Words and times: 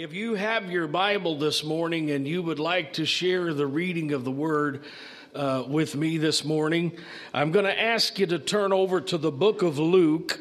If 0.00 0.14
you 0.14 0.34
have 0.34 0.70
your 0.70 0.86
Bible 0.86 1.36
this 1.36 1.62
morning 1.62 2.10
and 2.10 2.26
you 2.26 2.40
would 2.40 2.58
like 2.58 2.94
to 2.94 3.04
share 3.04 3.52
the 3.52 3.66
reading 3.66 4.12
of 4.12 4.24
the 4.24 4.30
Word 4.30 4.82
uh, 5.34 5.64
with 5.68 5.94
me 5.94 6.16
this 6.16 6.42
morning, 6.42 6.96
I'm 7.34 7.52
going 7.52 7.66
to 7.66 7.78
ask 7.78 8.18
you 8.18 8.24
to 8.28 8.38
turn 8.38 8.72
over 8.72 9.02
to 9.02 9.18
the 9.18 9.30
book 9.30 9.60
of 9.60 9.78
Luke. 9.78 10.40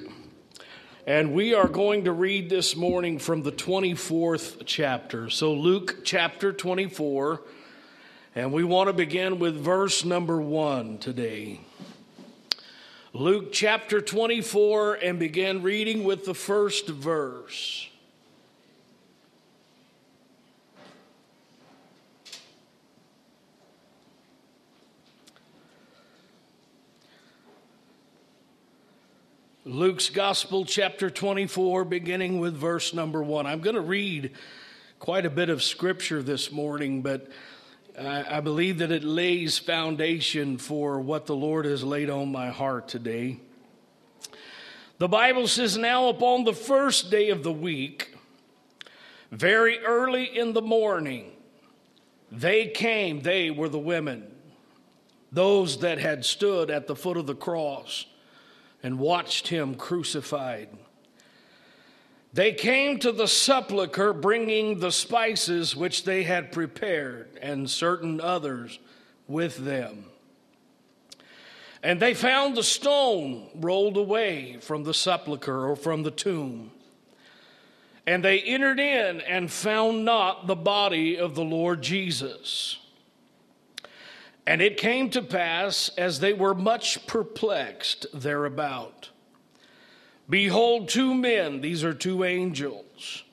And 1.05 1.33
we 1.33 1.53
are 1.53 1.67
going 1.67 2.05
to 2.05 2.13
read 2.13 2.49
this 2.49 2.77
morning 2.77 3.19
from 3.19 3.43
the 3.43 3.51
24th 3.51 4.61
chapter. 4.65 5.29
So, 5.29 5.52
Luke 5.54 6.05
chapter 6.05 6.54
24. 6.54 7.41
And 8.36 8.54
we 8.54 8.64
want 8.64 8.88
to 8.88 8.94
begin 8.94 9.39
with 9.39 9.57
verse 9.57 10.05
number 10.05 10.39
one 10.39 11.00
today. 11.00 11.60
Luke 13.12 13.52
chapter 13.52 14.00
24 14.00 15.00
and 15.04 15.20
begin 15.20 15.64
reading 15.64 16.05
with 16.05 16.23
the 16.23 16.34
first 16.34 16.88
verse. 16.88 17.88
Luke's 29.70 30.09
Gospel, 30.09 30.66
chapter 30.66 31.12
24, 31.12 31.86
beginning 31.86 32.40
with 32.40 32.55
verse 32.55 32.91
number 32.91 33.22
one. 33.22 33.46
I'm 33.46 33.59
going 33.59 33.76
to 33.76 33.82
read 33.82 34.32
quite 34.98 35.28
a 35.28 35.30
bit 35.30 35.52
of 35.52 35.62
scripture 35.62 36.23
this 36.23 36.52
morning, 36.52 37.04
but 37.04 37.28
I 37.95 38.40
believe 38.40 38.80
that 38.80 38.92
it 38.92 39.04
lays 39.04 39.59
foundation 39.59 40.58
for 40.58 41.00
what 41.00 41.28
the 41.28 41.36
Lord 41.36 41.66
has 41.66 41.84
laid 41.84 42.09
on 42.09 42.32
my 42.32 42.50
heart 42.50 42.88
today. 42.88 43.42
The 44.98 45.08
Bible 45.08 45.48
says, 45.48 45.78
Now 45.78 46.09
upon 46.09 46.45
the 46.45 46.54
first 46.54 47.12
day 47.12 47.30
of 47.30 47.44
the 47.44 47.54
week, 47.54 48.16
very 49.31 49.78
early 49.86 50.36
in 50.36 50.54
the 50.54 50.64
morning, 50.64 51.31
they 52.31 52.70
came, 52.70 53.22
they 53.22 53.52
were 53.52 53.70
the 53.70 53.78
women, 53.78 54.31
those 55.31 55.81
that 55.81 56.00
had 56.00 56.26
stood 56.26 56.72
at 56.72 56.88
the 56.88 56.95
foot 56.95 57.17
of 57.17 57.28
the 57.28 57.36
cross 57.36 58.08
and 58.81 58.99
watched 58.99 59.47
him 59.49 59.75
crucified. 59.75 60.69
They 62.33 62.53
came 62.53 62.99
to 62.99 63.11
the 63.11 63.27
sepulchre 63.27 64.13
bringing 64.13 64.80
the 64.80 64.91
spices 64.91 65.75
which 65.75 66.03
they 66.03 66.23
had 66.23 66.52
prepared, 66.52 67.39
and 67.41 67.69
certain 67.69 68.21
others 68.21 68.80
with 69.27 69.58
them. 69.58 70.05
And 71.81 71.99
they 71.99 72.13
found 72.13 72.55
the 72.55 72.63
stone 72.63 73.49
rolled 73.55 73.97
away 73.97 74.58
from 74.61 74.83
the 74.83 74.93
sepulchre 74.93 75.67
or 75.67 75.75
from 75.75 76.03
the 76.03 76.11
tomb. 76.11 76.71
And 78.05 78.23
they 78.23 78.41
entered 78.41 78.80
in 78.80 79.21
and 79.21 79.52
found 79.52 80.03
not 80.03 80.47
the 80.47 80.55
body 80.55 81.17
of 81.17 81.36
the 81.36 81.43
Lord 81.43 81.81
Jesus. 81.81 82.77
And 84.50 84.64
it 84.64 84.78
came 84.78 85.11
to 85.11 85.22
pass, 85.22 85.92
as 85.95 86.22
they 86.22 86.33
were 86.33 86.55
much 86.55 87.05
perplexed 87.05 88.08
thereabout, 88.11 89.11
behold, 90.28 90.89
two 90.89 91.14
men, 91.14 91.61
these 91.61 91.83
are 91.83 91.94
two 91.94 92.23
angels, 92.23 93.25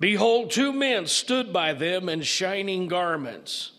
behold, 0.00 0.50
two 0.50 0.72
men 0.72 1.04
stood 1.04 1.52
by 1.52 1.74
them 1.74 2.08
in 2.08 2.22
shining 2.22 2.88
garments. 2.88 3.72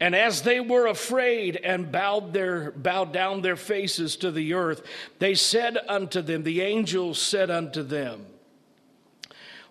And 0.00 0.16
as 0.16 0.42
they 0.42 0.58
were 0.58 0.88
afraid 0.88 1.54
and 1.54 1.92
bowed, 1.92 2.32
their, 2.32 2.72
bowed 2.72 3.12
down 3.12 3.42
their 3.42 3.54
faces 3.54 4.16
to 4.16 4.32
the 4.32 4.52
earth, 4.52 4.82
they 5.20 5.36
said 5.36 5.78
unto 5.88 6.22
them, 6.22 6.42
the 6.42 6.60
angels 6.60 7.22
said 7.22 7.52
unto 7.52 7.84
them, 7.84 8.26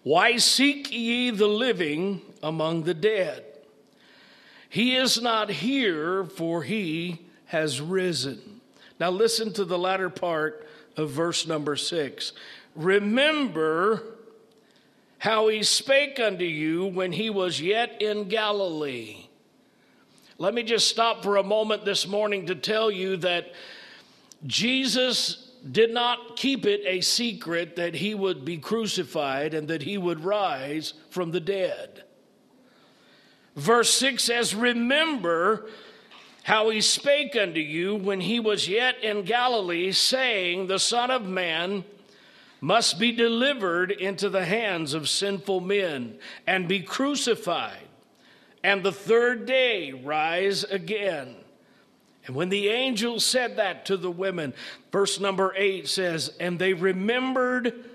Why 0.03 0.37
seek 0.37 0.89
ye 0.89 1.31
the 1.31 1.49
living 1.49 2.21
among 2.41 2.83
the 2.83 2.93
dead? 2.93 3.54
He 4.75 4.97
is 4.97 5.21
not 5.21 5.49
here, 5.49 6.25
for 6.25 6.61
he 6.61 7.21
has 7.45 7.79
risen. 7.79 8.59
Now, 8.99 9.09
listen 9.09 9.53
to 9.53 9.63
the 9.63 9.77
latter 9.77 10.09
part 10.09 10.67
of 10.97 11.11
verse 11.11 11.47
number 11.47 11.77
six. 11.77 12.33
Remember 12.75 14.03
how 15.17 15.47
he 15.47 15.63
spake 15.63 16.19
unto 16.19 16.43
you 16.43 16.87
when 16.87 17.13
he 17.13 17.29
was 17.29 17.61
yet 17.61 18.01
in 18.01 18.27
Galilee. 18.27 19.27
Let 20.39 20.53
me 20.53 20.61
just 20.61 20.89
stop 20.89 21.23
for 21.23 21.37
a 21.37 21.43
moment 21.43 21.85
this 21.85 22.05
morning 22.05 22.47
to 22.47 22.55
tell 22.55 22.91
you 22.91 23.15
that 23.15 23.53
Jesus 24.45 25.51
did 25.71 25.93
not 25.93 26.35
keep 26.35 26.65
it 26.65 26.81
a 26.85 26.99
secret 26.99 27.77
that 27.77 27.95
he 27.95 28.13
would 28.13 28.43
be 28.43 28.57
crucified 28.57 29.53
and 29.53 29.69
that 29.69 29.83
he 29.83 29.97
would 29.97 30.25
rise 30.25 30.95
from 31.11 31.31
the 31.31 31.39
dead. 31.39 32.03
Verse 33.55 33.93
6 33.93 34.23
says, 34.23 34.53
Remember 34.53 35.67
how 36.43 36.69
he 36.69 36.81
spake 36.81 37.35
unto 37.35 37.59
you 37.59 37.95
when 37.95 38.21
he 38.21 38.39
was 38.39 38.67
yet 38.67 39.03
in 39.03 39.23
Galilee, 39.23 39.91
saying, 39.91 40.67
The 40.67 40.79
Son 40.79 41.09
of 41.09 41.25
Man 41.25 41.83
must 42.61 42.99
be 42.99 43.11
delivered 43.11 43.91
into 43.91 44.29
the 44.29 44.45
hands 44.45 44.93
of 44.93 45.09
sinful 45.09 45.61
men 45.61 46.17
and 46.45 46.67
be 46.67 46.81
crucified, 46.81 47.87
and 48.63 48.83
the 48.83 48.91
third 48.91 49.45
day 49.45 49.91
rise 49.91 50.63
again. 50.63 51.35
And 52.25 52.35
when 52.35 52.49
the 52.49 52.69
angel 52.69 53.19
said 53.19 53.57
that 53.57 53.85
to 53.85 53.97
the 53.97 54.09
women, 54.09 54.53
verse 54.91 55.19
number 55.19 55.53
8 55.55 55.87
says, 55.87 56.31
And 56.39 56.57
they 56.57 56.73
remembered 56.73 57.85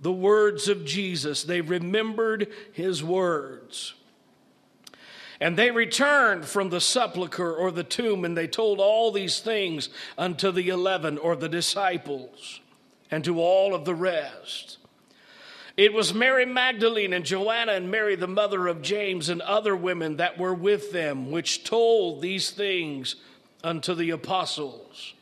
the 0.00 0.12
words 0.12 0.68
of 0.68 0.84
Jesus, 0.84 1.44
they 1.44 1.60
remembered 1.60 2.52
his 2.72 3.02
words. 3.02 3.94
And 5.40 5.56
they 5.56 5.70
returned 5.70 6.46
from 6.46 6.70
the 6.70 6.80
sepulchre 6.80 7.54
or 7.54 7.70
the 7.70 7.84
tomb, 7.84 8.24
and 8.24 8.36
they 8.36 8.46
told 8.46 8.80
all 8.80 9.12
these 9.12 9.40
things 9.40 9.90
unto 10.16 10.50
the 10.50 10.68
eleven 10.70 11.18
or 11.18 11.36
the 11.36 11.48
disciples 11.48 12.60
and 13.10 13.22
to 13.24 13.40
all 13.40 13.74
of 13.74 13.84
the 13.84 13.94
rest. 13.94 14.78
It 15.76 15.92
was 15.92 16.14
Mary 16.14 16.46
Magdalene 16.46 17.12
and 17.12 17.24
Joanna 17.24 17.72
and 17.72 17.90
Mary, 17.90 18.16
the 18.16 18.26
mother 18.26 18.66
of 18.66 18.80
James, 18.80 19.28
and 19.28 19.42
other 19.42 19.76
women 19.76 20.16
that 20.16 20.38
were 20.38 20.54
with 20.54 20.90
them, 20.90 21.30
which 21.30 21.64
told 21.64 22.22
these 22.22 22.50
things 22.50 23.16
unto 23.62 23.94
the 23.94 24.10
apostles. 24.10 25.12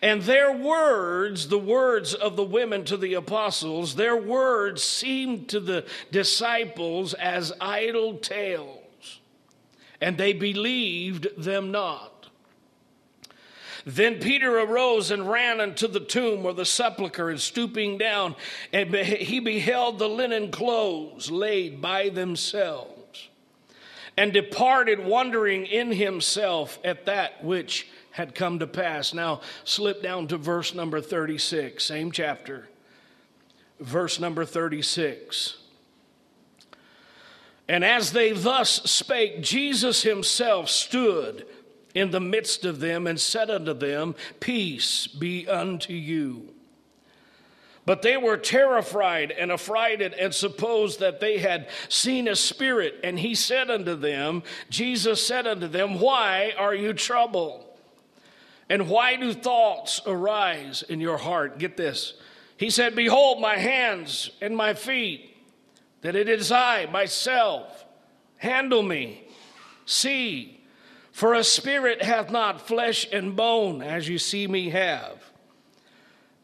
And 0.00 0.22
their 0.22 0.52
words, 0.52 1.48
the 1.48 1.58
words 1.58 2.14
of 2.14 2.36
the 2.36 2.44
women 2.44 2.84
to 2.84 2.96
the 2.96 3.14
apostles, 3.14 3.96
their 3.96 4.16
words 4.16 4.84
seemed 4.84 5.48
to 5.48 5.58
the 5.58 5.84
disciples 6.12 7.12
as 7.14 7.52
idle 7.60 8.18
tales 8.18 8.81
and 10.02 10.18
they 10.18 10.32
believed 10.32 11.28
them 11.38 11.70
not. 11.70 12.28
Then 13.84 14.20
Peter 14.20 14.58
arose 14.58 15.10
and 15.10 15.30
ran 15.30 15.60
unto 15.60 15.88
the 15.88 16.00
tomb 16.00 16.44
or 16.44 16.52
the 16.52 16.64
sepulchre, 16.64 17.30
and 17.30 17.40
stooping 17.40 17.98
down, 17.98 18.36
and 18.72 18.94
he 18.94 19.40
beheld 19.40 19.98
the 19.98 20.08
linen 20.08 20.50
clothes 20.50 21.30
laid 21.30 21.80
by 21.80 22.08
themselves, 22.08 23.28
and 24.16 24.32
departed, 24.32 25.04
wondering 25.04 25.66
in 25.66 25.92
himself 25.92 26.78
at 26.84 27.06
that 27.06 27.42
which 27.42 27.88
had 28.10 28.34
come 28.34 28.58
to 28.58 28.66
pass. 28.66 29.14
Now, 29.14 29.40
slip 29.64 30.02
down 30.02 30.28
to 30.28 30.36
verse 30.36 30.74
number 30.74 31.00
36, 31.00 31.82
same 31.82 32.12
chapter, 32.12 32.68
verse 33.80 34.20
number 34.20 34.44
36. 34.44 35.61
And 37.68 37.84
as 37.84 38.12
they 38.12 38.32
thus 38.32 38.82
spake, 38.90 39.42
Jesus 39.42 40.02
himself 40.02 40.68
stood 40.68 41.46
in 41.94 42.10
the 42.10 42.20
midst 42.20 42.64
of 42.64 42.80
them 42.80 43.06
and 43.06 43.20
said 43.20 43.50
unto 43.50 43.74
them, 43.74 44.14
Peace 44.40 45.06
be 45.06 45.48
unto 45.48 45.92
you. 45.92 46.52
But 47.84 48.02
they 48.02 48.16
were 48.16 48.36
terrified 48.36 49.32
and 49.32 49.50
affrighted 49.50 50.14
and 50.14 50.32
supposed 50.32 51.00
that 51.00 51.18
they 51.18 51.38
had 51.38 51.68
seen 51.88 52.28
a 52.28 52.36
spirit. 52.36 53.00
And 53.02 53.18
he 53.18 53.34
said 53.34 53.70
unto 53.70 53.96
them, 53.96 54.44
Jesus 54.70 55.24
said 55.26 55.46
unto 55.46 55.66
them, 55.66 55.98
Why 55.98 56.54
are 56.56 56.74
you 56.74 56.92
troubled? 56.92 57.64
And 58.68 58.88
why 58.88 59.16
do 59.16 59.32
thoughts 59.32 60.00
arise 60.06 60.82
in 60.88 61.00
your 61.00 61.18
heart? 61.18 61.58
Get 61.58 61.76
this. 61.76 62.14
He 62.56 62.70
said, 62.70 62.94
Behold, 62.94 63.40
my 63.40 63.56
hands 63.56 64.30
and 64.40 64.56
my 64.56 64.74
feet 64.74 65.31
that 66.02 66.16
it 66.16 66.28
is 66.28 66.52
I, 66.52 66.86
myself. 66.86 67.84
Handle 68.36 68.82
me. 68.82 69.24
See, 69.86 70.60
for 71.12 71.34
a 71.34 71.44
spirit 71.44 72.02
hath 72.02 72.30
not 72.30 72.66
flesh 72.66 73.06
and 73.12 73.34
bone, 73.34 73.82
as 73.82 74.08
you 74.08 74.18
see 74.18 74.46
me 74.46 74.70
have. 74.70 75.22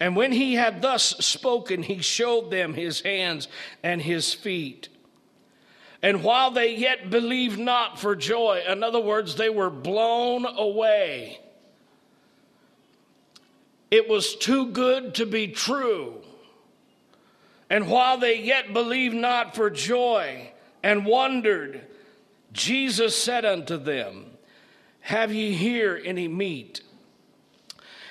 And 0.00 0.14
when 0.14 0.30
he 0.30 0.54
had 0.54 0.80
thus 0.80 1.08
spoken, 1.18 1.82
he 1.82 1.98
showed 1.98 2.50
them 2.50 2.74
his 2.74 3.00
hands 3.00 3.48
and 3.82 4.00
his 4.00 4.32
feet. 4.32 4.88
And 6.02 6.22
while 6.22 6.52
they 6.52 6.76
yet 6.76 7.10
believed 7.10 7.58
not 7.58 7.98
for 7.98 8.14
joy, 8.14 8.62
in 8.68 8.84
other 8.84 9.00
words, 9.00 9.34
they 9.34 9.50
were 9.50 9.70
blown 9.70 10.46
away. 10.46 11.40
It 13.90 14.08
was 14.08 14.36
too 14.36 14.66
good 14.66 15.16
to 15.16 15.26
be 15.26 15.48
true 15.48 16.22
And 17.70 17.88
while 17.88 18.18
they 18.18 18.40
yet 18.40 18.72
believed 18.72 19.14
not 19.14 19.54
for 19.54 19.70
joy 19.70 20.52
and 20.82 21.04
wondered, 21.04 21.86
Jesus 22.52 23.20
said 23.20 23.44
unto 23.44 23.76
them, 23.76 24.26
Have 25.00 25.32
ye 25.32 25.52
here 25.52 26.00
any 26.02 26.28
meat? 26.28 26.80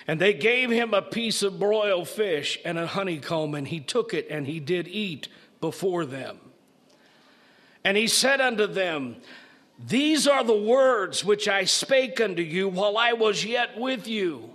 And 0.07 0.21
they 0.21 0.33
gave 0.33 0.69
him 0.69 0.93
a 0.93 1.01
piece 1.01 1.43
of 1.43 1.59
broiled 1.59 2.07
fish 2.07 2.59
and 2.63 2.77
a 2.77 2.87
honeycomb, 2.87 3.55
and 3.55 3.67
he 3.67 3.79
took 3.79 4.13
it 4.13 4.27
and 4.29 4.47
he 4.47 4.59
did 4.59 4.87
eat 4.87 5.27
before 5.59 6.05
them. 6.05 6.37
And 7.83 7.97
he 7.97 8.07
said 8.07 8.39
unto 8.39 8.67
them, 8.67 9.17
These 9.79 10.27
are 10.27 10.43
the 10.43 10.53
words 10.53 11.25
which 11.25 11.47
I 11.47 11.65
spake 11.65 12.21
unto 12.21 12.41
you 12.41 12.69
while 12.69 12.97
I 12.97 13.13
was 13.13 13.43
yet 13.43 13.77
with 13.77 14.07
you. 14.07 14.53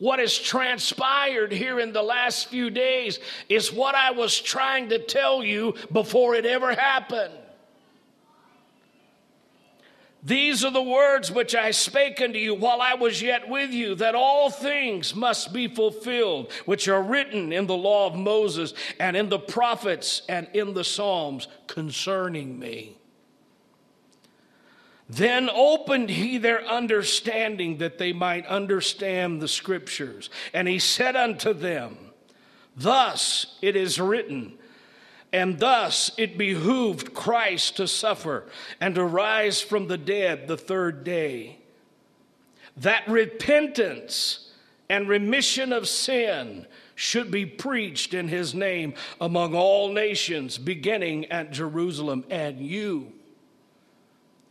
What 0.00 0.18
has 0.18 0.36
transpired 0.36 1.52
here 1.52 1.78
in 1.78 1.92
the 1.92 2.02
last 2.02 2.48
few 2.48 2.70
days 2.70 3.18
is 3.50 3.70
what 3.70 3.94
I 3.94 4.12
was 4.12 4.40
trying 4.40 4.88
to 4.88 4.98
tell 4.98 5.44
you 5.44 5.74
before 5.92 6.34
it 6.34 6.46
ever 6.46 6.74
happened. 6.74 7.34
These 10.22 10.64
are 10.64 10.70
the 10.70 10.82
words 10.82 11.30
which 11.30 11.54
I 11.54 11.70
spake 11.70 12.18
unto 12.22 12.38
you 12.38 12.54
while 12.54 12.80
I 12.80 12.94
was 12.94 13.20
yet 13.20 13.46
with 13.46 13.72
you, 13.72 13.94
that 13.96 14.14
all 14.14 14.48
things 14.48 15.14
must 15.14 15.52
be 15.52 15.68
fulfilled, 15.68 16.50
which 16.64 16.88
are 16.88 17.02
written 17.02 17.52
in 17.52 17.66
the 17.66 17.76
law 17.76 18.06
of 18.06 18.14
Moses 18.16 18.72
and 18.98 19.14
in 19.14 19.28
the 19.28 19.38
prophets 19.38 20.22
and 20.30 20.48
in 20.54 20.72
the 20.72 20.84
Psalms 20.84 21.46
concerning 21.66 22.58
me. 22.58 22.99
Then 25.10 25.50
opened 25.50 26.08
he 26.08 26.38
their 26.38 26.64
understanding 26.64 27.78
that 27.78 27.98
they 27.98 28.12
might 28.12 28.46
understand 28.46 29.42
the 29.42 29.48
scriptures. 29.48 30.30
And 30.54 30.68
he 30.68 30.78
said 30.78 31.16
unto 31.16 31.52
them, 31.52 31.96
Thus 32.76 33.58
it 33.60 33.74
is 33.74 33.98
written, 33.98 34.54
and 35.32 35.58
thus 35.58 36.12
it 36.16 36.38
behooved 36.38 37.12
Christ 37.12 37.76
to 37.78 37.88
suffer 37.88 38.46
and 38.80 38.94
to 38.94 39.04
rise 39.04 39.60
from 39.60 39.88
the 39.88 39.98
dead 39.98 40.46
the 40.46 40.56
third 40.56 41.02
day, 41.02 41.58
that 42.76 43.08
repentance 43.08 44.52
and 44.88 45.08
remission 45.08 45.72
of 45.72 45.88
sin 45.88 46.68
should 46.94 47.32
be 47.32 47.46
preached 47.46 48.14
in 48.14 48.28
his 48.28 48.54
name 48.54 48.94
among 49.20 49.56
all 49.56 49.92
nations, 49.92 50.56
beginning 50.56 51.24
at 51.32 51.50
Jerusalem. 51.50 52.24
And 52.30 52.60
you, 52.60 53.12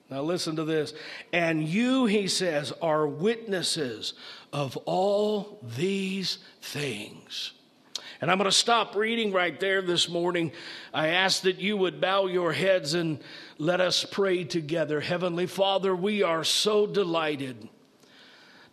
now 0.10 0.22
listen 0.22 0.56
to 0.56 0.64
this, 0.64 0.94
and 1.32 1.64
you, 1.64 2.06
he 2.06 2.28
says, 2.28 2.74
are 2.82 3.08
witnesses 3.08 4.14
of 4.52 4.76
all 4.86 5.60
these 5.78 6.40
things. 6.62 7.52
And 8.22 8.30
I'm 8.30 8.38
going 8.38 8.50
to 8.50 8.56
stop 8.56 8.96
reading 8.96 9.32
right 9.32 9.58
there 9.60 9.82
this 9.82 10.10
morning. 10.10 10.52
I 10.94 11.10
ask 11.10 11.44
that 11.44 11.60
you 11.60 11.78
would 11.78 12.02
bow 12.02 12.26
your 12.26 12.52
heads 12.52 12.94
and 12.94 13.20
let 13.58 13.80
us 13.80 14.04
pray 14.04 14.44
together. 14.44 15.00
Heavenly 15.00 15.46
Father, 15.46 15.96
we 15.96 16.24
are 16.24 16.44
so 16.44 16.86
delighted. 16.86 17.70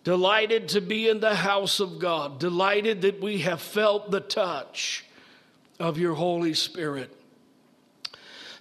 Delighted 0.03 0.71
to 0.71 0.81
be 0.81 1.09
in 1.09 1.21
the 1.21 1.35
house 1.35 1.81
of 1.81 1.99
God. 1.99 2.41
Delighted 2.41 3.03
that 3.03 3.21
we 3.21 3.38
have 3.38 3.61
felt 3.61 4.11
the 4.11 4.21
touch 4.21 5.05
of 5.79 5.99
your 5.99 6.15
Holy 6.15 6.55
Spirit. 6.55 7.17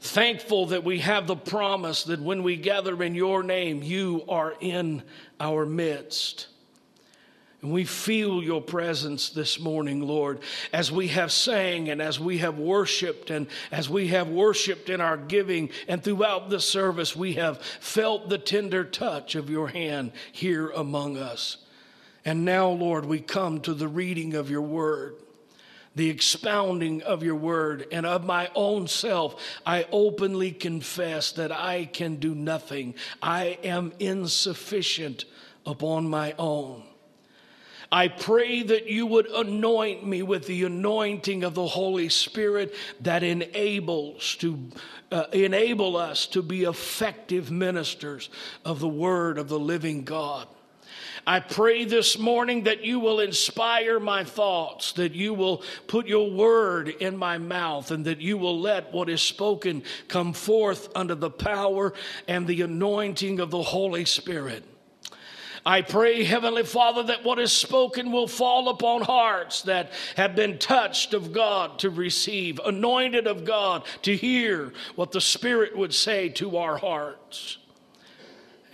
Thankful 0.06 0.68
that 0.68 0.84
we 0.84 1.00
have 1.00 1.25
the 1.25 1.36
promise 1.36 2.04
that 2.04 2.22
when 2.22 2.44
we 2.44 2.57
gather 2.57 3.02
in 3.02 3.16
your 3.16 3.42
name, 3.42 3.81
you 3.81 4.24
are 4.30 4.54
in 4.60 5.02
our 5.40 5.66
midst. 5.66 6.48
And 7.63 7.72
we 7.72 7.86
feel 7.86 8.44
your 8.44 8.62
presence 8.62 9.30
this 9.30 9.60
morning, 9.60 10.02
Lord, 10.02 10.42
as 10.72 10.92
we 10.92 11.07
have 11.07 11.31
sang 11.31 11.90
and 11.90 12.04
as 12.04 12.19
we 12.19 12.38
have 12.38 12.60
worshiped 12.60 13.31
and 13.31 13.48
as 13.72 13.90
we 13.90 14.10
have 14.10 14.30
worshiped 14.30 14.92
in 14.92 15.02
our 15.02 15.18
giving 15.18 15.72
and 15.88 16.04
throughout 16.04 16.51
the 16.51 16.60
service, 16.60 17.16
we 17.16 17.34
have 17.34 17.60
felt 17.60 18.30
the 18.30 18.38
tender 18.38 18.84
touch 18.84 19.34
of 19.34 19.50
your 19.50 19.69
hand 19.69 20.12
here 20.31 20.69
among 20.69 21.18
us. 21.18 21.58
And 22.24 22.46
now, 22.46 22.69
Lord, 22.69 23.06
we 23.06 23.22
come 23.22 23.60
to 23.62 23.74
the 23.74 23.88
reading 23.88 24.36
of 24.36 24.51
your 24.51 24.62
word 24.62 25.16
the 25.95 26.09
expounding 26.09 27.01
of 27.03 27.24
your 27.24 27.36
word, 27.36 27.88
and 27.92 28.06
of 28.06 28.25
my 28.25 28.50
own 28.53 28.88
self, 28.88 29.42
I 29.65 29.88
openly 29.92 30.51
confess 30.51 31.31
that 31.33 31.51
I 31.51 31.86
can 31.86 32.18
do 32.18 32.36
nothing. 32.36 32.95
I 33.21 33.57
am 33.63 33.94
insufficient 34.00 35.25
upon 35.65 36.09
my 36.09 36.36
own. 36.38 36.83
I 37.92 38.07
pray 38.07 38.63
that 38.63 38.88
you 38.88 39.06
would 39.06 39.27
anoint 39.27 40.06
me 40.06 40.21
with 40.21 40.47
the 40.47 40.63
anointing 40.63 41.44
of 41.44 41.53
the 41.53 41.68
Holy 41.68 42.09
Spirit 42.09 42.74
that 43.01 43.24
enables 43.24 44.36
to 44.38 44.59
uh, 45.12 45.25
enable 45.31 45.95
us 45.95 46.25
to 46.27 46.41
be 46.41 46.63
effective 46.63 47.51
ministers 47.51 48.30
of 48.65 48.80
the 48.80 48.88
word 48.88 49.38
of 49.38 49.48
the 49.48 49.59
living 49.59 50.03
God. 50.03 50.48
I 51.27 51.39
pray 51.39 51.86
this 51.86 52.19
morning 52.19 52.66
that 52.66 52.86
you 52.86 53.00
will 53.00 53.19
inspire 53.19 54.00
my 54.00 54.24
thoughts, 54.24 54.92
that 54.94 55.16
you 55.16 55.33
will 55.33 55.63
put 55.88 56.06
your 56.06 56.30
word 56.30 56.89
in 56.89 57.18
my 57.18 57.39
mouth, 57.39 57.89
and 57.89 58.06
that 58.06 58.22
you 58.22 58.38
will 58.38 58.60
let 58.60 58.94
what 58.94 59.10
is 59.10 59.24
spoken 59.24 59.83
come 60.07 60.33
forth 60.33 60.89
under 60.95 61.16
the 61.16 61.31
power 61.31 61.94
and 62.27 62.45
the 62.45 62.62
anointing 62.62 63.39
of 63.39 63.50
the 63.50 63.63
Holy 63.63 64.06
Spirit. 64.06 64.63
I 65.66 65.81
pray, 65.81 66.24
Heavenly 66.24 66.63
Father, 66.63 67.01
that 67.04 67.24
what 67.24 67.39
is 67.39 67.51
spoken 67.51 68.12
will 68.12 68.27
fall 68.27 68.69
upon 68.69 69.01
hearts 69.01 69.63
that 69.63 69.94
have 70.16 70.36
been 70.36 70.60
touched 70.60 71.16
of 71.16 71.33
God 71.33 71.80
to 71.80 71.89
receive, 71.89 72.60
anointed 72.63 73.25
of 73.25 73.45
God 73.45 73.83
to 74.04 74.16
hear 74.16 74.74
what 74.94 75.12
the 75.12 75.22
Spirit 75.22 75.75
would 75.75 75.94
say 75.94 76.30
to 76.30 76.57
our 76.57 76.77
hearts. 76.77 77.57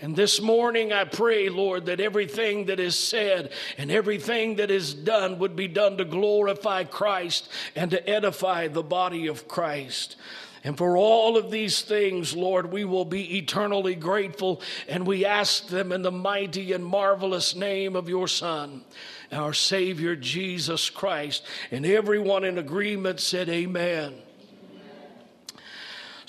And 0.01 0.15
this 0.15 0.41
morning, 0.41 0.91
I 0.91 1.03
pray, 1.03 1.47
Lord, 1.49 1.85
that 1.85 1.99
everything 1.99 2.65
that 2.65 2.79
is 2.79 2.97
said 2.97 3.51
and 3.77 3.91
everything 3.91 4.55
that 4.55 4.71
is 4.71 4.95
done 4.95 5.37
would 5.37 5.55
be 5.55 5.67
done 5.67 5.97
to 5.97 6.05
glorify 6.05 6.85
Christ 6.85 7.47
and 7.75 7.91
to 7.91 8.09
edify 8.09 8.67
the 8.67 8.81
body 8.81 9.27
of 9.27 9.47
Christ. 9.47 10.15
And 10.63 10.75
for 10.75 10.97
all 10.97 11.37
of 11.37 11.51
these 11.51 11.81
things, 11.81 12.35
Lord, 12.35 12.71
we 12.71 12.83
will 12.83 13.05
be 13.05 13.37
eternally 13.37 13.95
grateful, 13.95 14.61
and 14.87 15.05
we 15.05 15.25
ask 15.25 15.67
them 15.67 15.91
in 15.91 16.01
the 16.01 16.11
mighty 16.11 16.73
and 16.73 16.85
marvelous 16.85 17.55
name 17.55 17.95
of 17.95 18.09
your 18.09 18.27
Son, 18.27 18.83
our 19.31 19.53
Savior 19.53 20.15
Jesus 20.15 20.89
Christ. 20.89 21.43
And 21.71 21.85
everyone 21.85 22.43
in 22.43 22.57
agreement 22.57 23.19
said, 23.19 23.49
Amen. 23.49 24.13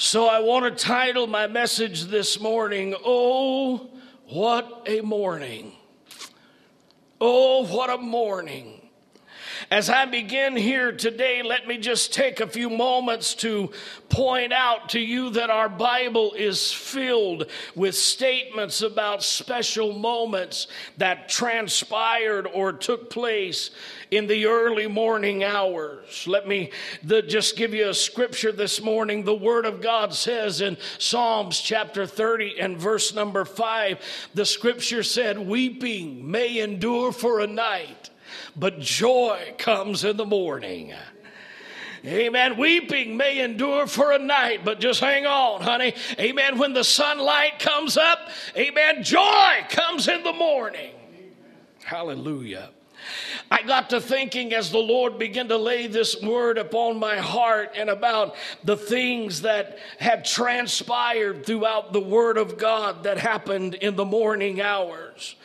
So 0.05 0.27
I 0.27 0.41
want 0.41 0.65
to 0.65 0.85
title 0.85 1.29
my 1.29 1.47
message 1.47 2.07
this 2.07 2.41
morning, 2.41 2.93
Oh, 3.05 3.89
what 4.27 4.83
a 4.87 5.01
morning! 5.01 5.71
Oh, 7.21 7.65
what 7.67 7.89
a 7.89 7.99
morning! 7.99 8.82
As 9.73 9.89
I 9.89 10.05
begin 10.05 10.55
here 10.55 10.93
today, 10.93 11.43
let 11.43 11.67
me 11.67 11.79
just 11.79 12.13
take 12.13 12.41
a 12.41 12.47
few 12.47 12.69
moments 12.69 13.33
to 13.37 13.71
point 14.11 14.53
out 14.53 14.91
to 14.91 15.01
you 15.01 15.31
that 15.31 15.49
our 15.49 15.71
Bible 15.71 16.35
is 16.35 16.71
filled 16.71 17.47
with 17.75 17.95
statements 17.95 18.83
about 18.83 19.23
special 19.23 19.95
moments 19.95 20.67
that 20.99 21.31
transpired 21.31 22.47
or 22.49 22.75
took 22.75 23.09
place 23.09 23.71
in 24.11 24.27
the 24.27 24.45
early 24.45 24.89
morning 24.89 25.43
hours. 25.43 26.27
Let 26.27 26.47
me 26.47 26.71
the, 27.03 27.23
just 27.23 27.57
give 27.57 27.73
you 27.73 27.89
a 27.89 27.95
scripture 27.95 28.53
this 28.53 28.83
morning. 28.83 29.25
The 29.25 29.35
Word 29.35 29.65
of 29.65 29.81
God 29.81 30.13
says 30.13 30.61
in 30.61 30.77
Psalms 30.99 31.59
chapter 31.59 32.07
30 32.07 32.61
and 32.61 32.77
verse 32.77 33.15
number 33.15 33.47
5, 33.47 33.99
the 34.35 34.45
scripture 34.45 35.03
said, 35.03 35.39
Weeping 35.39 36.31
may 36.31 36.59
endure 36.59 37.11
for 37.11 37.41
a 37.41 37.47
night 37.47 38.11
but 38.57 38.81
joy 38.81 39.55
comes 39.59 40.05
in 40.05 40.17
the 40.17 40.27
morning. 40.27 40.93
Amen. 42.05 42.57
Weeping 42.57 43.17
may 43.17 43.39
endure 43.41 43.87
for 43.87 44.11
a 44.11 44.19
night, 44.19 44.65
but 44.65 44.81
just 44.81 44.99
hang 44.99 45.25
on, 45.25 45.61
honey. 45.61 45.95
Amen. 46.19 46.59
When 46.59 46.73
the 46.73 46.83
sunlight 46.83 47.61
comes 47.61 47.97
up, 47.97 48.29
amen, 48.57 49.05
joy 49.05 49.65
comes 49.69 50.09
in 50.09 50.25
the 50.25 50.33
morning. 50.33 50.95
Hallelujah. 51.85 52.71
I 53.51 53.63
got 53.63 53.91
to 53.91 54.01
thinking 54.01 54.55
as 54.55 54.71
the 54.71 54.79
Lord 54.79 55.19
began 55.19 55.49
to 55.49 55.59
lay 55.59 55.87
this 55.87 56.21
word 56.23 56.59
upon 56.59 56.99
my 56.99 57.19
heart 57.19 57.73
and 57.77 57.91
about 57.91 58.35
the 58.65 58.77
things 58.77 59.43
that 59.43 59.79
have 59.99 60.25
transpired 60.25 61.45
throughout 61.45 61.93
the 61.93 62.01
Word 62.01 62.39
of 62.39 62.57
God 62.57 63.05
that 63.05 63.19
happened 63.19 63.75
in 63.75 63.97
the 63.97 64.05
morning 64.05 64.61
hours. 64.61 65.37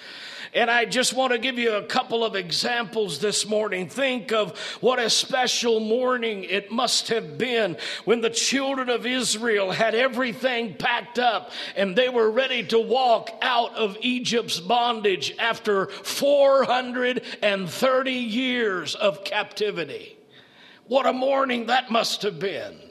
And 0.53 0.71
I 0.71 0.85
just 0.85 1.13
want 1.13 1.33
to 1.33 1.39
give 1.39 1.57
you 1.57 1.75
a 1.75 1.83
couple 1.83 2.23
of 2.23 2.35
examples 2.35 3.19
this 3.19 3.45
morning. 3.47 3.89
Think 3.89 4.31
of 4.31 4.57
what 4.81 4.99
a 4.99 5.09
special 5.09 5.79
morning 5.79 6.43
it 6.45 6.71
must 6.71 7.09
have 7.09 7.37
been 7.37 7.77
when 8.05 8.21
the 8.21 8.29
children 8.29 8.89
of 8.89 9.05
Israel 9.05 9.71
had 9.71 9.95
everything 9.95 10.75
packed 10.75 11.19
up 11.19 11.51
and 11.75 11.95
they 11.95 12.09
were 12.09 12.31
ready 12.31 12.63
to 12.67 12.79
walk 12.79 13.31
out 13.41 13.75
of 13.75 13.97
Egypt's 14.01 14.59
bondage 14.59 15.35
after 15.39 15.87
430 15.87 18.11
years 18.11 18.95
of 18.95 19.23
captivity. 19.23 20.17
What 20.87 21.05
a 21.05 21.13
morning 21.13 21.67
that 21.67 21.91
must 21.91 22.21
have 22.21 22.39
been. 22.39 22.86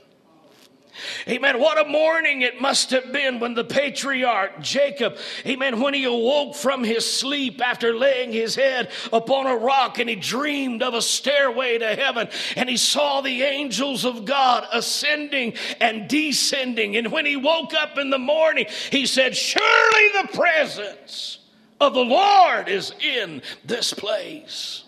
Amen. 1.28 1.58
What 1.58 1.84
a 1.84 1.88
morning 1.88 2.42
it 2.42 2.60
must 2.60 2.90
have 2.90 3.12
been 3.12 3.40
when 3.40 3.54
the 3.54 3.64
patriarch 3.64 4.60
Jacob, 4.60 5.18
amen, 5.44 5.80
when 5.80 5.94
he 5.94 6.04
awoke 6.04 6.54
from 6.54 6.84
his 6.84 7.10
sleep 7.10 7.60
after 7.60 7.94
laying 7.94 8.32
his 8.32 8.54
head 8.54 8.90
upon 9.12 9.46
a 9.46 9.56
rock 9.56 9.98
and 9.98 10.08
he 10.08 10.16
dreamed 10.16 10.82
of 10.82 10.94
a 10.94 11.02
stairway 11.02 11.78
to 11.78 11.94
heaven 11.94 12.28
and 12.56 12.68
he 12.68 12.76
saw 12.76 13.20
the 13.20 13.42
angels 13.42 14.04
of 14.04 14.24
God 14.24 14.66
ascending 14.72 15.54
and 15.80 16.08
descending. 16.08 16.96
And 16.96 17.12
when 17.12 17.26
he 17.26 17.36
woke 17.36 17.74
up 17.74 17.98
in 17.98 18.10
the 18.10 18.18
morning, 18.18 18.66
he 18.90 19.06
said, 19.06 19.36
Surely 19.36 20.22
the 20.22 20.28
presence 20.34 21.38
of 21.80 21.94
the 21.94 22.04
Lord 22.04 22.68
is 22.68 22.92
in 23.00 23.42
this 23.64 23.92
place. 23.92 24.84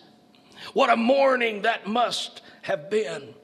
What 0.73 0.91
a 0.91 0.97
morning 0.97 1.63
that 1.63 1.87
must 1.87 2.43
have 2.63 2.91
been. 2.91 3.35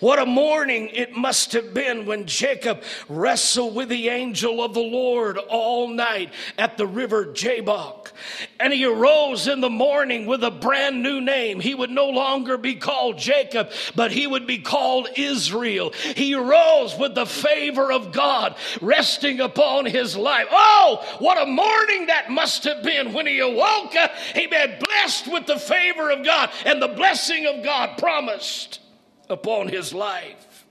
What 0.00 0.18
a 0.18 0.26
morning 0.26 0.90
it 0.92 1.16
must 1.16 1.52
have 1.52 1.74
been 1.74 2.06
when 2.06 2.26
Jacob 2.26 2.82
wrestled 3.08 3.74
with 3.74 3.88
the 3.88 4.08
angel 4.08 4.62
of 4.62 4.74
the 4.74 4.80
Lord 4.80 5.38
all 5.38 5.88
night 5.88 6.32
at 6.58 6.76
the 6.76 6.86
river 6.86 7.32
Jabbok. 7.32 8.12
And 8.60 8.72
he 8.72 8.84
arose 8.84 9.48
in 9.48 9.60
the 9.60 9.70
morning 9.70 10.26
with 10.26 10.44
a 10.44 10.50
brand 10.50 11.02
new 11.02 11.20
name. 11.20 11.60
He 11.60 11.74
would 11.74 11.90
no 11.90 12.08
longer 12.08 12.56
be 12.56 12.74
called 12.74 13.18
Jacob, 13.18 13.70
but 13.94 14.12
he 14.12 14.26
would 14.26 14.46
be 14.46 14.58
called 14.58 15.08
Israel. 15.16 15.90
He 15.90 16.34
arose 16.34 16.96
with 16.96 17.14
the 17.14 17.26
favor 17.26 17.92
of 17.92 18.12
God 18.12 18.56
resting 18.80 19.40
upon 19.40 19.86
his 19.86 20.16
life. 20.16 20.46
Oh, 20.50 21.16
what 21.18 21.40
a 21.40 21.46
morning 21.46 22.06
that 22.06 22.30
must 22.30 22.64
have 22.64 22.82
been 22.82 23.12
when 23.12 23.26
he 23.26 23.40
awoke. 23.40 23.94
Amen. 24.36 24.78
Blessed 24.80 25.32
with 25.32 25.46
the 25.46 25.58
favor 25.58 26.10
of 26.10 26.24
God 26.24 26.50
and 26.64 26.80
the 26.80 26.88
blessing 26.88 27.46
of 27.46 27.64
God 27.64 27.98
promised 27.98 28.80
upon 29.28 29.68
his 29.68 29.92
life. 29.92 30.64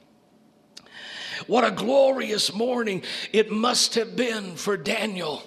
What 1.47 1.63
a 1.63 1.71
glorious 1.71 2.53
morning 2.53 3.03
it 3.33 3.51
must 3.51 3.95
have 3.95 4.15
been 4.15 4.55
for 4.55 4.77
Daniel, 4.77 5.43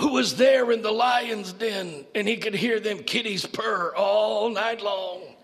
who 0.00 0.12
was 0.12 0.36
there 0.36 0.72
in 0.72 0.82
the 0.82 0.92
lion's 0.92 1.52
den 1.52 2.06
and 2.14 2.26
he 2.26 2.36
could 2.36 2.54
hear 2.54 2.80
them 2.80 2.98
kitties 3.00 3.46
purr 3.46 3.94
all 3.94 4.48
night 4.50 4.82
long. 4.82 5.34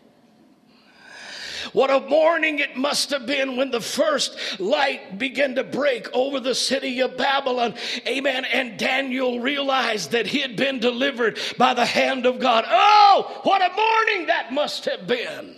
What 1.72 1.90
a 1.90 2.00
morning 2.00 2.58
it 2.58 2.76
must 2.76 3.10
have 3.10 3.26
been 3.26 3.56
when 3.56 3.70
the 3.70 3.80
first 3.80 4.36
light 4.58 5.18
began 5.18 5.54
to 5.56 5.64
break 5.64 6.08
over 6.12 6.40
the 6.40 6.54
city 6.54 7.00
of 7.00 7.16
Babylon. 7.16 7.74
Amen. 8.08 8.44
And 8.46 8.78
Daniel 8.78 9.40
realized 9.40 10.12
that 10.12 10.26
he 10.26 10.40
had 10.40 10.56
been 10.56 10.80
delivered 10.80 11.38
by 11.58 11.74
the 11.74 11.84
hand 11.84 12.26
of 12.26 12.40
God. 12.40 12.64
Oh, 12.66 13.40
what 13.42 13.62
a 13.62 13.74
morning 13.74 14.26
that 14.28 14.52
must 14.52 14.86
have 14.86 15.06
been. 15.06 15.54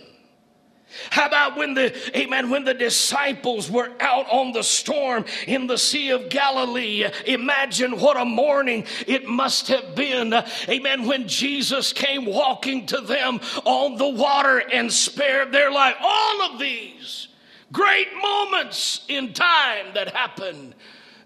How 1.09 1.27
about 1.27 1.57
when 1.57 1.73
the, 1.73 1.93
amen, 2.17 2.49
when 2.49 2.63
the 2.63 2.73
disciples 2.73 3.69
were 3.69 3.91
out 3.99 4.29
on 4.31 4.51
the 4.51 4.63
storm 4.63 5.25
in 5.47 5.67
the 5.67 5.77
Sea 5.77 6.11
of 6.11 6.29
Galilee? 6.29 7.05
Imagine 7.25 7.99
what 7.99 8.17
a 8.17 8.25
morning 8.25 8.85
it 9.07 9.27
must 9.27 9.67
have 9.67 9.95
been, 9.95 10.33
amen, 10.69 11.05
when 11.05 11.27
Jesus 11.27 11.93
came 11.93 12.25
walking 12.25 12.85
to 12.87 13.01
them 13.01 13.39
on 13.65 13.97
the 13.97 14.09
water 14.09 14.59
and 14.59 14.91
spared 14.91 15.51
their 15.51 15.71
life. 15.71 15.95
All 16.01 16.41
of 16.43 16.59
these 16.59 17.27
great 17.71 18.09
moments 18.21 19.03
in 19.07 19.33
time 19.33 19.87
that 19.95 20.09
happened 20.09 20.75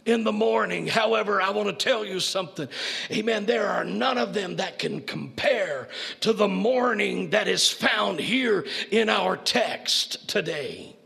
in 0.07 0.23
the 0.23 0.31
morning. 0.31 0.87
However, 0.87 1.41
I 1.41 1.51
want 1.51 1.67
to 1.67 1.73
tell 1.73 2.03
you 2.03 2.19
something. 2.19 2.67
Amen. 3.11 3.45
There 3.45 3.67
are 3.67 3.83
none 3.83 4.17
of 4.17 4.33
them 4.33 4.55
that 4.55 4.79
can 4.79 5.01
compare 5.01 5.89
to 6.21 6.33
the 6.33 6.47
morning 6.47 7.29
that 7.31 7.47
is 7.47 7.69
found 7.69 8.19
here 8.19 8.65
in 8.89 9.09
our 9.09 9.37
text 9.37 10.27
today. 10.27 10.96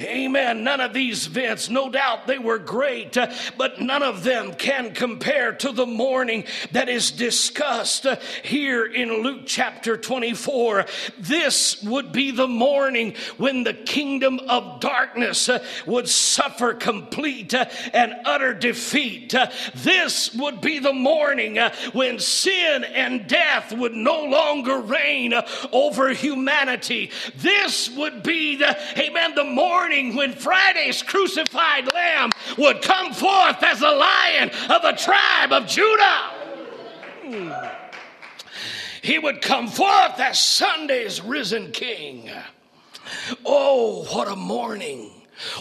Amen. 0.00 0.64
None 0.64 0.80
of 0.80 0.92
these 0.92 1.26
events, 1.26 1.68
no 1.68 1.90
doubt 1.90 2.26
they 2.26 2.38
were 2.38 2.58
great, 2.58 3.16
uh, 3.16 3.32
but 3.56 3.80
none 3.80 4.02
of 4.02 4.24
them 4.24 4.54
can 4.54 4.92
compare 4.92 5.52
to 5.52 5.72
the 5.72 5.86
morning 5.86 6.44
that 6.72 6.88
is 6.88 7.10
discussed 7.10 8.06
uh, 8.06 8.16
here 8.42 8.84
in 8.84 9.22
Luke 9.22 9.42
chapter 9.46 9.96
24. 9.96 10.86
This 11.18 11.82
would 11.82 12.12
be 12.12 12.30
the 12.30 12.48
morning 12.48 13.14
when 13.36 13.64
the 13.64 13.74
kingdom 13.74 14.40
of 14.48 14.80
darkness 14.80 15.48
uh, 15.48 15.64
would 15.86 16.08
suffer 16.08 16.74
complete 16.74 17.54
and 17.54 18.14
utter 18.24 18.54
defeat. 18.54 19.34
This 19.74 20.34
would 20.34 20.60
be 20.60 20.78
the 20.78 20.92
morning 20.92 21.58
when 21.92 22.18
sin 22.18 22.84
and 22.84 23.26
death 23.28 23.72
would 23.72 23.94
no 23.94 24.24
longer 24.24 24.78
reign 24.78 25.34
over 25.72 26.10
humanity. 26.10 27.10
This 27.36 27.90
would 27.90 28.22
be 28.22 28.56
the, 28.56 28.76
amen, 28.98 29.34
the 29.34 29.44
morning 29.44 29.75
morning 29.76 30.16
when 30.16 30.32
Friday's 30.32 31.02
crucified 31.02 31.92
lamb 31.92 32.30
would 32.56 32.80
come 32.80 33.12
forth 33.12 33.62
as 33.62 33.82
a 33.82 33.90
lion 33.90 34.50
of 34.70 34.80
the 34.80 34.92
tribe 34.92 35.52
of 35.52 35.66
Judah. 35.66 36.30
He 39.02 39.18
would 39.18 39.42
come 39.42 39.68
forth 39.68 40.18
as 40.18 40.40
Sunday's 40.40 41.20
risen 41.20 41.72
king. 41.72 42.30
Oh, 43.44 44.04
what 44.12 44.28
a 44.28 44.36
morning! 44.36 45.10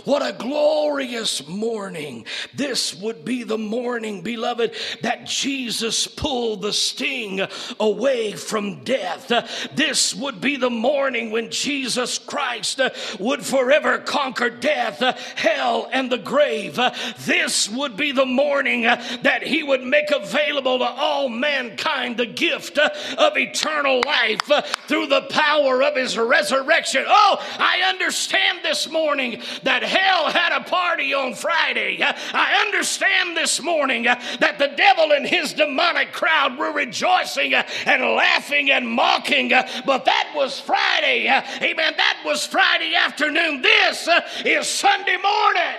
What 0.04 0.22
a 0.22 0.34
glorious 0.34 1.48
morning. 1.48 2.26
This 2.54 2.94
would 2.96 3.26
be 3.26 3.44
the 3.44 3.58
morning, 3.58 4.22
beloved, 4.22 4.74
that 5.02 5.26
Jesus 5.26 6.08
pulled 6.08 6.62
the 6.62 6.74
sting 6.74 7.42
away 7.80 8.34
from 8.34 8.84
death. 8.84 9.28
This 9.74 10.14
would 10.16 10.40
be 10.40 10.58
the 10.58 10.70
morning 10.70 11.32
when 11.32 11.52
Jesus 11.52 12.20
Christ 12.20 12.80
would 13.20 13.46
forever 13.46 13.98
conquer 13.98 14.50
death, 14.50 15.00
hell, 15.36 15.90
and 15.92 16.12
the 16.12 16.18
grave. 16.18 16.80
This 17.20 17.70
would 17.70 17.98
be 17.98 18.12
the 18.12 18.26
morning 18.26 18.84
that 18.84 19.44
he 19.44 19.64
would 19.64 19.84
make 19.84 20.12
available 20.12 20.80
to 20.80 20.86
all 20.86 21.30
mankind 21.30 22.18
the 22.18 22.26
gift 22.26 22.78
of 22.78 23.38
eternal 23.38 24.02
life 24.06 24.40
through 24.88 25.08
the 25.08 25.28
power 25.30 25.84
of 25.84 25.96
his 25.96 26.18
resurrection. 26.18 27.04
Oh, 27.08 27.38
I 27.60 27.90
understand 27.90 28.45
this 28.76 28.92
morning 28.92 29.42
that 29.64 29.84
hell 29.84 30.30
had 30.30 30.52
a 30.52 30.62
party 30.62 31.14
on 31.14 31.34
Friday. 31.34 31.98
I 32.02 32.62
understand 32.66 33.38
this 33.38 33.62
morning 33.62 34.04
that 34.04 34.56
the 34.60 34.68
devil 34.76 35.14
and 35.14 35.26
his 35.26 35.54
demonic 35.54 36.12
crowd 36.12 36.58
were 36.58 36.74
rejoicing 36.74 37.54
and 37.54 38.02
laughing 38.02 38.72
and 38.72 38.86
mocking, 38.86 39.48
but 39.86 40.04
that 40.04 40.34
was 40.36 40.60
Friday. 40.60 41.30
Amen. 41.30 41.94
That 41.96 42.22
was 42.26 42.46
Friday 42.46 42.96
afternoon. 42.96 43.62
This 43.62 44.10
is 44.44 44.68
Sunday 44.68 45.18
morning. 45.24 45.76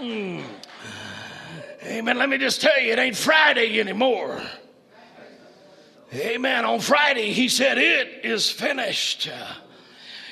Mm. 0.00 0.44
Amen. 1.82 2.16
Let 2.16 2.30
me 2.30 2.38
just 2.38 2.62
tell 2.62 2.80
you, 2.80 2.92
it 2.94 2.98
ain't 2.98 3.16
Friday 3.16 3.78
anymore. 3.80 4.40
Amen. 6.14 6.64
On 6.64 6.80
Friday, 6.80 7.32
he 7.32 7.48
said, 7.48 7.76
It 7.76 8.24
is 8.24 8.50
finished 8.50 9.28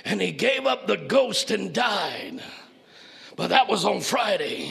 and 0.05 0.21
he 0.21 0.33
gave 0.33 0.67
up 0.67 0.87
the 0.87 0.97
ghost 0.97 1.51
and 1.51 1.73
died. 1.73 2.43
But 3.37 3.49
that 3.49 3.69
was 3.69 3.85
on 3.85 4.01
Friday. 4.01 4.71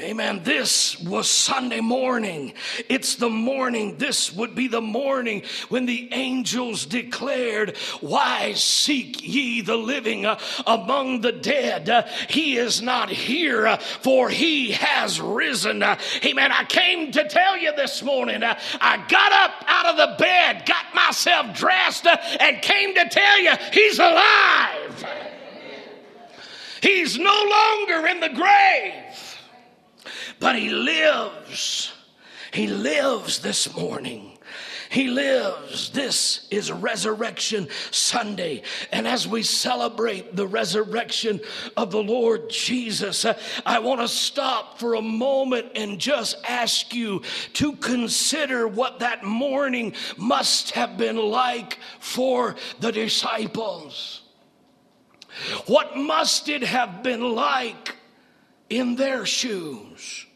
Amen. 0.00 0.40
This 0.44 0.98
was 0.98 1.28
Sunday 1.28 1.80
morning. 1.80 2.54
It's 2.88 3.16
the 3.16 3.28
morning. 3.28 3.98
This 3.98 4.32
would 4.32 4.54
be 4.54 4.66
the 4.66 4.80
morning 4.80 5.42
when 5.68 5.84
the 5.84 6.08
angels 6.12 6.86
declared, 6.86 7.76
Why 8.00 8.54
seek 8.54 9.22
ye 9.22 9.60
the 9.60 9.76
living 9.76 10.24
uh, 10.24 10.40
among 10.66 11.20
the 11.20 11.32
dead? 11.32 12.08
He 12.30 12.56
is 12.56 12.80
not 12.80 13.10
here, 13.10 13.66
uh, 13.66 13.76
for 13.76 14.30
he 14.30 14.72
has 14.72 15.20
risen. 15.20 15.82
Amen. 15.82 16.50
I 16.50 16.64
came 16.64 17.12
to 17.12 17.28
tell 17.28 17.58
you 17.58 17.76
this 17.76 18.02
morning. 18.02 18.42
Uh, 18.42 18.58
I 18.80 19.04
got 19.06 19.32
up 19.32 19.64
out 19.66 19.86
of 19.86 19.96
the 19.98 20.16
bed, 20.18 20.64
got 20.64 20.94
myself 20.94 21.54
dressed, 21.54 22.06
and 22.06 22.62
came 22.62 22.94
to 22.94 23.06
tell 23.10 23.38
you, 23.42 23.52
He's 23.70 23.98
alive. 23.98 25.06
He's 26.80 27.18
no 27.18 27.24
longer 27.50 28.06
in 28.06 28.20
the 28.20 28.30
grave 28.30 29.29
but 30.38 30.56
He 30.56 30.70
lives. 30.70 31.92
He 32.52 32.66
lives 32.66 33.40
this 33.40 33.74
morning. 33.76 34.38
He 34.90 35.06
lives. 35.06 35.90
This 35.90 36.48
is 36.50 36.72
Resurrection 36.72 37.68
Sunday. 37.92 38.62
And 38.90 39.06
as 39.06 39.26
we 39.26 39.44
celebrate 39.44 40.34
the 40.34 40.48
resurrection 40.48 41.40
of 41.76 41.92
the 41.92 42.02
Lord 42.02 42.50
Jesus, 42.50 43.24
uh, 43.24 43.38
I 43.64 43.78
want 43.78 44.00
to 44.00 44.08
stop 44.08 44.80
for 44.80 44.94
a 44.94 45.00
moment 45.00 45.68
and 45.76 46.00
just 46.00 46.36
ask 46.44 46.92
you 46.92 47.22
to 47.52 47.76
consider 47.76 48.66
what 48.66 48.98
that 48.98 49.22
morning 49.22 49.94
must 50.16 50.72
have 50.72 50.98
been 50.98 51.16
like 51.16 51.78
for 52.00 52.56
the 52.80 52.90
disciples. 52.90 54.22
What 55.66 55.96
must 55.96 56.48
it 56.48 56.64
have 56.64 57.04
been 57.04 57.22
like 57.22 57.94
in 58.70 58.96
their 58.96 59.26
shoes? 59.26 60.26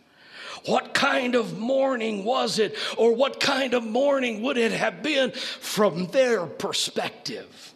What 0.67 0.95
kind 0.95 1.35
of 1.35 1.59
mourning 1.59 2.25
was 2.25 2.59
it, 2.59 2.77
or 2.97 3.15
what 3.15 3.39
kind 3.39 3.75
of 3.75 3.85
mourning 3.85 4.43
would 4.43 4.57
it 4.57 4.73
have 4.73 5.03
been 5.03 5.33
from 5.33 6.07
their 6.07 6.47
perspective? 6.47 7.75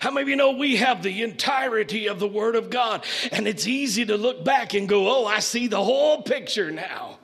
How 0.00 0.10
many 0.10 0.22
of 0.22 0.28
you 0.28 0.36
know 0.36 0.52
we 0.52 0.76
have 0.76 1.02
the 1.02 1.22
entirety 1.22 2.08
of 2.08 2.20
the 2.20 2.28
Word 2.28 2.56
of 2.56 2.70
God, 2.70 3.04
and 3.32 3.48
it's 3.48 3.66
easy 3.66 4.04
to 4.06 4.16
look 4.16 4.44
back 4.44 4.74
and 4.74 4.88
go, 4.88 5.08
Oh, 5.08 5.26
I 5.26 5.40
see 5.40 5.66
the 5.66 5.82
whole 5.82 6.22
picture 6.22 6.70
now. 6.70 7.18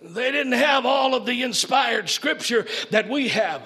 They 0.00 0.30
didn't 0.30 0.52
have 0.52 0.86
all 0.86 1.14
of 1.14 1.26
the 1.26 1.42
inspired 1.42 2.08
scripture 2.08 2.66
that 2.90 3.08
we 3.08 3.28
have. 3.28 3.62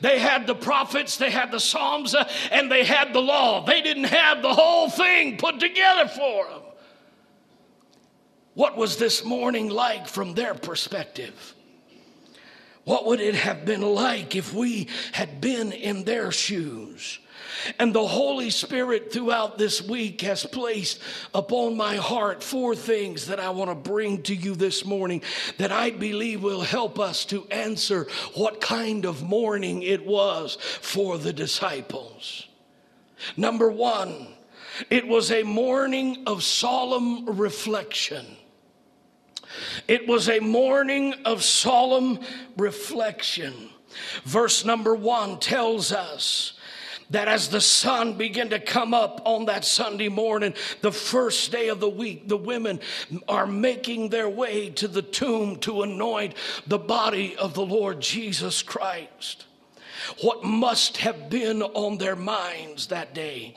They 0.00 0.18
had 0.18 0.46
the 0.46 0.54
prophets, 0.54 1.16
they 1.16 1.30
had 1.30 1.50
the 1.50 1.60
Psalms, 1.60 2.14
uh, 2.14 2.28
and 2.50 2.70
they 2.70 2.84
had 2.84 3.12
the 3.12 3.20
law. 3.20 3.64
They 3.64 3.82
didn't 3.82 4.04
have 4.04 4.42
the 4.42 4.52
whole 4.52 4.88
thing 4.90 5.36
put 5.36 5.60
together 5.60 6.08
for 6.08 6.48
them. 6.48 6.62
What 8.54 8.76
was 8.76 8.96
this 8.96 9.24
morning 9.24 9.68
like 9.68 10.08
from 10.08 10.34
their 10.34 10.54
perspective? 10.54 11.54
What 12.84 13.06
would 13.06 13.20
it 13.20 13.34
have 13.34 13.64
been 13.64 13.82
like 13.82 14.34
if 14.34 14.54
we 14.54 14.88
had 15.12 15.40
been 15.40 15.72
in 15.72 16.04
their 16.04 16.32
shoes? 16.32 17.20
And 17.78 17.94
the 17.94 18.06
Holy 18.06 18.50
Spirit 18.50 19.12
throughout 19.12 19.58
this 19.58 19.82
week 19.82 20.20
has 20.22 20.44
placed 20.44 21.00
upon 21.34 21.76
my 21.76 21.96
heart 21.96 22.42
four 22.42 22.74
things 22.74 23.26
that 23.26 23.40
I 23.40 23.50
want 23.50 23.70
to 23.70 23.74
bring 23.74 24.22
to 24.22 24.34
you 24.34 24.54
this 24.54 24.84
morning 24.84 25.22
that 25.58 25.72
I 25.72 25.90
believe 25.90 26.42
will 26.42 26.60
help 26.60 26.98
us 26.98 27.24
to 27.26 27.46
answer 27.46 28.06
what 28.34 28.60
kind 28.60 29.04
of 29.04 29.22
mourning 29.22 29.82
it 29.82 30.04
was 30.06 30.56
for 30.60 31.18
the 31.18 31.32
disciples. 31.32 32.46
Number 33.36 33.70
one, 33.70 34.28
it 34.90 35.06
was 35.06 35.32
a 35.32 35.42
morning 35.42 36.24
of 36.26 36.42
solemn 36.42 37.26
reflection. 37.38 38.24
It 39.86 40.06
was 40.06 40.28
a 40.28 40.40
morning 40.40 41.14
of 41.24 41.42
solemn 41.42 42.20
reflection. 42.56 43.70
Verse 44.24 44.64
number 44.64 44.94
one 44.94 45.40
tells 45.40 45.92
us 45.92 46.52
that 47.10 47.28
as 47.28 47.48
the 47.48 47.60
sun 47.60 48.14
began 48.14 48.50
to 48.50 48.58
come 48.58 48.92
up 48.92 49.22
on 49.24 49.46
that 49.46 49.64
Sunday 49.64 50.08
morning, 50.08 50.54
the 50.82 50.92
first 50.92 51.50
day 51.50 51.68
of 51.68 51.80
the 51.80 51.88
week, 51.88 52.28
the 52.28 52.36
women 52.36 52.80
are 53.28 53.46
making 53.46 54.10
their 54.10 54.28
way 54.28 54.70
to 54.70 54.88
the 54.88 55.02
tomb 55.02 55.56
to 55.60 55.82
anoint 55.82 56.34
the 56.66 56.78
body 56.78 57.36
of 57.36 57.54
the 57.54 57.64
Lord 57.64 58.00
Jesus 58.00 58.62
Christ. 58.62 59.46
What 60.20 60.44
must 60.44 60.98
have 60.98 61.28
been 61.28 61.62
on 61.62 61.98
their 61.98 62.16
minds 62.16 62.88
that 62.88 63.14
day? 63.14 63.54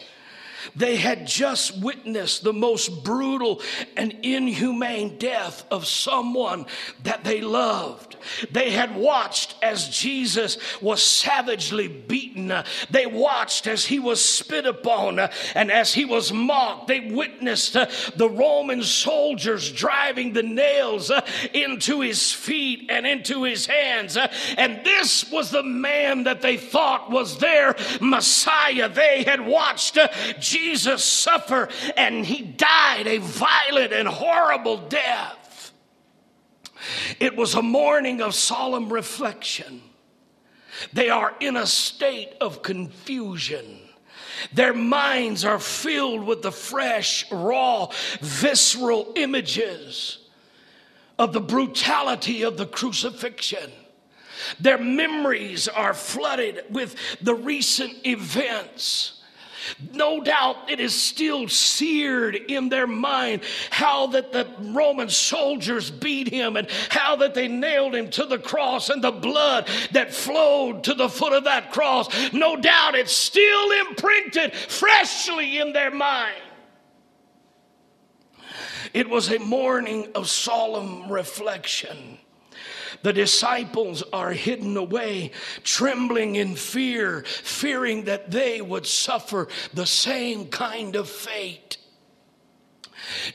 They 0.75 0.95
had 0.95 1.27
just 1.27 1.81
witnessed 1.81 2.43
the 2.43 2.53
most 2.53 3.03
brutal 3.03 3.61
and 3.97 4.15
inhumane 4.23 5.17
death 5.17 5.65
of 5.71 5.85
someone 5.87 6.65
that 7.03 7.23
they 7.23 7.41
loved. 7.41 8.17
They 8.51 8.71
had 8.71 8.95
watched 8.95 9.55
as 9.63 9.89
Jesus 9.89 10.57
was 10.81 11.01
savagely 11.01 11.87
beaten. 11.87 12.53
They 12.89 13.05
watched 13.05 13.67
as 13.67 13.85
he 13.85 13.99
was 13.99 14.23
spit 14.23 14.65
upon 14.65 15.19
and 15.55 15.71
as 15.71 15.93
he 15.93 16.05
was 16.05 16.31
mocked. 16.31 16.87
They 16.87 16.99
witnessed 16.99 17.73
the 17.73 18.29
Roman 18.29 18.83
soldiers 18.83 19.71
driving 19.71 20.33
the 20.33 20.43
nails 20.43 21.11
into 21.53 22.01
his 22.01 22.31
feet 22.31 22.89
and 22.89 23.07
into 23.07 23.43
his 23.43 23.65
hands. 23.65 24.17
And 24.57 24.85
this 24.85 25.31
was 25.31 25.49
the 25.49 25.63
man 25.63 26.23
that 26.25 26.41
they 26.41 26.57
thought 26.57 27.09
was 27.09 27.37
their 27.39 27.75
Messiah. 27.99 28.89
They 28.89 29.23
had 29.23 29.41
watched 29.45 29.97
Jesus 30.39 30.50
suffer 30.97 31.69
and 31.97 32.25
he 32.25 32.41
died 32.41 33.07
a 33.07 33.17
violent 33.17 33.93
and 33.93 34.07
horrible 34.07 34.77
death. 34.77 35.71
It 37.19 37.35
was 37.35 37.53
a 37.53 37.61
morning 37.61 38.21
of 38.21 38.33
solemn 38.33 38.91
reflection. 38.91 39.81
They 40.93 41.09
are 41.09 41.33
in 41.39 41.57
a 41.57 41.67
state 41.67 42.33
of 42.41 42.61
confusion. 42.61 43.79
Their 44.53 44.73
minds 44.73 45.45
are 45.45 45.59
filled 45.59 46.25
with 46.25 46.41
the 46.41 46.51
fresh, 46.51 47.29
raw, 47.31 47.91
visceral 48.21 49.13
images 49.15 50.17
of 51.19 51.33
the 51.33 51.41
brutality 51.41 52.41
of 52.43 52.57
the 52.57 52.65
crucifixion. 52.65 53.71
Their 54.59 54.79
memories 54.79 55.67
are 55.67 55.93
flooded 55.93 56.63
with 56.69 56.95
the 57.21 57.35
recent 57.35 58.07
events. 58.07 59.20
No 59.93 60.21
doubt 60.21 60.69
it 60.69 60.79
is 60.79 60.93
still 60.93 61.47
seared 61.47 62.35
in 62.35 62.69
their 62.69 62.87
mind 62.87 63.41
how 63.69 64.07
that 64.07 64.31
the 64.31 64.47
Roman 64.59 65.09
soldiers 65.09 65.91
beat 65.91 66.27
him 66.27 66.57
and 66.57 66.67
how 66.89 67.15
that 67.17 67.33
they 67.33 67.47
nailed 67.47 67.95
him 67.95 68.09
to 68.11 68.25
the 68.25 68.39
cross 68.39 68.89
and 68.89 69.03
the 69.03 69.11
blood 69.11 69.67
that 69.91 70.13
flowed 70.13 70.83
to 70.85 70.93
the 70.93 71.09
foot 71.09 71.33
of 71.33 71.43
that 71.45 71.71
cross. 71.71 72.33
No 72.33 72.55
doubt 72.55 72.95
it's 72.95 73.11
still 73.11 73.71
imprinted 73.87 74.53
freshly 74.53 75.59
in 75.59 75.73
their 75.73 75.91
mind. 75.91 76.41
It 78.93 79.09
was 79.09 79.31
a 79.31 79.39
morning 79.39 80.11
of 80.15 80.29
solemn 80.29 81.09
reflection. 81.09 82.17
The 83.03 83.13
disciples 83.13 84.03
are 84.13 84.31
hidden 84.31 84.77
away, 84.77 85.31
trembling 85.63 86.35
in 86.35 86.55
fear, 86.55 87.23
fearing 87.23 88.05
that 88.05 88.31
they 88.31 88.61
would 88.61 88.85
suffer 88.85 89.47
the 89.73 89.85
same 89.85 90.47
kind 90.47 90.95
of 90.95 91.09
fate. 91.09 91.77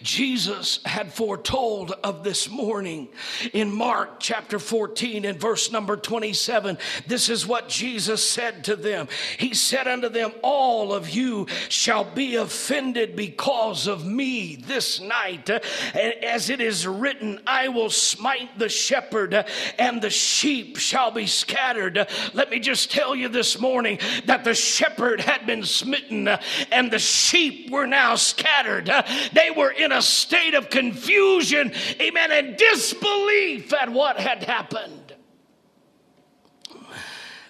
Jesus 0.02 0.80
had 0.84 1.12
foretold 1.12 1.92
of 2.02 2.24
this 2.24 2.50
morning 2.50 3.08
in 3.52 3.72
Mark 3.72 4.20
chapter 4.20 4.58
14 4.58 5.24
and 5.24 5.38
verse 5.38 5.70
number 5.70 5.96
27. 5.96 6.78
This 7.06 7.28
is 7.28 7.46
what 7.46 7.68
Jesus 7.68 8.26
said 8.26 8.64
to 8.64 8.76
them. 8.76 9.08
He 9.38 9.54
said 9.54 9.86
unto 9.86 10.08
them, 10.08 10.32
All 10.42 10.92
of 10.92 11.08
you 11.10 11.46
shall 11.68 12.04
be 12.04 12.36
offended 12.36 13.16
because 13.16 13.86
of 13.86 14.06
me 14.06 14.56
this 14.56 15.00
night. 15.00 15.48
And 15.50 16.24
As 16.24 16.50
it 16.50 16.60
is 16.60 16.86
written, 16.86 17.40
I 17.46 17.68
will 17.68 17.90
smite 17.90 18.58
the 18.58 18.68
shepherd, 18.68 19.34
and 19.78 20.00
the 20.02 20.10
sheep 20.10 20.76
shall 20.76 21.10
be 21.10 21.26
scattered. 21.26 22.08
Let 22.34 22.50
me 22.50 22.58
just 22.58 22.90
tell 22.90 23.14
you 23.14 23.28
this 23.28 23.58
morning 23.58 23.98
that 24.26 24.44
the 24.44 24.54
shepherd 24.54 25.20
had 25.20 25.46
been 25.46 25.64
smitten, 25.64 26.28
and 26.72 26.90
the 26.90 26.98
sheep 26.98 27.70
were 27.70 27.86
now 27.86 28.16
scattered. 28.16 28.90
They 29.32 29.50
were 29.66 29.72
in 29.72 29.90
a 29.92 30.02
state 30.02 30.54
of 30.54 30.70
confusion, 30.70 31.72
amen, 32.00 32.30
and 32.30 32.56
disbelief 32.56 33.72
at 33.72 33.90
what 33.90 34.18
had 34.18 34.44
happened. 34.44 35.14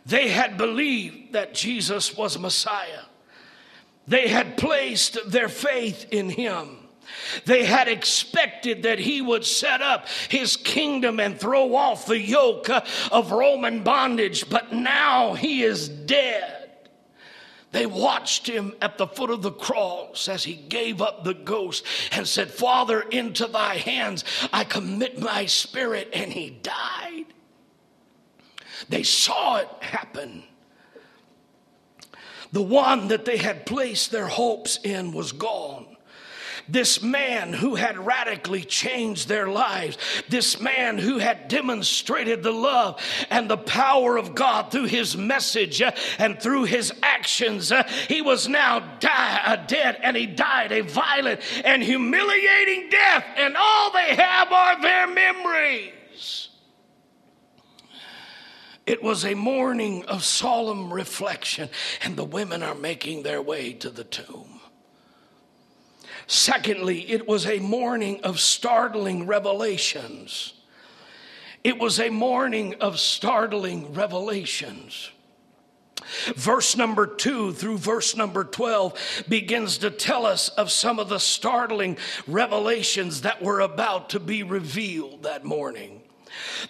They 0.07 0.29
had 0.29 0.57
believed 0.57 1.35
that 1.35 1.53
Jesus 1.53 2.17
was 2.17 2.39
Messiah. 2.39 3.03
They 4.07 4.29
had 4.29 4.57
placed 4.57 5.19
their 5.31 5.49
faith 5.49 6.07
in 6.11 6.31
him. 6.31 6.79
They 7.45 7.65
had 7.65 7.89
expected 7.89 8.85
that 8.85 8.99
he 8.99 9.21
would 9.21 9.45
set 9.45 9.83
up 9.83 10.09
his 10.29 10.57
kingdom 10.57 11.21
and 11.21 11.39
throw 11.39 11.75
off 11.75 12.07
the 12.07 12.21
yoke 12.21 12.69
of 13.11 13.33
Roman 13.33 13.83
bondage, 13.83 14.49
but 14.49 14.73
now 14.73 15.35
he 15.35 15.63
is 15.63 15.89
dead. 15.89 16.66
They 17.77 17.85
watched 17.85 18.47
him 18.47 18.73
at 18.81 18.97
the 18.97 19.07
foot 19.07 19.29
of 19.29 19.43
the 19.43 19.53
cross 19.53 20.31
as 20.31 20.45
he 20.45 20.55
gave 20.55 21.03
up 21.03 21.25
the 21.25 21.35
ghost 21.35 21.85
and 22.11 22.27
said, 22.27 22.51
Father, 22.51 23.03
into 23.03 23.47
thy 23.47 23.75
hands 23.75 24.25
I 24.51 24.65
commit 24.65 25.21
my 25.21 25.45
spirit. 25.45 26.09
And 26.15 26.33
he 26.33 26.49
died. 26.49 27.27
They 28.89 29.03
saw 29.03 29.57
it 29.57 29.69
happen. 29.81 30.45
The 32.51 32.63
one 32.63 33.09
that 33.09 33.27
they 33.27 33.37
had 33.37 33.67
placed 33.67 34.11
their 34.11 34.29
hopes 34.29 34.79
in 34.83 35.13
was 35.13 35.33
gone. 35.33 35.86
This 36.69 37.01
man 37.01 37.53
who 37.53 37.77
had 37.77 37.97
radically 37.97 38.65
changed 38.65 39.29
their 39.29 39.47
lives, 39.47 39.99
this 40.29 40.61
man 40.61 40.99
who 40.99 41.19
had 41.19 41.49
demonstrated 41.49 42.43
the 42.43 42.53
love 42.53 43.01
and 43.31 43.49
the 43.49 43.57
power 43.57 44.17
of 44.17 44.35
God 44.35 44.73
through 44.73 44.87
his 44.87 45.17
message 45.17 45.81
uh, 45.81 45.93
and 46.19 46.41
through 46.41 46.65
his 46.65 46.93
actions, 47.03 47.71
uh, 47.71 47.85
he 48.09 48.21
was 48.21 48.49
now 48.49 48.81
die, 48.99 49.43
uh, 49.45 49.57
dead 49.67 49.99
and 50.03 50.17
he 50.17 50.27
died 50.27 50.73
a 50.73 50.81
violent 50.81 51.41
and 51.65 51.83
humiliating 51.83 52.89
death, 52.91 53.25
and 53.37 53.57
all 53.57 53.93
they 53.93 54.17
have 54.17 54.51
are 54.51 54.83
their 54.83 55.07
memories. 55.07 55.93
It 58.87 59.03
was 59.03 59.25
a 59.25 59.35
morning 59.35 60.05
of 60.07 60.25
solemn 60.25 60.93
reflection, 60.93 61.69
and 62.03 62.17
the 62.17 62.25
women 62.25 62.63
are 62.63 62.75
making 62.75 63.25
their 63.25 63.43
way 63.43 63.73
to 63.75 63.91
the 63.91 64.05
tomb. 64.05 64.56
Secondly, 66.27 67.11
it 67.11 67.29
was 67.29 67.47
a 67.47 67.59
morning 67.59 68.21
of 68.23 68.41
startling 68.41 69.27
revelations. 69.27 70.55
It 71.63 71.79
was 71.79 72.01
a 72.01 72.11
morning 72.11 72.75
of 72.81 72.99
startling 72.99 73.93
revelations. 73.93 75.11
Verse 76.35 76.77
number 76.77 77.07
two 77.07 77.53
through 77.53 77.79
verse 77.79 78.17
number 78.17 78.45
12 78.45 79.25
begins 79.29 79.79
to 79.79 79.91
tell 79.91 80.27
us 80.27 80.49
of 80.51 80.71
some 80.71 80.99
of 80.99 81.09
the 81.09 81.19
startling 81.19 81.97
revelations 82.27 83.23
that 83.23 83.43
were 83.43 83.61
about 83.61 84.11
to 84.11 84.21
be 84.21 84.43
revealed 84.43 85.25
that 85.25 85.45
morning. 85.45 86.03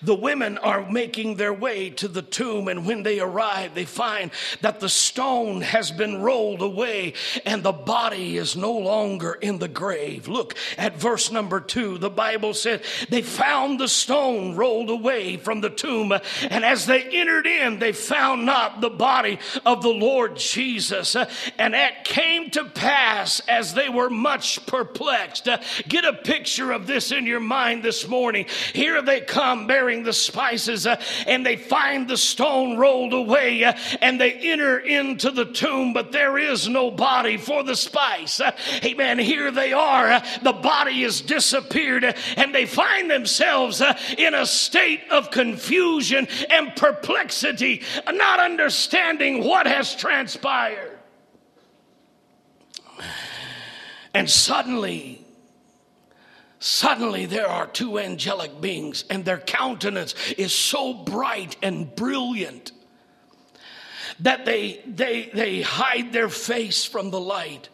The 0.02 0.14
women 0.14 0.58
are 0.58 0.90
making 0.90 1.36
their 1.36 1.52
way 1.52 1.90
to 1.90 2.08
the 2.08 2.22
tomb, 2.22 2.68
and 2.68 2.86
when 2.86 3.02
they 3.02 3.20
arrive, 3.20 3.74
they 3.74 3.84
find 3.84 4.30
that 4.60 4.80
the 4.80 4.88
stone 4.88 5.60
has 5.62 5.90
been 5.90 6.20
rolled 6.20 6.62
away 6.62 7.14
and 7.44 7.62
the 7.62 7.72
body 7.72 8.36
is 8.36 8.56
no 8.56 8.72
longer 8.72 9.32
in 9.34 9.58
the 9.58 9.68
grave. 9.68 10.28
Look 10.28 10.54
at 10.76 10.96
verse 10.96 11.30
number 11.30 11.60
two. 11.60 11.98
The 11.98 12.10
Bible 12.10 12.54
said 12.54 12.82
they 13.08 13.22
found 13.22 13.80
the 13.80 13.88
stone 13.88 14.54
rolled 14.56 14.90
away 14.90 15.36
from 15.36 15.60
the 15.60 15.70
tomb, 15.70 16.12
and 16.12 16.64
as 16.64 16.86
they 16.86 17.02
entered 17.02 17.46
in, 17.46 17.78
they 17.78 17.92
found 17.92 18.44
not 18.44 18.80
the 18.80 18.90
body 18.90 19.38
of 19.64 19.82
the 19.82 19.88
Lord 19.88 20.36
Jesus. 20.36 21.16
And 21.58 21.74
it 21.74 22.04
came 22.04 22.50
to 22.50 22.64
pass 22.64 23.40
as 23.48 23.74
they 23.74 23.88
were 23.88 24.10
much 24.10 24.64
perplexed. 24.66 25.48
Get 25.88 26.04
a 26.04 26.12
picture 26.12 26.72
of 26.72 26.86
this 26.86 27.12
in 27.12 27.26
your 27.26 27.40
mind 27.40 27.82
this 27.82 28.06
morning. 28.08 28.46
Here 28.72 29.00
they 29.02 29.20
come 29.20 29.45
bearing 29.54 30.02
the 30.02 30.12
spices, 30.12 30.86
uh, 30.86 31.00
and 31.26 31.44
they 31.44 31.56
find 31.56 32.08
the 32.08 32.16
stone 32.16 32.76
rolled 32.76 33.12
away, 33.12 33.64
uh, 33.64 33.74
and 34.00 34.20
they 34.20 34.32
enter 34.32 34.78
into 34.78 35.30
the 35.30 35.44
tomb, 35.44 35.92
but 35.92 36.12
there 36.12 36.38
is 36.38 36.68
no 36.68 36.90
body 36.90 37.36
for 37.36 37.62
the 37.62 37.76
spice. 37.76 38.40
Uh, 38.40 38.52
amen. 38.84 39.18
Here 39.18 39.50
they 39.50 39.72
are. 39.72 40.22
The 40.42 40.52
body 40.52 41.02
has 41.02 41.20
disappeared, 41.20 42.04
and 42.36 42.54
they 42.54 42.66
find 42.66 43.10
themselves 43.10 43.82
in 44.18 44.34
a 44.34 44.46
state 44.46 45.02
of 45.10 45.30
confusion 45.30 46.26
and 46.50 46.74
perplexity, 46.74 47.82
not 48.10 48.40
understanding 48.40 49.44
what 49.44 49.66
has 49.66 49.94
transpired. 49.94 50.98
And 54.14 54.30
suddenly, 54.30 55.25
Suddenly, 56.66 57.26
there 57.26 57.46
are 57.46 57.68
two 57.68 57.96
angelic 57.96 58.60
beings, 58.60 59.04
and 59.08 59.24
their 59.24 59.38
countenance 59.38 60.16
is 60.32 60.52
so 60.52 60.92
bright 60.92 61.56
and 61.62 61.94
brilliant 61.94 62.72
that 64.18 64.44
they, 64.44 64.82
they, 64.84 65.30
they 65.32 65.62
hide 65.62 66.12
their 66.12 66.28
face 66.28 66.84
from 66.84 67.12
the 67.12 67.20
light. 67.20 67.68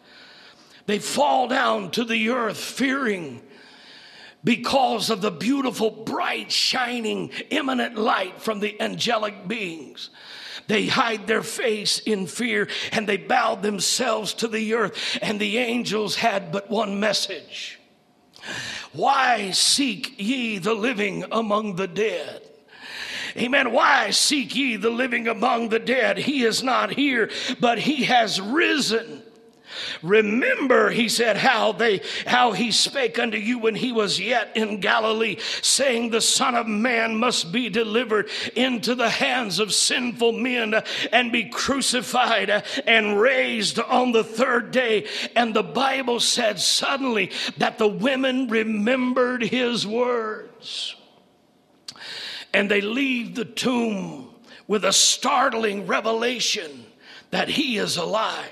They 0.85 0.99
fall 0.99 1.47
down 1.47 1.89
to 1.91 2.03
the 2.03 2.29
earth, 2.29 2.57
fearing 2.57 3.41
because 4.43 5.09
of 5.09 5.21
the 5.21 5.31
beautiful, 5.31 5.89
bright, 5.89 6.51
shining, 6.51 7.31
imminent 7.49 7.97
light 7.97 8.43
from 8.43 8.59
the 8.59 8.79
angelic 8.79 9.47
beings. 9.47 10.11
They 10.67 10.85
hide 10.85 11.25
their 11.25 11.41
face 11.41 11.97
in 11.97 12.27
fear 12.27 12.67
and 12.91 13.09
they 13.09 13.17
bowed 13.17 13.63
themselves 13.63 14.35
to 14.35 14.47
the 14.47 14.75
earth, 14.75 15.17
and 15.19 15.39
the 15.39 15.57
angels 15.57 16.17
had 16.17 16.51
but 16.51 16.69
one 16.69 16.99
message 16.99 17.79
why 18.93 19.51
seek 19.51 20.15
ye 20.17 20.59
the 20.59 20.73
living 20.73 21.25
among 21.31 21.75
the 21.75 21.87
dead? 21.87 22.41
Amen. 23.35 23.71
Why 23.71 24.11
seek 24.11 24.55
ye 24.55 24.75
the 24.75 24.91
living 24.91 25.27
among 25.27 25.69
the 25.69 25.79
dead? 25.79 26.17
He 26.19 26.43
is 26.43 26.61
not 26.61 26.93
here, 26.93 27.31
but 27.59 27.79
he 27.79 28.03
has 28.03 28.39
risen. 28.39 29.23
Remember, 30.01 30.89
he 30.89 31.09
said, 31.09 31.37
how 31.37 31.71
they 31.71 32.01
how 32.25 32.51
he 32.51 32.71
spake 32.71 33.19
unto 33.19 33.37
you 33.37 33.59
when 33.59 33.75
he 33.75 33.91
was 33.91 34.19
yet 34.19 34.51
in 34.55 34.79
Galilee, 34.79 35.37
saying, 35.61 36.09
The 36.09 36.21
Son 36.21 36.55
of 36.55 36.67
Man 36.67 37.17
must 37.17 37.51
be 37.51 37.69
delivered 37.69 38.29
into 38.55 38.95
the 38.95 39.09
hands 39.09 39.59
of 39.59 39.73
sinful 39.73 40.33
men 40.33 40.75
and 41.11 41.31
be 41.31 41.49
crucified 41.49 42.63
and 42.85 43.19
raised 43.19 43.79
on 43.79 44.11
the 44.11 44.23
third 44.23 44.71
day. 44.71 45.07
And 45.35 45.53
the 45.53 45.63
Bible 45.63 46.19
said 46.19 46.59
suddenly 46.59 47.31
that 47.57 47.77
the 47.77 47.87
women 47.87 48.47
remembered 48.47 49.43
his 49.43 49.85
words. 49.87 50.95
And 52.53 52.69
they 52.69 52.81
leave 52.81 53.35
the 53.35 53.45
tomb 53.45 54.29
with 54.67 54.85
a 54.85 54.93
startling 54.93 55.87
revelation 55.87 56.85
that 57.31 57.49
he 57.49 57.77
is 57.77 57.97
alive. 57.97 58.49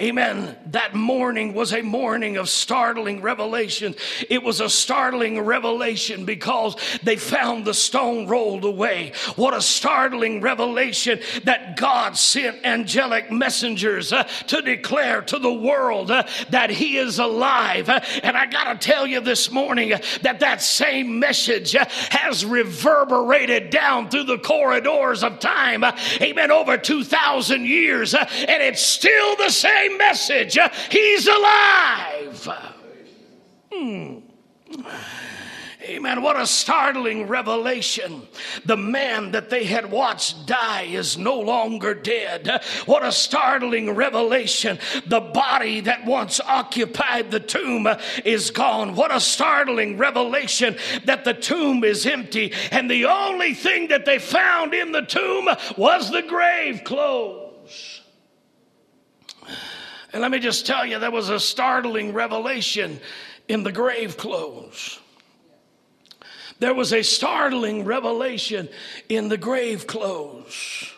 Amen. 0.00 0.56
That 0.66 0.96
morning 0.96 1.54
was 1.54 1.72
a 1.72 1.80
morning 1.80 2.36
of 2.36 2.48
startling 2.48 3.22
revelation. 3.22 3.94
It 4.28 4.42
was 4.42 4.60
a 4.60 4.68
startling 4.68 5.40
revelation 5.40 6.24
because 6.24 6.76
they 7.04 7.14
found 7.14 7.64
the 7.64 7.74
stone 7.74 8.26
rolled 8.26 8.64
away. 8.64 9.12
What 9.36 9.54
a 9.54 9.62
startling 9.62 10.40
revelation 10.40 11.20
that 11.44 11.76
God 11.76 12.16
sent 12.16 12.64
angelic 12.64 13.30
messengers 13.30 14.12
uh, 14.12 14.24
to 14.48 14.62
declare 14.62 15.22
to 15.22 15.38
the 15.38 15.52
world 15.52 16.10
uh, 16.10 16.24
that 16.50 16.70
He 16.70 16.96
is 16.96 17.20
alive. 17.20 17.88
Uh, 17.88 18.00
and 18.24 18.36
I 18.36 18.46
got 18.46 18.72
to 18.72 18.88
tell 18.88 19.06
you 19.06 19.20
this 19.20 19.52
morning 19.52 19.92
uh, 19.92 19.98
that 20.22 20.40
that 20.40 20.60
same 20.60 21.20
message 21.20 21.76
uh, 21.76 21.84
has 22.10 22.44
reverberated 22.44 23.70
down 23.70 24.10
through 24.10 24.24
the 24.24 24.38
corridors 24.38 25.22
of 25.22 25.38
time. 25.38 25.84
Uh, 25.84 25.96
amen. 26.20 26.50
Over 26.50 26.78
2,000 26.78 27.64
years. 27.64 28.12
and 28.14 28.26
it's 28.34 28.82
still 28.82 29.36
the 29.36 29.50
same 29.50 29.83
same 29.84 29.98
message. 29.98 30.58
He's 30.90 31.26
alive. 31.26 32.48
Hmm. 33.72 34.18
Amen. 35.82 36.22
What 36.22 36.40
a 36.40 36.46
startling 36.46 37.28
revelation. 37.28 38.22
The 38.64 38.76
man 38.76 39.32
that 39.32 39.50
they 39.50 39.64
had 39.64 39.90
watched 39.90 40.46
die 40.46 40.84
is 40.84 41.18
no 41.18 41.38
longer 41.38 41.92
dead. 41.92 42.62
What 42.86 43.04
a 43.04 43.12
startling 43.12 43.90
revelation. 43.90 44.78
The 45.06 45.20
body 45.20 45.80
that 45.80 46.06
once 46.06 46.40
occupied 46.40 47.30
the 47.30 47.40
tomb 47.40 47.86
is 48.24 48.50
gone. 48.50 48.94
What 48.94 49.14
a 49.14 49.20
startling 49.20 49.98
revelation 49.98 50.76
that 51.04 51.24
the 51.24 51.34
tomb 51.34 51.84
is 51.84 52.06
empty 52.06 52.54
and 52.70 52.90
the 52.90 53.04
only 53.04 53.52
thing 53.52 53.88
that 53.88 54.06
they 54.06 54.18
found 54.18 54.72
in 54.72 54.90
the 54.90 55.02
tomb 55.02 55.50
was 55.76 56.10
the 56.10 56.22
grave 56.22 56.82
clothes. 56.84 57.43
And 60.14 60.22
let 60.22 60.30
me 60.30 60.38
just 60.38 60.64
tell 60.64 60.86
you, 60.86 61.00
there 61.00 61.10
was 61.10 61.28
a 61.28 61.40
startling 61.40 62.12
revelation 62.12 63.00
in 63.48 63.64
the 63.64 63.72
grave 63.72 64.16
clothes. 64.16 65.00
There 66.60 66.72
was 66.72 66.92
a 66.92 67.02
startling 67.02 67.84
revelation 67.84 68.68
in 69.08 69.28
the 69.28 69.36
grave 69.36 69.88
clothes. 69.88 70.88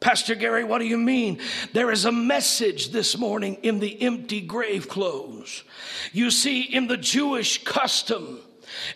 Pastor 0.00 0.34
Gary, 0.34 0.64
what 0.64 0.80
do 0.80 0.84
you 0.84 0.98
mean? 0.98 1.38
There 1.74 1.92
is 1.92 2.06
a 2.06 2.10
message 2.10 2.90
this 2.90 3.16
morning 3.16 3.54
in 3.62 3.78
the 3.78 4.02
empty 4.02 4.40
grave 4.40 4.88
clothes. 4.88 5.62
You 6.12 6.32
see, 6.32 6.62
in 6.62 6.88
the 6.88 6.96
Jewish 6.96 7.62
custom, 7.62 8.40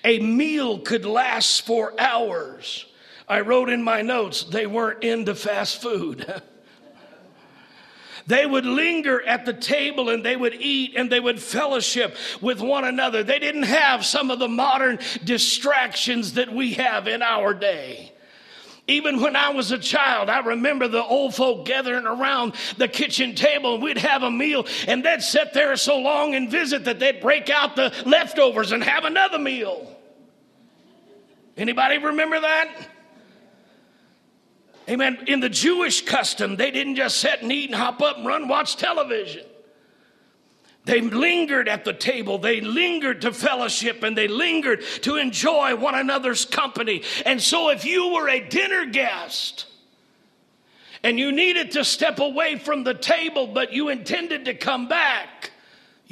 a 0.03 0.19
meal 0.19 0.81
could 0.81 1.05
last 1.05 1.65
for 1.65 1.95
hours. 2.01 2.87
I 3.29 3.43
wrote 3.43 3.69
in 3.69 3.85
my 3.85 4.03
notes, 4.03 4.43
they 4.43 4.67
weren't 4.67 5.05
into 5.05 5.37
fast 5.37 5.81
food. 5.81 6.43
They 8.27 8.47
would 8.47 8.65
linger 8.65 9.23
at 9.23 9.45
the 9.45 9.53
table 9.53 10.09
and 10.09 10.25
they 10.25 10.37
would 10.37 10.55
eat 10.55 10.95
and 10.97 11.11
they 11.11 11.21
would 11.21 11.41
fellowship 11.41 12.17
with 12.41 12.61
one 12.61 12.85
another. 12.85 13.23
They 13.23 13.39
didn't 13.39 13.65
have 13.65 14.05
some 14.05 14.31
of 14.31 14.39
the 14.39 14.49
modern 14.49 14.99
distractions 15.25 16.35
that 16.35 16.53
we 16.53 16.75
have 16.75 17.07
in 17.07 17.23
our 17.23 17.53
day. 17.53 18.13
Even 18.87 19.21
when 19.21 19.35
I 19.35 19.51
was 19.51 19.73
a 19.73 19.79
child, 19.79 20.29
I 20.29 20.41
remember 20.41 20.89
the 20.89 21.03
old 21.03 21.35
folk 21.35 21.65
gathering 21.65 22.07
around 22.07 22.55
the 22.77 22.89
kitchen 22.89 23.35
table 23.35 23.75
and 23.75 23.83
we'd 23.83 23.99
have 23.99 24.23
a 24.23 24.31
meal 24.31 24.67
and 24.87 25.05
they'd 25.05 25.23
sit 25.23 25.55
there 25.55 25.75
so 25.77 25.99
long 25.99 26.35
and 26.35 26.51
visit 26.51 26.85
that 26.85 27.01
they'd 27.01 27.21
break 27.21 27.49
out 27.49 27.77
the 27.77 27.93
leftovers 28.05 28.73
and 28.73 28.85
have 28.85 29.05
another 29.05 29.39
meal. 29.39 29.91
Anybody 31.57 31.99
remember 31.99 32.41
that? 32.41 32.89
Amen. 34.89 35.25
In 35.27 35.41
the 35.41 35.49
Jewish 35.49 36.05
custom, 36.05 36.57
they 36.57 36.71
didn't 36.71 36.97
just 36.97 37.19
sit 37.19 37.43
and 37.43 37.51
eat 37.51 37.71
and 37.71 37.75
hop 37.75 38.03
up 38.03 38.19
and 38.19 38.27
run 38.27 38.49
watch 38.49 38.77
television. 38.77 39.45
They 40.85 41.01
lingered 41.01 41.67
at 41.69 41.85
the 41.85 41.95
table. 41.95 42.39
They 42.39 42.61
lingered 42.61 43.23
to 43.23 43.33
fellowship 43.33 44.03
and 44.03 44.17
they 44.17 44.29
lingered 44.29 44.83
to 45.03 45.17
enjoy 45.17 45.75
one 45.77 45.95
another's 45.95 46.45
company. 46.45 47.03
And 47.25 47.41
so, 47.41 47.71
if 47.71 47.87
you 47.87 48.13
were 48.13 48.29
a 48.29 48.47
dinner 48.47 48.85
guest 48.85 49.67
and 51.03 51.19
you 51.19 51.33
needed 51.33 51.71
to 51.73 51.85
step 51.85 52.19
away 52.19 52.59
from 52.59 52.85
the 52.85 52.95
table, 52.95 53.47
but 53.47 53.73
you 53.73 53.89
intended 53.89 54.45
to 54.45 54.55
come 54.55 54.87
back, 54.87 55.53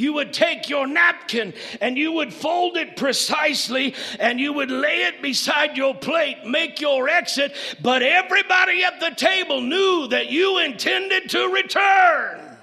you 0.02 0.12
would 0.14 0.32
take 0.32 0.68
your 0.68 0.86
napkin 0.86 1.54
and 1.80 1.96
you 1.96 2.12
would 2.12 2.34
fold 2.34 2.76
it 2.76 2.96
precisely 2.96 3.94
and 4.18 4.40
you 4.40 4.52
would 4.52 4.70
lay 4.70 5.04
it 5.04 5.22
beside 5.22 5.76
your 5.76 5.94
plate, 5.94 6.44
make 6.44 6.80
your 6.80 7.08
exit, 7.08 7.54
but 7.80 8.02
everybody 8.02 8.82
at 8.82 8.98
the 8.98 9.10
table 9.10 9.60
knew 9.60 10.08
that 10.08 10.28
you 10.28 10.58
intended 10.58 11.30
to 11.30 11.48
return. 11.48 12.58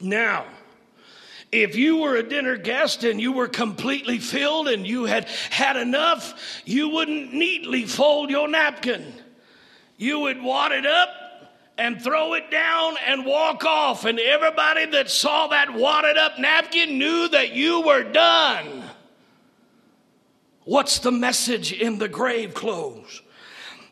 Now, 0.00 0.44
If 1.50 1.76
you 1.76 1.96
were 1.96 2.16
a 2.16 2.22
dinner 2.22 2.58
guest 2.58 3.04
and 3.04 3.18
you 3.18 3.32
were 3.32 3.48
completely 3.48 4.18
filled 4.18 4.68
and 4.68 4.86
you 4.86 5.06
had 5.06 5.24
had 5.48 5.76
enough, 5.76 6.60
you 6.66 6.90
wouldn't 6.90 7.32
neatly 7.32 7.86
fold 7.86 8.28
your 8.28 8.48
napkin. 8.48 9.14
You 9.96 10.20
would 10.20 10.42
wad 10.42 10.72
it 10.72 10.84
up 10.84 11.27
and 11.78 12.02
throw 12.02 12.34
it 12.34 12.50
down 12.50 12.96
and 13.06 13.24
walk 13.24 13.64
off. 13.64 14.04
And 14.04 14.18
everybody 14.18 14.86
that 14.86 15.08
saw 15.08 15.46
that 15.46 15.72
wadded 15.72 16.18
up 16.18 16.38
napkin 16.38 16.98
knew 16.98 17.28
that 17.28 17.52
you 17.52 17.82
were 17.82 18.02
done. 18.02 18.82
What's 20.64 20.98
the 20.98 21.12
message 21.12 21.72
in 21.72 21.98
the 21.98 22.08
grave 22.08 22.52
clothes? 22.52 23.22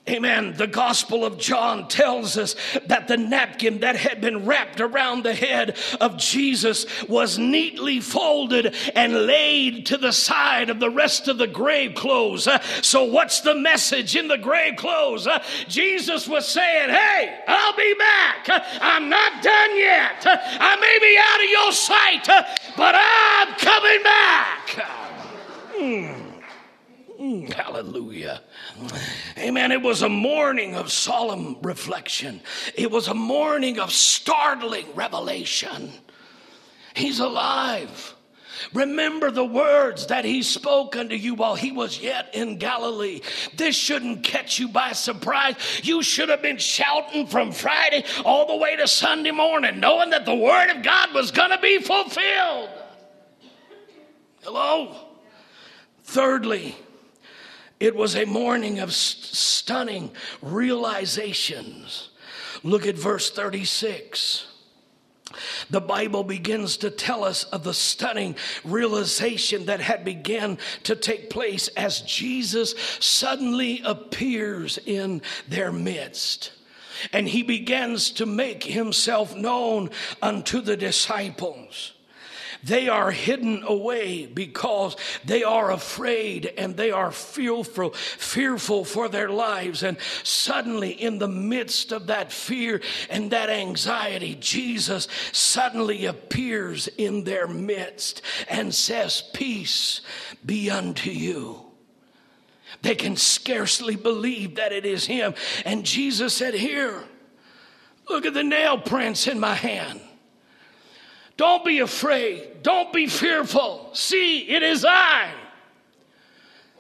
Amen. 0.09 0.55
The 0.57 0.69
Gospel 0.69 1.25
of 1.25 1.37
John 1.37 1.89
tells 1.89 2.39
us 2.39 2.55
that 2.87 3.09
the 3.09 3.17
napkin 3.17 3.81
that 3.81 3.97
had 3.97 4.21
been 4.21 4.47
wrapped 4.47 4.81
around 4.81 5.25
the 5.25 5.35
head 5.35 5.77
of 6.01 6.17
Jesus 6.17 6.87
was 7.09 7.39
neatly 7.39 8.01
folded 8.01 8.77
and 8.95 9.27
laid 9.27 9.85
to 9.87 9.97
the 9.97 10.13
side 10.13 10.71
of 10.71 10.79
the 10.79 10.91
rest 10.91 11.27
of 11.27 11.39
the 11.39 11.49
grave 11.49 11.97
clothes. 11.97 12.47
Uh, 12.47 12.61
so, 12.83 13.03
what's 13.03 13.41
the 13.41 13.57
message 13.57 14.15
in 14.15 14.29
the 14.29 14.39
grave 14.39 14.77
clothes? 14.77 15.27
Uh, 15.27 15.43
Jesus 15.67 16.29
was 16.29 16.47
saying, 16.47 16.89
Hey, 16.89 17.41
I'll 17.49 17.77
be 17.77 17.95
back. 17.95 18.47
I'm 18.81 19.09
not 19.09 19.43
done 19.43 19.77
yet. 19.77 20.23
I 20.25 20.77
may 20.77 20.99
be 21.01 21.19
out 21.19 21.43
of 21.43 21.51
your 21.51 21.73
sight, 21.73 22.27
but 22.77 22.95
I'm 22.97 23.55
coming 23.57 24.03
back. 24.05 24.69
Mm. 25.77 26.27
Mm, 27.21 27.53
hallelujah. 27.53 28.43
Amen. 29.39 29.73
It 29.73 29.83
was 29.83 30.03
a 30.03 30.09
morning 30.09 30.75
of 30.75 30.91
solemn 30.93 31.57
reflection, 31.63 32.41
it 32.75 32.91
was 32.91 33.09
a 33.09 33.15
morning 33.15 33.79
of 33.79 33.93
startling 33.93 34.87
revelation. 34.95 35.93
He's 36.95 37.21
alive. 37.21 38.15
Remember 38.73 39.31
the 39.31 39.45
words 39.45 40.07
that 40.07 40.25
he 40.25 40.43
spoke 40.43 40.97
unto 40.97 41.15
you 41.15 41.35
while 41.35 41.55
he 41.55 41.73
was 41.73 42.01
yet 42.01 42.35
in 42.35 42.57
Galilee. 42.57 43.21
This 43.55 43.77
shouldn't 43.77 44.25
catch 44.25 44.59
you 44.59 44.69
by 44.69 44.93
surprise. 44.93 45.57
You 45.83 46.03
should 46.03 46.31
have 46.31 46.43
been 46.43 46.57
shouting 46.57 47.27
from 47.27 47.53
Friday 47.53 48.05
all 48.25 48.47
the 48.47 48.57
way 48.57 48.77
to 48.77 48.89
Sunday 48.89 49.31
morning, 49.31 49.79
knowing 49.79 50.11
that 50.11 50.25
the 50.25 50.35
word 50.35 50.71
of 50.71 50.83
God 50.83 51.13
was 51.15 51.31
going 51.31 51.51
to 51.51 51.61
be 51.61 51.81
fulfilled. 51.81 52.71
Hello? 54.43 54.97
Thirdly, 56.05 56.77
it 57.79 57.95
was 57.95 58.17
a 58.17 58.25
morning 58.25 58.79
of 58.79 58.93
st- 58.93 59.25
stunning 59.25 60.11
realizations. 60.41 62.11
Look 62.63 62.87
at 62.87 62.97
verse 62.97 63.31
36. 63.31 64.47
The 65.71 65.81
Bible 65.81 66.25
begins 66.25 66.77
to 66.79 66.91
tell 66.91 67.25
us 67.25 67.45
of 67.45 67.65
the 67.65 67.75
stunning 67.75 68.37
realization 68.65 69.67
that 69.67 69.81
had 69.81 70.05
begun 70.05 70.59
to 70.85 70.95
take 70.95 71.31
place 71.31 71.69
as 71.69 72.01
Jesus 72.03 72.75
suddenly 73.01 73.83
appears 73.85 74.79
in 74.87 75.23
their 75.49 75.73
midst. 75.73 76.53
And 77.13 77.29
he 77.29 77.43
begins 77.43 78.11
to 78.13 78.27
make 78.27 78.65
himself 78.65 79.35
known 79.37 79.91
unto 80.23 80.61
the 80.61 80.77
disciples. 80.77 81.93
They 82.67 82.89
are 82.89 83.13
hidden 83.13 83.63
away 83.63 84.27
because 84.27 84.97
they 85.25 85.45
are 85.45 85.71
afraid 85.71 86.53
and 86.59 86.77
they 86.77 86.91
are 86.91 87.13
fearful, 87.13 87.91
fearful 87.91 88.85
for 88.85 89.09
their 89.09 89.29
lives. 89.29 89.85
And 89.85 89.97
suddenly, 90.25 90.91
in 90.91 91.19
the 91.19 91.29
midst 91.29 91.93
of 91.93 92.09
that 92.09 92.33
fear 92.33 92.81
and 93.09 93.31
that 93.31 93.51
anxiety, 93.51 94.37
Jesus 94.41 95.07
suddenly 95.31 96.07
appears 96.07 96.89
in 96.89 97.23
their 97.23 97.47
midst 97.47 98.21
and 98.49 98.75
says, 98.75 99.23
Peace 99.33 100.01
be 100.45 100.69
unto 100.69 101.11
you. 101.11 101.61
They 102.83 102.97
can 102.97 103.15
scarcely 103.15 103.95
believe 103.95 104.57
that 104.57 104.73
it 104.73 104.85
is 104.85 105.07
Him. 105.07 105.35
And 105.65 105.87
Jesus 105.87 106.35
said, 106.35 106.55
Here, 106.55 107.01
look 108.11 108.27
at 108.27 108.35
the 108.35 108.43
nail 108.43 108.77
prints 108.77 109.29
in 109.29 109.39
my 109.39 109.55
hand. 109.55 110.01
Don't 111.37 111.65
be 111.65 111.81
afraid. 111.81 112.63
Don't 112.63 112.93
be 112.93 113.07
fearful. 113.07 113.91
See, 113.93 114.49
it 114.49 114.63
is 114.63 114.85
I. 114.85 115.31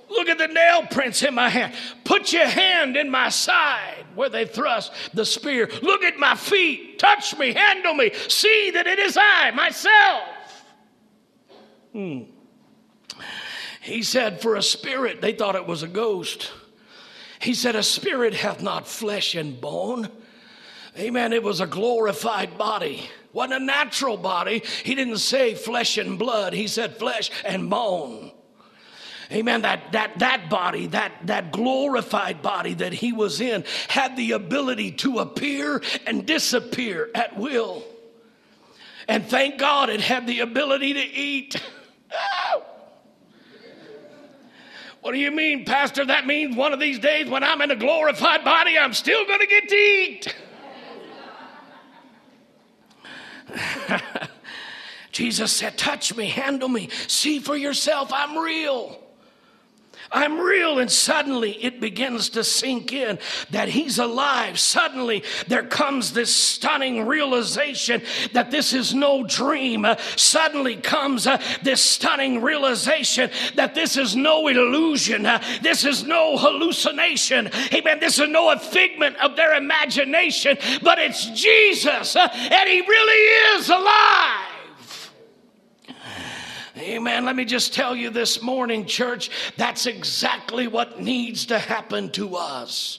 Look 0.08 0.28
at 0.28 0.38
the 0.38 0.46
nail 0.46 0.86
prints 0.86 1.22
in 1.22 1.34
my 1.34 1.48
hand. 1.48 1.74
Put 2.04 2.32
your 2.32 2.46
hand 2.46 2.96
in 2.96 3.10
my 3.10 3.28
side 3.28 4.04
where 4.14 4.28
they 4.28 4.46
thrust 4.46 4.92
the 5.12 5.24
spear. 5.24 5.68
Look 5.82 6.02
at 6.02 6.18
my 6.18 6.34
feet. 6.34 6.98
Touch 6.98 7.36
me. 7.36 7.52
Handle 7.52 7.94
me. 7.94 8.12
See 8.28 8.70
that 8.72 8.86
it 8.86 8.98
is 8.98 9.18
I, 9.20 9.50
myself. 9.50 10.64
Hmm. 11.92 12.22
He 13.82 14.02
said, 14.02 14.40
For 14.40 14.56
a 14.56 14.62
spirit, 14.62 15.20
they 15.20 15.32
thought 15.32 15.54
it 15.54 15.66
was 15.66 15.82
a 15.82 15.88
ghost. 15.88 16.50
He 17.40 17.52
said, 17.52 17.76
A 17.76 17.82
spirit 17.82 18.32
hath 18.32 18.62
not 18.62 18.88
flesh 18.88 19.34
and 19.34 19.60
bone. 19.60 20.08
Amen. 20.98 21.32
It 21.32 21.42
was 21.42 21.60
a 21.60 21.66
glorified 21.66 22.56
body 22.56 23.08
wasn't 23.36 23.62
a 23.62 23.64
natural 23.64 24.16
body. 24.16 24.62
He 24.82 24.94
didn't 24.94 25.18
say 25.18 25.54
flesh 25.54 25.98
and 25.98 26.18
blood, 26.18 26.54
he 26.54 26.66
said 26.66 26.96
flesh 26.96 27.30
and 27.44 27.68
bone. 27.68 28.32
Amen. 29.30 29.62
That, 29.62 29.92
that, 29.92 30.20
that 30.20 30.48
body, 30.48 30.86
that, 30.88 31.12
that 31.24 31.52
glorified 31.52 32.42
body 32.42 32.74
that 32.74 32.92
he 32.92 33.12
was 33.12 33.40
in, 33.40 33.64
had 33.88 34.16
the 34.16 34.32
ability 34.32 34.92
to 34.92 35.18
appear 35.18 35.82
and 36.06 36.24
disappear 36.24 37.10
at 37.14 37.36
will. 37.36 37.84
And 39.08 39.26
thank 39.26 39.58
God 39.58 39.90
it 39.90 40.00
had 40.00 40.26
the 40.26 40.40
ability 40.40 40.94
to 40.94 41.04
eat. 41.04 41.56
What 45.02 45.12
do 45.12 45.20
you 45.20 45.30
mean, 45.30 45.64
Pastor? 45.64 46.04
That 46.04 46.26
means 46.26 46.56
one 46.56 46.72
of 46.72 46.80
these 46.80 46.98
days 46.98 47.28
when 47.28 47.44
I'm 47.44 47.60
in 47.60 47.70
a 47.70 47.76
glorified 47.76 48.42
body, 48.42 48.76
I'm 48.76 48.92
still 48.92 49.24
going 49.24 49.38
to 49.38 49.46
get 49.46 49.68
to 49.68 49.76
eat. 49.76 50.34
Jesus 55.12 55.52
said, 55.52 55.78
Touch 55.78 56.14
me, 56.16 56.26
handle 56.26 56.68
me, 56.68 56.88
see 57.06 57.38
for 57.38 57.56
yourself, 57.56 58.12
I'm 58.12 58.38
real. 58.38 59.05
I'm 60.10 60.38
real. 60.38 60.78
And 60.78 60.90
suddenly 60.90 61.52
it 61.52 61.80
begins 61.80 62.30
to 62.30 62.44
sink 62.44 62.92
in 62.92 63.18
that 63.50 63.68
he's 63.68 63.98
alive. 63.98 64.58
Suddenly 64.58 65.24
there 65.48 65.64
comes 65.64 66.12
this 66.12 66.34
stunning 66.34 67.06
realization 67.06 68.02
that 68.32 68.50
this 68.50 68.72
is 68.72 68.94
no 68.94 69.24
dream. 69.24 69.84
Uh, 69.84 69.96
suddenly 70.16 70.76
comes 70.76 71.26
uh, 71.26 71.42
this 71.62 71.80
stunning 71.80 72.42
realization 72.42 73.30
that 73.54 73.74
this 73.74 73.96
is 73.96 74.16
no 74.16 74.48
illusion. 74.48 75.26
Uh, 75.26 75.42
this 75.62 75.84
is 75.84 76.04
no 76.04 76.36
hallucination. 76.36 77.50
Amen. 77.72 78.00
This 78.00 78.18
is 78.18 78.28
no 78.28 78.56
figment 78.56 79.16
of 79.16 79.36
their 79.36 79.54
imagination, 79.54 80.56
but 80.82 80.98
it's 80.98 81.26
Jesus. 81.30 82.16
Uh, 82.16 82.28
and 82.32 82.68
he 82.68 82.80
really 82.80 83.58
is 83.58 83.68
alive. 83.68 84.55
Amen. 86.78 87.24
Let 87.24 87.36
me 87.36 87.46
just 87.46 87.72
tell 87.72 87.96
you 87.96 88.10
this 88.10 88.42
morning, 88.42 88.84
church, 88.84 89.30
that's 89.56 89.86
exactly 89.86 90.68
what 90.68 91.00
needs 91.00 91.46
to 91.46 91.58
happen 91.58 92.10
to 92.10 92.36
us. 92.36 92.98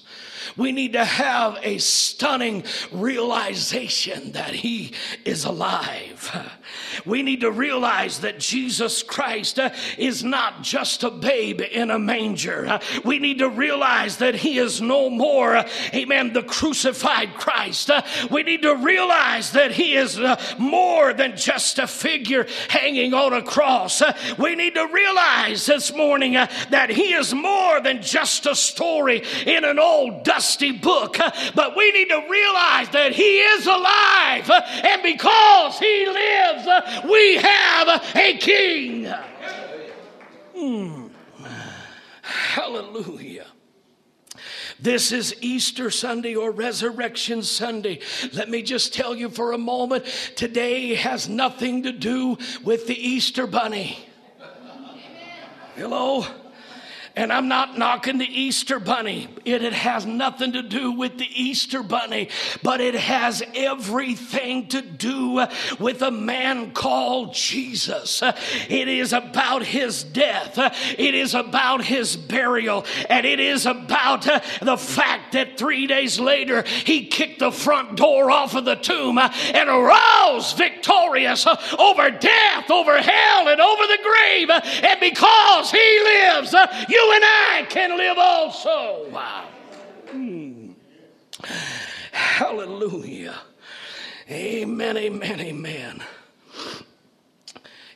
We 0.55 0.71
need 0.71 0.93
to 0.93 1.05
have 1.05 1.57
a 1.61 1.77
stunning 1.79 2.63
realization 2.91 4.33
that 4.33 4.53
He 4.53 4.93
is 5.25 5.45
alive. 5.45 6.53
We 7.05 7.21
need 7.21 7.41
to 7.41 7.51
realize 7.51 8.19
that 8.19 8.39
Jesus 8.39 9.03
Christ 9.03 9.59
uh, 9.59 9.69
is 9.97 10.23
not 10.23 10.61
just 10.61 11.03
a 11.03 11.11
babe 11.11 11.61
in 11.61 11.91
a 11.91 11.99
manger. 11.99 12.67
Uh, 12.67 12.79
we 13.05 13.19
need 13.19 13.39
to 13.39 13.49
realize 13.49 14.17
that 14.17 14.35
He 14.35 14.57
is 14.57 14.81
no 14.81 15.09
more, 15.09 15.55
uh, 15.55 15.69
amen, 15.93 16.33
the 16.33 16.43
crucified 16.43 17.35
Christ. 17.35 17.91
We 18.31 18.43
need 18.43 18.61
to 18.63 18.75
realize 18.75 19.51
that 19.51 19.71
He 19.71 19.95
is 19.95 20.19
more 20.57 21.13
than 21.13 21.37
just 21.37 21.79
a 21.79 21.87
figure 21.87 22.47
hanging 22.69 23.13
on 23.13 23.33
a 23.33 23.41
cross. 23.41 24.01
We 24.37 24.55
need 24.55 24.75
to 24.75 24.87
realize 24.87 25.65
this 25.65 25.93
morning 25.93 26.33
that 26.33 26.89
He 26.89 27.13
is 27.13 27.33
more 27.33 27.79
than 27.79 28.01
just 28.01 28.45
a 28.45 28.55
story 28.55 29.23
in 29.45 29.63
an 29.63 29.79
old 29.79 30.23
dusty 30.37 30.71
book, 30.71 31.17
but 31.55 31.75
we 31.75 31.91
need 31.91 32.09
to 32.09 32.23
realize 32.29 32.89
that 32.89 33.11
He 33.11 33.39
is 33.39 33.65
alive, 33.65 34.49
and 34.85 35.01
because 35.01 35.79
He 35.79 36.05
lives, 36.05 36.67
we 37.09 37.37
have 37.37 38.01
a 38.15 38.37
King. 38.37 39.11
Mm. 40.55 41.09
Hallelujah. 42.21 43.47
This 44.79 45.11
is 45.11 45.35
Easter 45.41 45.89
Sunday 45.89 46.35
or 46.35 46.51
Resurrection 46.51 47.41
Sunday. 47.41 47.99
Let 48.33 48.47
me 48.47 48.61
just 48.61 48.93
tell 48.93 49.15
you 49.15 49.29
for 49.29 49.53
a 49.53 49.57
moment 49.57 50.05
today 50.35 50.93
has 50.93 51.27
nothing 51.27 51.81
to 51.81 51.91
do 51.91 52.37
with 52.63 52.85
the 52.85 52.95
Easter 52.95 53.47
bunny. 53.47 53.97
Hello? 55.75 56.25
And 57.17 57.33
I'm 57.33 57.47
not 57.47 57.79
knocking 57.79 58.19
the 58.19 58.27
Easter 58.27 58.79
bunny. 58.79 59.27
It, 59.43 59.63
it 59.63 59.73
has 59.73 60.05
nothing 60.05 60.51
to 60.51 60.61
do 60.61 60.91
with 60.91 61.17
the 61.17 61.27
Easter 61.33 61.81
bunny, 61.81 62.29
but 62.61 62.79
it 62.79 62.93
has 62.93 63.41
everything 63.55 64.67
to 64.67 64.83
do 64.83 65.47
with 65.79 66.03
a 66.03 66.11
man 66.11 66.73
called 66.73 67.33
Jesus. 67.33 68.21
It 68.69 68.87
is 68.87 69.13
about 69.13 69.63
his 69.63 70.03
death, 70.03 70.59
it 70.95 71.15
is 71.15 71.33
about 71.33 71.83
his 71.83 72.15
burial, 72.15 72.85
and 73.09 73.25
it 73.25 73.39
is 73.39 73.65
about 73.65 74.27
the 74.61 74.77
fact 74.77 75.31
that 75.31 75.57
three 75.57 75.87
days 75.87 76.19
later 76.19 76.61
he 76.85 77.07
kicked 77.07 77.39
the 77.39 77.51
front 77.51 77.97
door 77.97 78.29
off 78.29 78.53
of 78.53 78.65
the 78.65 78.75
tomb 78.75 79.17
and 79.17 79.69
arose 79.69 80.53
victorious 80.53 81.47
over 81.79 82.11
death, 82.11 82.69
over 82.69 83.01
hell, 83.01 83.47
and 83.47 83.59
over 83.59 83.83
the 83.87 83.99
grave. 84.03 84.49
And 84.83 84.99
because 84.99 85.71
he 85.71 85.99
lives, 86.03 86.53
you 86.87 87.06
and 87.11 87.23
I 87.23 87.65
can 87.69 87.97
live 87.97 88.17
also. 88.17 89.09
Wow. 89.09 89.49
Hmm. 90.09 90.71
Hallelujah. 92.11 93.39
Amen, 94.29 94.97
amen, 94.97 95.39
amen. 95.39 96.03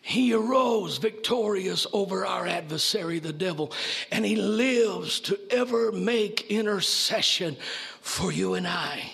He 0.02 0.34
arose 0.34 0.98
victorious 0.98 1.88
over 1.94 2.26
our 2.26 2.46
adversary, 2.46 3.20
the 3.20 3.34
devil, 3.34 3.72
and 4.12 4.26
he 4.26 4.36
lives 4.36 5.20
to 5.22 5.40
ever 5.50 5.92
make 5.92 6.52
intercession 6.52 7.56
for 8.02 8.32
you 8.32 8.56
and 8.56 8.68
I. 8.68 9.12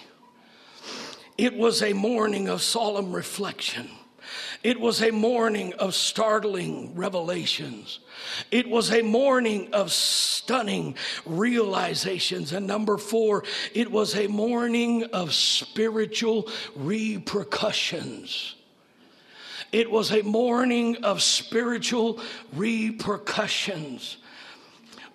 It 1.38 1.56
was 1.56 1.84
a 1.84 1.94
morning 1.94 2.48
of 2.48 2.62
solemn 2.62 3.12
reflection. 3.12 3.90
It 4.64 4.80
was 4.80 5.02
a 5.02 5.12
morning 5.12 5.74
of 5.74 5.94
startling 5.94 6.96
revelations. 6.96 8.00
It 8.52 8.68
was 8.70 8.92
a 8.92 9.02
morning 9.02 9.74
of 9.74 9.92
stunning 9.92 10.96
realizations. 11.26 12.52
And 12.54 12.66
number 12.66 12.98
four, 12.98 13.44
it 13.74 13.92
was 13.92 14.16
a 14.16 14.28
morning 14.28 15.04
of 15.14 15.34
spiritual 15.34 16.50
repercussions. 16.76 18.56
It 19.72 19.92
was 19.92 20.12
a 20.12 20.22
morning 20.24 21.04
of 21.04 21.22
spiritual 21.22 22.20
repercussions. 22.54 24.18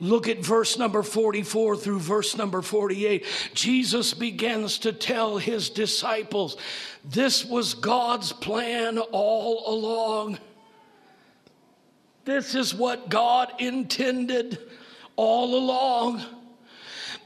Look 0.03 0.27
at 0.27 0.45
verse 0.45 0.79
number 0.79 1.05
44 1.05 1.77
through 1.77 2.01
verse 2.01 2.37
number 2.37 2.61
48. 2.61 3.25
Jesus 3.55 4.13
begins 4.15 4.81
to 4.81 4.93
tell 4.93 5.39
his 5.39 5.71
disciples 5.71 6.57
this 7.05 7.45
was 7.45 7.75
God's 7.75 8.33
plan 8.33 8.99
all 8.99 9.63
along. 9.73 10.41
This 12.25 12.57
is 12.57 12.75
what 12.75 13.11
God 13.11 13.53
intended 13.61 14.59
all 15.15 15.55
along 15.55 16.25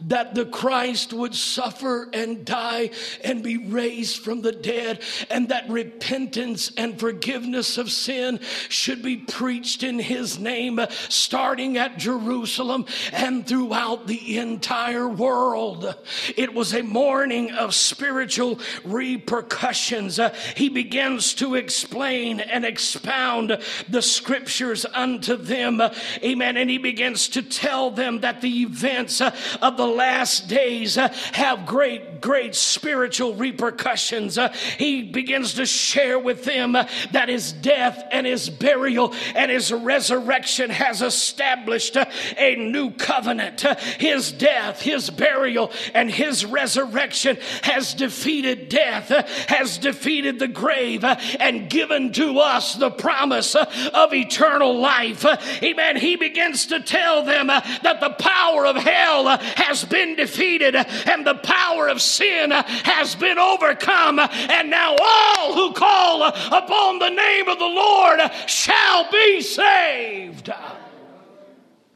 that 0.02 0.34
the 0.34 0.46
Christ 0.46 1.12
would 1.12 1.34
suffer 1.34 2.08
and 2.12 2.44
die 2.44 2.90
and 3.24 3.42
be 3.42 3.56
raised 3.56 4.18
from 4.18 4.42
the 4.42 4.52
dead, 4.52 5.02
and 5.30 5.48
that 5.48 5.68
repentance 5.68 6.72
and 6.76 6.98
forgiveness 6.98 7.78
of 7.78 7.90
sin 7.90 8.40
should 8.68 9.02
be 9.02 9.16
preached 9.16 9.82
in 9.82 9.98
his 9.98 10.38
name, 10.38 10.80
starting 11.08 11.76
at 11.78 11.98
Jerusalem 11.98 12.86
and 13.12 13.46
throughout 13.46 14.06
the 14.06 14.38
entire 14.38 15.08
world. 15.08 15.94
It 16.36 16.52
was 16.52 16.74
a 16.74 16.82
morning 16.82 17.52
of 17.52 17.74
spiritual 17.74 18.60
repercussions. 18.84 20.20
He 20.56 20.68
begins 20.68 21.34
to 21.34 21.54
explain 21.54 22.40
and 22.40 22.64
expound 22.64 23.58
the 23.88 24.02
scriptures 24.02 24.84
unto 24.92 25.36
them. 25.36 25.80
Amen. 26.22 26.56
And 26.56 26.68
he 26.68 26.78
begins 26.78 27.28
to 27.28 27.42
tell 27.42 27.90
them 27.90 28.20
that 28.20 28.40
the 28.40 28.62
events 28.62 29.20
of 29.20 29.76
the 29.76 29.85
the 29.86 29.94
last 29.94 30.48
days 30.48 30.98
uh, 30.98 31.08
have 31.32 31.66
great, 31.66 32.20
great 32.20 32.54
spiritual 32.54 33.34
repercussions. 33.34 34.36
Uh, 34.38 34.52
he 34.78 35.02
begins 35.02 35.54
to 35.54 35.66
share 35.66 36.18
with 36.18 36.44
them 36.44 36.74
uh, 36.74 36.88
that 37.12 37.28
his 37.28 37.52
death 37.52 38.02
and 38.10 38.26
his 38.26 38.50
burial 38.50 39.14
and 39.34 39.50
his 39.50 39.72
resurrection 39.72 40.70
has 40.70 41.02
established 41.02 41.96
uh, 41.96 42.04
a 42.36 42.56
new 42.56 42.90
covenant. 42.90 43.64
Uh, 43.64 43.76
his 43.98 44.32
death, 44.32 44.82
his 44.82 45.10
burial, 45.10 45.70
and 45.94 46.10
his 46.10 46.44
resurrection 46.44 47.38
has 47.62 47.94
defeated 47.94 48.68
death, 48.68 49.10
uh, 49.10 49.22
has 49.48 49.78
defeated 49.78 50.38
the 50.38 50.48
grave, 50.48 51.04
and 51.04 51.70
given 51.70 52.12
to 52.12 52.38
us 52.38 52.74
the 52.74 52.90
promise 52.90 53.54
of 53.54 54.12
eternal 54.12 54.78
life. 54.78 55.24
Amen. 55.62 55.96
He 55.96 56.16
begins 56.16 56.66
to 56.66 56.80
tell 56.80 57.24
them 57.24 57.46
that 57.46 58.00
the 58.00 58.10
power 58.10 58.66
of 58.66 58.76
hell 58.76 59.38
has 59.38 59.75
has 59.80 59.88
been 59.88 60.16
defeated 60.16 60.74
and 60.74 61.26
the 61.26 61.34
power 61.34 61.88
of 61.88 62.00
sin 62.00 62.50
has 62.50 63.14
been 63.14 63.38
overcome. 63.38 64.18
And 64.18 64.70
now 64.70 64.96
all 65.00 65.54
who 65.54 65.72
call 65.72 66.22
upon 66.22 66.98
the 66.98 67.10
name 67.10 67.48
of 67.48 67.58
the 67.58 67.64
Lord 67.64 68.20
shall 68.46 69.10
be 69.10 69.40
saved. 69.40 70.52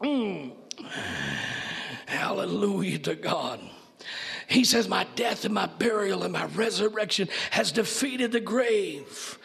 Mm. 0.03 0.53
Hallelujah 2.07 2.99
to 3.01 3.15
God. 3.15 3.61
He 4.47 4.65
says, 4.65 4.89
My 4.89 5.07
death 5.15 5.45
and 5.45 5.55
my 5.55 5.67
burial 5.67 6.25
and 6.25 6.33
my 6.33 6.47
resurrection 6.47 7.29
has 7.53 7.71
defeated 7.71 8.33
the 8.33 8.41
grave. 8.41 9.39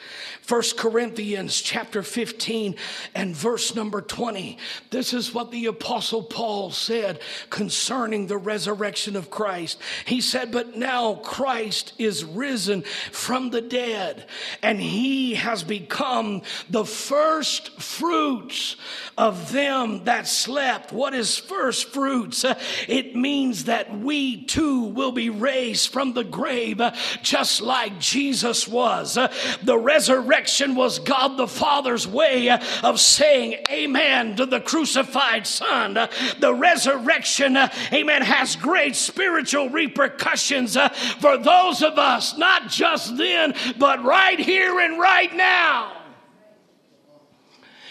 First 0.45 0.77
Corinthians 0.77 1.59
chapter 1.59 2.03
15 2.03 2.75
and 3.15 3.35
verse 3.35 3.73
number 3.73 3.99
20. 3.99 4.59
This 4.91 5.11
is 5.11 5.33
what 5.33 5.49
the 5.49 5.65
apostle 5.65 6.21
Paul 6.21 6.69
said 6.69 7.19
concerning 7.49 8.27
the 8.27 8.37
resurrection 8.37 9.15
of 9.15 9.31
Christ. 9.31 9.81
He 10.05 10.21
said, 10.21 10.51
But 10.51 10.77
now 10.77 11.15
Christ 11.15 11.93
is 11.97 12.23
risen 12.23 12.83
from 13.11 13.49
the 13.49 13.61
dead, 13.61 14.27
and 14.61 14.79
he 14.79 15.33
has 15.33 15.63
become 15.63 16.43
the 16.69 16.85
first 16.85 17.81
fruits 17.81 18.75
of 19.17 19.51
them 19.51 20.03
that 20.03 20.27
slept. 20.27 20.93
What 20.93 21.15
is 21.15 21.39
first 21.39 21.89
fruits? 21.89 22.45
It 22.87 23.15
means 23.15 23.63
that 23.63 23.97
we 23.97 24.43
too 24.43 24.83
will 24.83 25.11
be 25.11 25.31
raised 25.31 25.91
from 25.91 26.13
the 26.13 26.23
grave 26.23 26.79
just 27.23 27.61
like 27.63 27.99
Jesus 27.99 28.67
was. 28.67 29.15
The 29.15 29.79
resurrection 29.79 30.34
resurrection 30.35 30.75
was 30.75 30.99
God 30.99 31.37
the 31.37 31.47
Father's 31.47 32.05
way 32.05 32.49
of 32.83 32.99
saying 32.99 33.63
amen 33.71 34.35
to 34.35 34.45
the 34.45 34.59
crucified 34.59 35.47
Son. 35.47 35.93
The 35.93 36.53
resurrection, 36.53 37.57
amen, 37.93 38.21
has 38.21 38.57
great 38.57 38.97
spiritual 38.97 39.69
repercussions 39.69 40.75
uh, 40.75 40.89
for 40.89 41.37
those 41.37 41.81
of 41.81 41.97
us, 41.97 42.37
not 42.37 42.67
just 42.67 43.15
then, 43.17 43.53
but 43.77 44.03
right 44.03 44.37
here 44.37 44.79
and 44.79 44.99
right 44.99 45.33
now. 45.33 46.01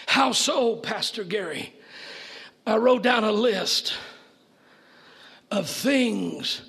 How 0.05 0.31
so, 0.31 0.75
Pastor 0.75 1.23
Gary? 1.23 1.73
I 2.67 2.77
wrote 2.77 3.01
down 3.01 3.23
a 3.23 3.31
list 3.31 3.97
of 5.49 5.67
things 5.67 6.61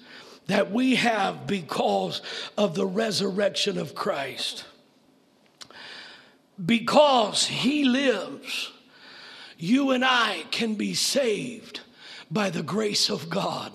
that 0.47 0.71
we 0.71 0.95
have 0.95 1.47
because 1.47 2.23
of 2.57 2.75
the 2.75 2.87
resurrection 2.87 3.77
of 3.77 3.95
Christ 3.95 4.65
because 6.65 7.47
he 7.47 7.85
lives, 7.85 8.73
you 9.59 9.91
and 9.91 10.05
I 10.05 10.45
can 10.51 10.75
be 10.75 10.95
saved 10.95 11.81
by 12.31 12.51
the 12.51 12.63
grace 12.63 13.11
of 13.11 13.29
God. 13.29 13.73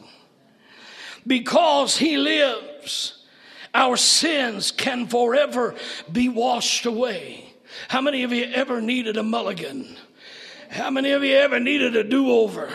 Because 1.26 1.98
he 1.98 2.17
lives, 2.17 3.26
our 3.74 3.96
sins 3.98 4.72
can 4.72 5.08
forever 5.08 5.76
be 6.12 6.30
washed 6.30 6.86
away. 6.86 7.54
How 7.88 8.02
many 8.02 8.24
of 8.24 8.34
you 8.34 8.46
ever 8.46 8.82
needed 8.82 9.17
a 9.17 9.24
mulligan? 9.24 9.96
How 10.70 10.89
many 10.89 11.12
of 11.12 11.24
you 11.24 11.36
ever 11.36 11.60
needed 11.60 11.96
a 11.96 12.04
do 12.04 12.32
over? 12.32 12.70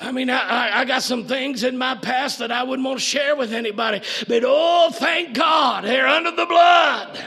I 0.00 0.12
mean, 0.12 0.30
I, 0.30 0.80
I, 0.80 0.84
got 0.84 1.02
some 1.02 1.26
things 1.26 1.64
in 1.64 1.76
my 1.76 1.96
past 1.96 2.38
that 2.38 2.52
I 2.52 2.62
wouldn't 2.62 2.86
want 2.86 3.00
to 3.00 3.04
share 3.04 3.34
with 3.34 3.52
anybody, 3.52 4.00
but 4.28 4.44
oh, 4.46 4.90
thank 4.92 5.34
God, 5.34 5.84
they're 5.84 6.06
under 6.06 6.30
the 6.30 6.46
blood. 6.46 7.24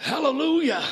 Hallelujah. 0.00 0.82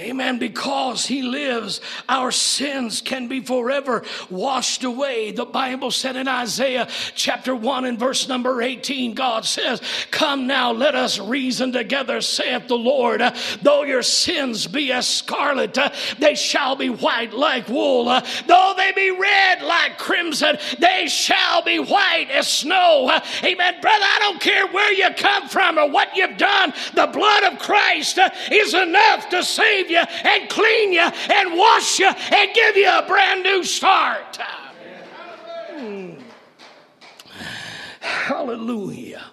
Amen. 0.00 0.38
Because 0.38 1.06
he 1.06 1.22
lives, 1.22 1.80
our 2.08 2.30
sins 2.30 3.00
can 3.00 3.26
be 3.26 3.40
forever 3.40 4.04
washed 4.30 4.84
away. 4.84 5.32
The 5.32 5.44
Bible 5.44 5.90
said 5.90 6.14
in 6.14 6.28
Isaiah 6.28 6.86
chapter 7.16 7.52
1 7.54 7.84
and 7.84 7.98
verse 7.98 8.28
number 8.28 8.62
18, 8.62 9.14
God 9.14 9.44
says, 9.44 9.82
Come 10.12 10.46
now, 10.46 10.70
let 10.70 10.94
us 10.94 11.18
reason 11.18 11.72
together, 11.72 12.20
saith 12.20 12.68
the 12.68 12.78
Lord. 12.78 13.22
Though 13.62 13.82
your 13.82 14.02
sins 14.02 14.68
be 14.68 14.92
as 14.92 15.08
scarlet, 15.08 15.76
they 16.20 16.36
shall 16.36 16.76
be 16.76 16.90
white 16.90 17.32
like 17.32 17.68
wool. 17.68 18.04
Though 18.04 18.74
they 18.76 18.92
be 18.94 19.10
red 19.10 19.62
like 19.62 19.98
crimson, 19.98 20.58
they 20.78 21.08
shall 21.08 21.62
be 21.64 21.80
white 21.80 22.28
as 22.30 22.46
snow. 22.48 23.10
Amen. 23.42 23.74
Brother, 23.80 24.04
I 24.04 24.18
don't 24.20 24.40
care 24.40 24.68
where 24.68 24.92
you 24.92 25.08
come 25.16 25.48
from 25.48 25.76
or 25.76 25.90
what 25.90 26.16
you've 26.16 26.38
done. 26.38 26.72
The 26.94 27.08
blood 27.08 27.42
of 27.52 27.58
Christ 27.58 28.20
is 28.52 28.74
enough 28.74 29.28
to 29.30 29.42
save 29.42 29.87
save 29.88 29.90
you 29.90 30.30
and 30.30 30.48
clean 30.48 30.92
you 30.92 31.00
and 31.00 31.56
wash 31.56 31.98
you 31.98 32.08
and 32.08 32.54
give 32.54 32.76
you 32.76 32.88
a 32.88 33.04
brand 33.06 33.42
new 33.42 33.64
start. 33.64 34.36
Hmm. 35.70 36.12
Hallelujah. 38.00 39.24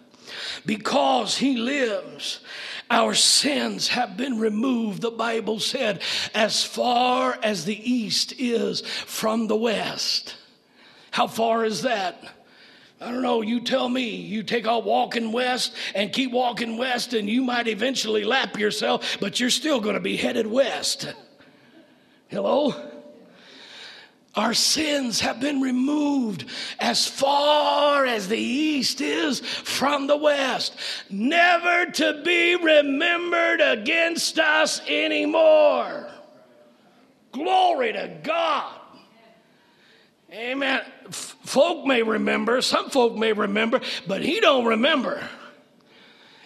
Because 0.65 1.37
he 1.37 1.57
lives, 1.57 2.39
our 2.89 3.13
sins 3.13 3.89
have 3.89 4.17
been 4.17 4.39
removed, 4.39 5.01
the 5.01 5.11
Bible 5.11 5.59
said, 5.59 6.01
as 6.33 6.63
far 6.63 7.37
as 7.43 7.65
the 7.65 7.91
east 7.91 8.33
is 8.39 8.81
from 8.81 9.47
the 9.47 9.55
west. 9.55 10.35
How 11.11 11.27
far 11.27 11.65
is 11.65 11.83
that? 11.83 12.23
I 13.01 13.11
don't 13.11 13.21
know, 13.21 13.41
you 13.41 13.59
tell 13.59 13.89
me. 13.89 14.15
You 14.15 14.41
take 14.41 14.67
off 14.67 14.85
walking 14.85 15.31
west 15.31 15.75
and 15.93 16.13
keep 16.13 16.31
walking 16.31 16.77
west, 16.77 17.13
and 17.13 17.29
you 17.29 17.43
might 17.43 17.67
eventually 17.67 18.23
lap 18.23 18.57
yourself, 18.57 19.17
but 19.19 19.39
you're 19.39 19.49
still 19.49 19.81
going 19.81 19.95
to 19.95 20.01
be 20.01 20.15
headed 20.15 20.47
west. 20.47 21.13
Hello? 22.27 22.73
Our 24.35 24.53
sins 24.53 25.21
have 25.21 25.39
been 25.39 25.61
removed 25.61 26.45
as 26.79 27.07
far 27.07 28.05
as 28.05 28.27
the 28.27 28.37
east 28.37 28.99
is 28.99 29.39
from 29.39 30.07
the 30.07 30.17
west, 30.17 30.75
never 31.09 31.89
to 31.91 32.21
be 32.23 32.55
remembered 32.55 33.61
against 33.61 34.37
us 34.37 34.81
anymore. 34.87 36.09
Glory 37.31 37.93
to 37.93 38.17
God. 38.23 38.79
Amen. 40.31 40.81
F- 41.07 41.35
folk 41.43 41.85
may 41.85 42.01
remember, 42.03 42.61
some 42.61 42.89
folk 42.89 43.15
may 43.15 43.33
remember, 43.33 43.81
but 44.07 44.21
he 44.21 44.39
don't 44.39 44.65
remember. 44.65 45.27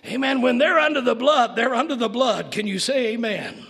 Amen. 0.05 0.41
When 0.41 0.57
they're 0.57 0.79
under 0.79 1.01
the 1.01 1.15
blood, 1.15 1.55
they're 1.55 1.75
under 1.75 1.95
the 1.95 2.09
blood. 2.09 2.51
Can 2.51 2.67
you 2.67 2.79
say 2.79 3.13
amen? 3.13 3.65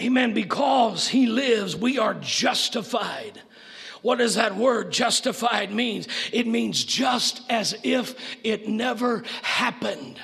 Amen. 0.00 0.34
Because 0.34 1.08
he 1.08 1.26
lives, 1.26 1.76
we 1.76 1.98
are 1.98 2.14
justified. 2.14 3.40
What 4.02 4.18
does 4.18 4.36
that 4.36 4.56
word 4.56 4.92
justified 4.92 5.72
means? 5.72 6.08
It 6.32 6.46
means 6.46 6.84
just 6.84 7.42
as 7.50 7.76
if 7.82 8.14
it 8.44 8.68
never 8.68 9.24
happened. 9.42 10.20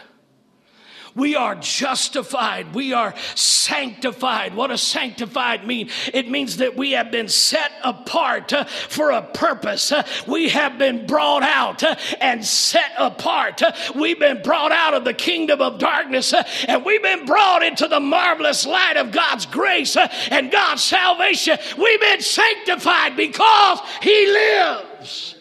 We 1.15 1.37
are 1.37 1.55
justified. 1.55 2.75
We 2.75 2.93
are 2.93 3.15
sanctified. 3.37 4.55
What 4.55 4.69
does 4.69 4.83
sanctified 4.83 5.65
mean? 5.65 5.91
It 6.13 6.29
means 6.29 6.57
that 6.57 6.77
we 6.77 6.93
have 6.93 7.13
been 7.13 7.29
set 7.29 7.71
apart 7.85 8.53
uh, 8.53 8.65
for 8.65 9.13
a 9.13 9.23
purpose. 9.23 9.93
Uh, 9.93 10.05
we 10.27 10.49
have 10.49 10.77
been 10.77 11.07
brought 11.07 11.45
out 11.45 11.85
uh, 11.85 11.95
and 12.21 12.45
set 12.45 12.93
apart. 12.99 13.63
Uh, 13.63 13.73
we've 13.95 14.19
been 14.19 14.43
brought 14.43 14.73
out 14.73 14.95
of 14.95 15.05
the 15.05 15.15
kingdom 15.15 15.61
of 15.61 15.79
darkness 15.79 16.33
uh, 16.33 16.43
and 16.67 16.85
we've 16.85 17.03
been 17.03 17.27
brought 17.27 17.63
into 17.63 17.87
the 17.87 18.01
marvelous 18.01 18.67
light 18.67 18.97
of 18.97 19.13
God's 19.13 19.47
grace 19.47 19.97
uh, 19.97 20.09
and 20.31 20.51
God's 20.51 20.83
salvation. 20.83 21.59
We've 21.79 22.01
been 22.01 22.23
sanctified 22.23 23.17
because 23.17 23.79
He 24.03 24.27
lives. 24.27 25.37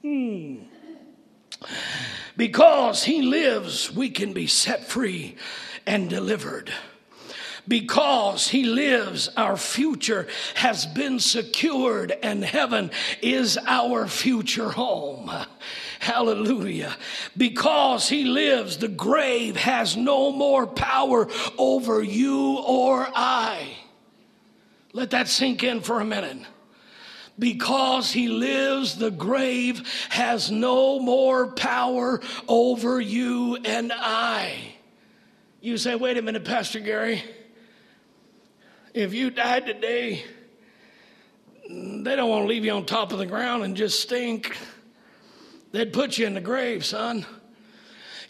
Hmm. 0.00 0.56
Because 2.38 3.02
he 3.02 3.20
lives, 3.20 3.92
we 3.92 4.10
can 4.10 4.32
be 4.32 4.46
set 4.46 4.84
free 4.84 5.34
and 5.84 6.08
delivered. 6.08 6.72
Because 7.66 8.46
he 8.46 8.62
lives, 8.62 9.28
our 9.36 9.56
future 9.56 10.28
has 10.54 10.86
been 10.86 11.18
secured, 11.18 12.12
and 12.22 12.44
heaven 12.44 12.92
is 13.20 13.58
our 13.66 14.06
future 14.06 14.70
home. 14.70 15.28
Hallelujah. 15.98 16.96
Because 17.36 18.08
he 18.08 18.22
lives, 18.22 18.78
the 18.78 18.86
grave 18.86 19.56
has 19.56 19.96
no 19.96 20.30
more 20.30 20.64
power 20.68 21.28
over 21.58 22.04
you 22.04 22.58
or 22.58 23.08
I. 23.16 23.76
Let 24.92 25.10
that 25.10 25.26
sink 25.26 25.64
in 25.64 25.80
for 25.80 26.00
a 26.00 26.04
minute. 26.04 26.38
Because 27.38 28.10
he 28.10 28.28
lives, 28.28 28.96
the 28.96 29.10
grave 29.10 29.86
has 30.08 30.50
no 30.50 30.98
more 30.98 31.52
power 31.52 32.20
over 32.48 33.00
you 33.00 33.56
and 33.64 33.92
I. 33.94 34.74
You 35.60 35.76
say, 35.76 35.94
wait 35.94 36.18
a 36.18 36.22
minute, 36.22 36.44
Pastor 36.44 36.80
Gary. 36.80 37.22
If 38.94 39.14
you 39.14 39.30
died 39.30 39.66
today, 39.66 40.24
they 41.68 42.16
don't 42.16 42.28
want 42.28 42.44
to 42.44 42.48
leave 42.48 42.64
you 42.64 42.72
on 42.72 42.86
top 42.86 43.12
of 43.12 43.18
the 43.18 43.26
ground 43.26 43.62
and 43.62 43.76
just 43.76 44.00
stink. 44.00 44.56
They'd 45.70 45.92
put 45.92 46.18
you 46.18 46.26
in 46.26 46.34
the 46.34 46.40
grave, 46.40 46.84
son. 46.84 47.26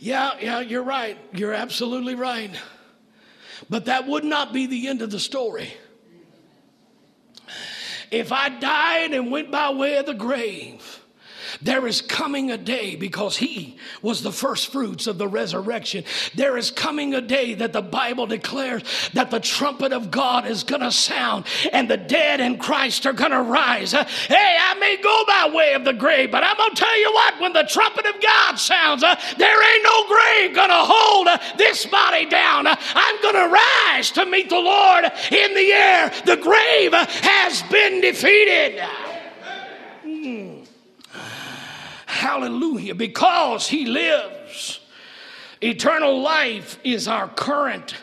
Yeah, 0.01 0.33
yeah, 0.41 0.61
you're 0.61 0.83
right. 0.83 1.17
You're 1.33 1.55
absolutely 1.55 2.15
right. 2.15 2.51
But 3.71 3.87
that 3.87 4.07
would 4.07 4.25
not 4.25 4.53
be 4.53 4.67
the 4.67 4.89
end 4.89 5.03
of 5.03 5.11
the 5.11 5.21
story. 5.21 5.73
If 8.11 8.33
I 8.33 8.49
died 8.49 9.13
and 9.13 9.31
went 9.31 9.51
by 9.51 9.71
way 9.71 9.97
of 9.99 10.07
the 10.07 10.15
grave, 10.15 11.01
there 11.63 11.87
is 11.87 12.01
coming 12.01 12.51
a 12.51 12.57
day 12.57 12.97
because 12.97 13.37
he 13.37 13.77
was 14.03 14.23
the 14.23 14.33
first 14.33 14.71
fruits 14.71 15.07
of 15.07 15.19
the 15.19 15.29
resurrection. 15.29 16.05
There 16.35 16.57
is 16.57 16.71
coming 16.71 17.15
a 17.15 17.21
day 17.21 17.55
that 17.55 17.73
the 17.73 17.83
Bible 17.83 18.27
declares 18.27 18.83
that 19.15 19.31
the 19.31 19.41
trumpet 19.41 19.93
of 19.93 20.11
God 20.11 20.47
is 20.47 20.65
going 20.65 20.83
to 20.83 20.93
sound 20.93 21.47
and 21.73 21.91
the 21.91 21.97
dead 21.97 22.41
in 22.41 22.59
Christ 22.59 23.07
are 23.07 23.13
going 23.13 23.33
to 23.33 23.43
rise. 23.43 23.93
Hey, 23.93 24.57
I 24.61 24.75
may 24.79 24.97
go 25.03 25.25
by 25.27 25.51
way 25.55 25.75
of 25.75 25.85
the 25.85 25.93
grave, 25.93 26.31
but 26.31 26.45
I'm 26.45 26.57
going 26.57 26.75
to 26.75 26.77
tell 26.77 26.99
you 26.99 27.13
what, 27.13 27.41
when 27.41 27.53
the 27.53 27.69
trumpet 27.69 28.07
of 28.07 28.21
God 28.21 28.57
sounds, 28.57 29.03
there 29.03 29.75
ain't 29.75 29.85
no 29.85 30.07
grave 30.07 30.55
going 30.55 30.69
to 30.69 30.75
hold 30.75 31.29
this 31.57 31.87
body 31.87 32.27
down. 32.27 32.67
I'm 32.67 33.23
going 33.23 33.35
to 33.35 33.49
rise 33.49 34.11
to 34.13 34.27
meet 34.27 34.49
the 34.49 34.61
Lord 34.61 35.05
in 35.05 35.55
the 35.55 35.73
air. 35.73 36.13
The 36.25 36.37
grave 36.37 36.93
has 36.93 37.63
been 37.65 38.01
defeated. 38.01 38.81
Hmm. 40.03 40.59
Hallelujah. 42.19 42.97
Because 42.97 43.69
He 43.69 43.87
lives. 43.87 44.81
Eternal 45.63 46.21
life 46.21 46.81
is 46.83 47.07
our 47.07 47.29
current 47.29 47.95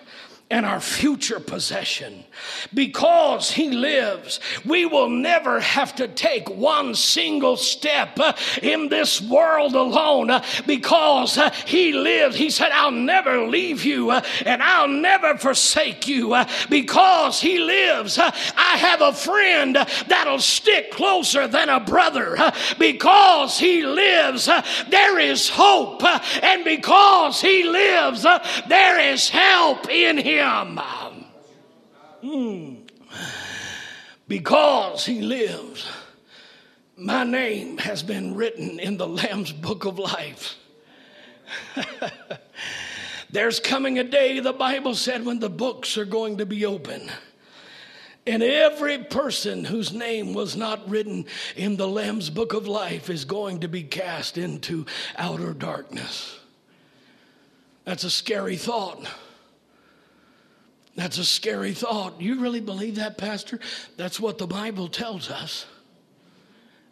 and 0.49 0.65
our 0.65 0.79
future 0.79 1.41
possession. 1.41 2.23
Because 2.73 3.51
He 3.51 3.71
lives, 3.71 4.39
we 4.65 4.85
will 4.85 5.09
never 5.09 5.59
have 5.59 5.95
to 5.95 6.07
take 6.07 6.49
one 6.49 6.95
single 6.95 7.57
step 7.57 8.19
uh, 8.19 8.33
in 8.61 8.89
this 8.89 9.21
world 9.21 9.75
alone 9.75 10.29
uh, 10.29 10.43
because 10.65 11.37
uh, 11.37 11.49
He 11.65 11.93
lives. 11.93 12.35
He 12.35 12.49
said, 12.49 12.71
I'll 12.71 12.91
never 12.91 13.47
leave 13.47 13.83
you 13.85 14.11
uh, 14.11 14.21
and 14.45 14.61
I'll 14.61 14.87
never 14.87 15.37
forsake 15.37 16.07
you 16.07 16.33
uh, 16.33 16.47
because 16.69 17.39
He 17.41 17.59
lives. 17.59 18.17
Uh, 18.17 18.31
I 18.55 18.77
have 18.77 19.01
a 19.01 19.13
friend 19.13 19.75
that'll 20.07 20.39
stick 20.39 20.91
closer 20.91 21.47
than 21.47 21.69
a 21.69 21.79
brother 21.79 22.37
because 22.79 23.57
He 23.59 23.85
lives. 23.85 24.49
There 24.89 25.19
is 25.19 25.49
hope, 25.49 26.03
and 26.43 26.63
because 26.63 27.41
He 27.41 27.63
lives, 27.63 28.23
there 28.67 28.99
is 28.99 29.29
help 29.29 29.89
in 29.89 30.17
Him. 30.17 30.79
Mm. 32.23 32.89
Because 34.27 35.05
he 35.05 35.21
lives, 35.21 35.87
my 36.97 37.23
name 37.23 37.77
has 37.77 38.01
been 38.01 38.35
written 38.35 38.79
in 38.79 38.97
the 38.97 39.07
Lamb's 39.07 39.51
book 39.51 39.85
of 39.85 39.99
life. 39.99 40.55
There's 43.29 43.59
coming 43.59 43.99
a 43.99 44.03
day, 44.03 44.39
the 44.39 44.53
Bible 44.53 44.95
said, 44.95 45.25
when 45.25 45.39
the 45.39 45.49
books 45.49 45.97
are 45.97 46.05
going 46.05 46.37
to 46.37 46.45
be 46.45 46.65
open. 46.65 47.11
And 48.27 48.41
every 48.41 48.99
person 48.99 49.65
whose 49.65 49.93
name 49.93 50.33
was 50.33 50.55
not 50.55 50.89
written 50.89 51.25
in 51.55 51.77
the 51.77 51.87
Lamb's 51.87 52.29
book 52.29 52.53
of 52.53 52.67
life 52.67 53.09
is 53.09 53.25
going 53.25 53.59
to 53.59 53.67
be 53.67 53.83
cast 53.83 54.37
into 54.37 54.85
outer 55.17 55.53
darkness. 55.53 56.39
That's 57.83 58.03
a 58.03 58.09
scary 58.09 58.57
thought. 58.57 59.07
That's 60.95 61.17
a 61.17 61.25
scary 61.25 61.73
thought. 61.73 62.21
You 62.21 62.39
really 62.39 62.61
believe 62.61 62.95
that, 62.95 63.17
Pastor? 63.17 63.59
That's 63.97 64.19
what 64.19 64.37
the 64.37 64.47
Bible 64.47 64.87
tells 64.87 65.29
us. 65.29 65.65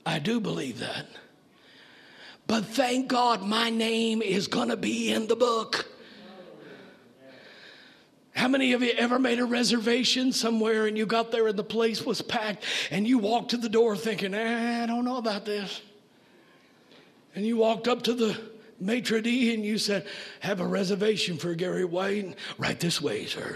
I 0.06 0.20
do 0.20 0.40
believe 0.40 0.80
that. 0.80 1.08
But 2.46 2.66
thank 2.66 3.08
God 3.08 3.42
my 3.42 3.70
name 3.70 4.22
is 4.22 4.48
going 4.48 4.68
to 4.70 4.78
be 4.78 5.12
in 5.14 5.28
the 5.28 5.36
book. 5.36 5.88
How 8.36 8.48
many 8.48 8.74
of 8.74 8.82
you 8.82 8.92
ever 8.98 9.20
made 9.20 9.40
a 9.40 9.46
reservation 9.46 10.34
somewhere 10.34 10.88
and 10.88 10.98
you 10.98 11.06
got 11.06 11.32
there 11.32 11.48
and 11.48 11.58
the 11.58 11.64
place 11.64 12.04
was 12.04 12.22
packed 12.22 12.66
and 12.90 13.08
you 13.08 13.20
walked 13.20 13.52
to 13.52 13.58
the 13.58 13.70
door 13.70 13.96
thinking, 13.96 14.34
eh, 14.34 14.84
I 14.84 14.86
don't 14.86 15.06
know 15.06 15.18
about 15.18 15.46
this? 15.46 15.82
And 17.36 17.46
you 17.46 17.58
walked 17.58 17.88
up 17.88 18.02
to 18.04 18.14
the 18.14 18.38
maitre 18.80 19.22
d' 19.22 19.54
and 19.54 19.64
you 19.64 19.78
said, 19.78 20.08
Have 20.42 20.60
a 20.60 20.68
reservation 20.68 21.38
for 21.38 21.54
Gary 21.54 21.86
White? 21.86 22.36
Right 22.58 22.80
this 22.80 23.00
way, 23.00 23.26
sir. 23.26 23.56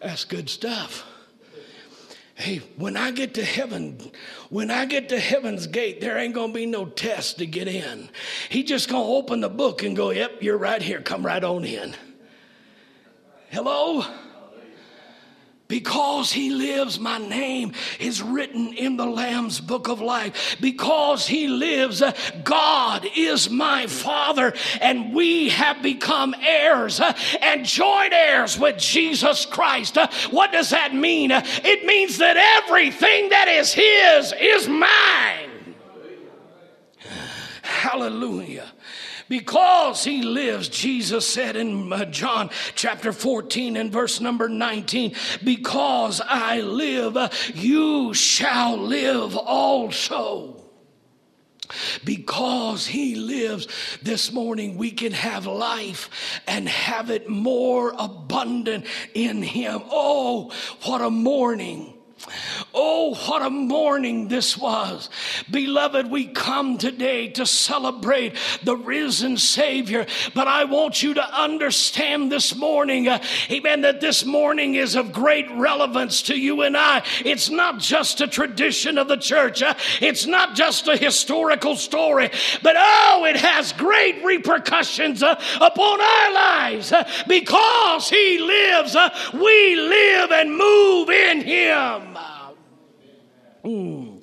That's 0.00 0.24
good 0.24 0.48
stuff. 0.48 1.04
Hey, 2.34 2.58
when 2.76 2.96
I 2.96 3.10
get 3.10 3.34
to 3.34 3.44
heaven, 3.44 3.98
when 4.48 4.70
I 4.70 4.84
get 4.84 5.08
to 5.08 5.18
heaven's 5.18 5.66
gate, 5.66 6.00
there 6.00 6.16
ain't 6.18 6.34
gonna 6.34 6.52
be 6.52 6.66
no 6.66 6.86
test 6.86 7.38
to 7.38 7.46
get 7.46 7.66
in. 7.66 8.08
He 8.48 8.62
just 8.62 8.88
gonna 8.88 9.04
open 9.04 9.40
the 9.40 9.48
book 9.48 9.82
and 9.82 9.96
go, 9.96 10.10
Yep, 10.10 10.42
you're 10.42 10.56
right 10.56 10.80
here. 10.80 11.00
Come 11.00 11.26
right 11.26 11.42
on 11.42 11.64
in. 11.64 11.96
Hello? 13.50 14.04
Because 15.68 16.32
he 16.32 16.48
lives, 16.48 16.98
my 16.98 17.18
name 17.18 17.72
is 18.00 18.22
written 18.22 18.72
in 18.72 18.96
the 18.96 19.04
Lamb's 19.04 19.60
book 19.60 19.88
of 19.88 20.00
life. 20.00 20.56
Because 20.62 21.26
he 21.26 21.46
lives, 21.46 22.02
God 22.42 23.06
is 23.14 23.50
my 23.50 23.86
Father, 23.86 24.54
and 24.80 25.14
we 25.14 25.50
have 25.50 25.82
become 25.82 26.34
heirs 26.40 27.02
and 27.42 27.66
joint 27.66 28.14
heirs 28.14 28.58
with 28.58 28.78
Jesus 28.78 29.44
Christ. 29.44 29.98
What 30.30 30.52
does 30.52 30.70
that 30.70 30.94
mean? 30.94 31.30
It 31.32 31.84
means 31.84 32.16
that 32.16 32.38
everything 32.64 33.28
that 33.28 33.48
is 33.48 33.74
his 33.74 34.32
is 34.40 34.68
mine. 34.68 35.50
Hallelujah. 37.60 38.72
Because 39.28 40.04
he 40.04 40.22
lives, 40.22 40.68
Jesus 40.68 41.26
said 41.26 41.56
in 41.56 41.92
uh, 41.92 42.06
John 42.06 42.50
chapter 42.74 43.12
14 43.12 43.76
and 43.76 43.92
verse 43.92 44.20
number 44.20 44.48
19, 44.48 45.14
because 45.44 46.22
I 46.24 46.60
live, 46.60 47.52
you 47.54 48.14
shall 48.14 48.76
live 48.78 49.36
also. 49.36 50.54
Because 52.02 52.86
he 52.86 53.14
lives 53.14 53.68
this 54.02 54.32
morning, 54.32 54.78
we 54.78 54.90
can 54.90 55.12
have 55.12 55.46
life 55.46 56.40
and 56.46 56.66
have 56.66 57.10
it 57.10 57.28
more 57.28 57.94
abundant 57.98 58.86
in 59.12 59.42
him. 59.42 59.82
Oh, 59.90 60.50
what 60.84 61.02
a 61.02 61.10
morning! 61.10 61.97
Oh, 62.74 63.14
what 63.26 63.42
a 63.42 63.50
morning 63.50 64.28
this 64.28 64.56
was. 64.56 65.08
Beloved, 65.50 66.10
we 66.10 66.26
come 66.26 66.78
today 66.78 67.28
to 67.30 67.46
celebrate 67.46 68.34
the 68.62 68.76
risen 68.76 69.36
Savior. 69.36 70.06
But 70.34 70.48
I 70.48 70.64
want 70.64 71.02
you 71.02 71.14
to 71.14 71.40
understand 71.40 72.30
this 72.30 72.56
morning, 72.56 73.08
uh, 73.08 73.22
amen, 73.50 73.82
that 73.82 74.00
this 74.00 74.24
morning 74.24 74.74
is 74.74 74.96
of 74.96 75.12
great 75.12 75.50
relevance 75.52 76.22
to 76.22 76.38
you 76.38 76.62
and 76.62 76.76
I. 76.76 77.04
It's 77.24 77.50
not 77.50 77.78
just 77.78 78.20
a 78.20 78.26
tradition 78.26 78.98
of 78.98 79.08
the 79.08 79.16
church, 79.16 79.62
uh, 79.62 79.74
it's 80.00 80.26
not 80.26 80.54
just 80.54 80.88
a 80.88 80.96
historical 80.96 81.76
story, 81.76 82.30
but 82.62 82.76
oh, 82.78 83.26
it 83.28 83.36
has 83.36 83.72
great 83.72 84.24
repercussions 84.24 85.22
uh, 85.22 85.40
upon 85.60 86.00
our 86.00 86.34
lives. 86.34 86.92
Uh, 86.92 87.08
because 87.26 88.08
He 88.08 88.38
lives, 88.38 88.94
uh, 88.96 89.10
we 89.34 89.76
live 89.76 90.32
and 90.32 90.56
move 90.56 91.10
in 91.10 91.40
Him. 91.42 92.07
Mm. 93.64 94.22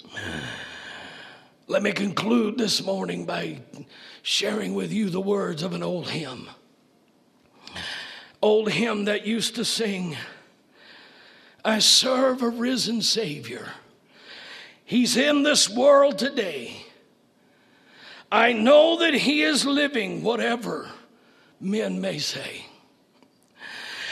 Let 1.67 1.83
me 1.83 1.91
conclude 1.91 2.57
this 2.57 2.83
morning 2.83 3.25
by 3.25 3.59
sharing 4.21 4.75
with 4.75 4.93
you 4.93 5.09
the 5.09 5.21
words 5.21 5.61
of 5.63 5.73
an 5.73 5.83
old 5.83 6.09
hymn. 6.09 6.49
Old 8.41 8.71
hymn 8.71 9.05
that 9.05 9.25
used 9.25 9.55
to 9.55 9.65
sing, 9.65 10.15
I 11.63 11.79
serve 11.79 12.41
a 12.41 12.49
risen 12.49 13.01
Savior. 13.01 13.67
He's 14.85 15.17
in 15.17 15.43
this 15.43 15.67
world 15.69 16.17
today. 16.17 16.85
I 18.31 18.53
know 18.53 18.99
that 18.99 19.13
He 19.13 19.41
is 19.41 19.65
living, 19.65 20.23
whatever 20.23 20.89
men 21.59 21.99
may 21.99 22.19
say. 22.19 22.67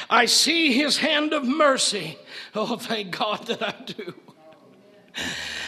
I 0.10 0.26
see 0.26 0.74
His 0.74 0.98
hand 0.98 1.32
of 1.34 1.46
mercy. 1.46 2.18
Oh, 2.56 2.78
thank 2.78 3.18
God 3.18 3.48
that 3.48 3.62
I 3.64 3.76
do. 3.86 4.14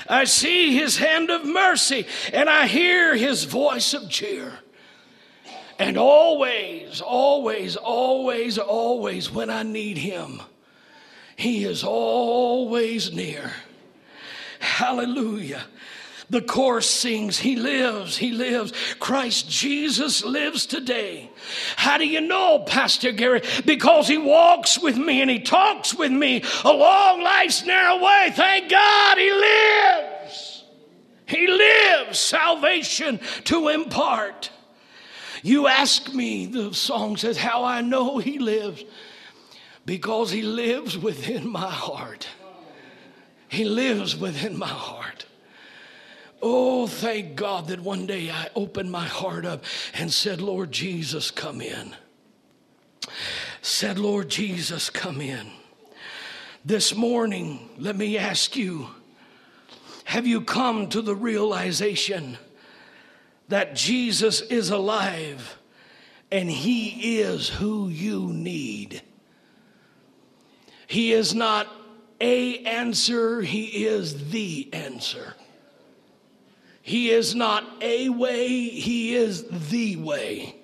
I 0.08 0.26
see 0.26 0.76
his 0.76 0.98
hand 0.98 1.30
of 1.30 1.46
mercy 1.46 2.06
and 2.34 2.50
I 2.50 2.68
hear 2.68 3.16
his 3.16 3.44
voice 3.44 3.94
of 3.94 4.10
cheer. 4.10 4.60
And 5.78 5.98
always, 5.98 7.02
always, 7.02 7.76
always, 7.76 8.58
always, 8.58 9.32
when 9.32 9.50
I 9.50 9.64
need 9.64 9.98
him, 9.98 10.42
he 11.36 11.66
is 11.66 11.84
always 11.84 13.12
near. 13.12 13.52
Hallelujah. 14.60 15.66
The 16.30 16.42
chorus 16.42 16.90
sings, 16.90 17.38
He 17.38 17.56
lives, 17.56 18.18
He 18.18 18.32
lives. 18.32 18.74
Christ 19.00 19.50
Jesus 19.50 20.24
lives 20.24 20.66
today. 20.66 21.30
How 21.76 21.98
do 21.98 22.08
you 22.08 22.22
know, 22.22 22.60
Pastor 22.60 23.12
Gary? 23.12 23.42
Because 23.66 24.08
He 24.08 24.18
walks 24.18 24.80
with 24.80 24.98
me 24.98 25.22
and 25.22 25.30
He 25.30 25.40
talks 25.40 25.94
with 25.94 26.12
me 26.12 26.44
along 26.64 27.22
life's 27.22 27.66
narrow 27.66 28.04
way. 28.04 28.32
Thank 28.34 28.72
God 28.72 29.18
He 29.18 29.32
lives. 29.32 30.64
He 31.28 31.48
lives 31.48 32.20
salvation 32.20 33.20
to 33.46 33.70
impart. 33.70 34.52
You 35.44 35.68
ask 35.68 36.12
me, 36.12 36.48
the 36.48 36.74
song 36.74 37.18
says, 37.18 37.38
how 37.38 37.64
I 37.64 37.82
know 37.82 38.18
He 38.18 38.40
lives. 38.40 38.84
Because 39.86 40.32
He 40.32 40.42
lives 40.42 40.98
within 40.98 41.48
my 41.48 41.70
heart. 41.70 42.28
He 43.48 43.64
lives 43.64 44.18
within 44.18 44.58
my 44.58 44.68
heart. 44.68 45.28
Oh, 46.42 46.88
thank 46.88 47.36
God 47.36 47.68
that 47.68 47.80
one 47.80 48.06
day 48.06 48.30
I 48.30 48.50
opened 48.56 48.92
my 48.92 49.06
heart 49.06 49.46
up 49.46 49.64
and 49.94 50.12
said, 50.12 50.42
Lord 50.42 50.72
Jesus, 50.72 51.32
come 51.32 51.62
in. 51.62 51.96
Said, 53.62 53.98
Lord 53.98 54.30
Jesus, 54.30 54.90
come 54.90 55.22
in. 55.22 55.48
This 56.64 56.96
morning, 56.96 57.70
let 57.78 57.96
me 57.96 58.18
ask 58.18 58.56
you 58.56 58.90
have 60.06 60.28
you 60.28 60.42
come 60.42 60.88
to 60.90 61.02
the 61.02 61.16
realization 61.16 62.38
that 63.50 63.76
Jesus 63.76 64.42
is 64.42 64.70
alive 64.70 65.58
and 66.32 66.50
He 66.50 67.20
is 67.20 67.50
who 67.50 67.90
you 67.90 68.32
need? 68.32 69.02
He 70.88 71.12
is 71.12 71.34
not 71.34 71.68
a 72.22 72.60
answer, 72.66 73.42
He 73.42 73.86
is 73.86 74.30
the 74.30 74.70
answer. 74.74 75.34
He 76.86 77.10
is 77.10 77.34
not 77.34 77.64
a 77.82 78.10
way, 78.10 78.48
He 78.48 79.16
is 79.16 79.44
the 79.50 79.96
way. 79.96 80.56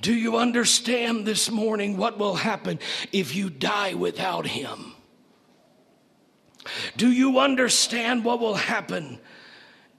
Do 0.00 0.12
you 0.12 0.36
understand 0.36 1.26
this 1.26 1.48
morning 1.48 1.96
what 1.96 2.18
will 2.18 2.34
happen 2.34 2.80
if 3.12 3.36
you 3.36 3.48
die 3.48 3.94
without 3.94 4.48
Him? 4.48 4.94
Do 6.96 7.12
you 7.12 7.38
understand 7.38 8.24
what 8.24 8.40
will 8.40 8.56
happen 8.56 9.20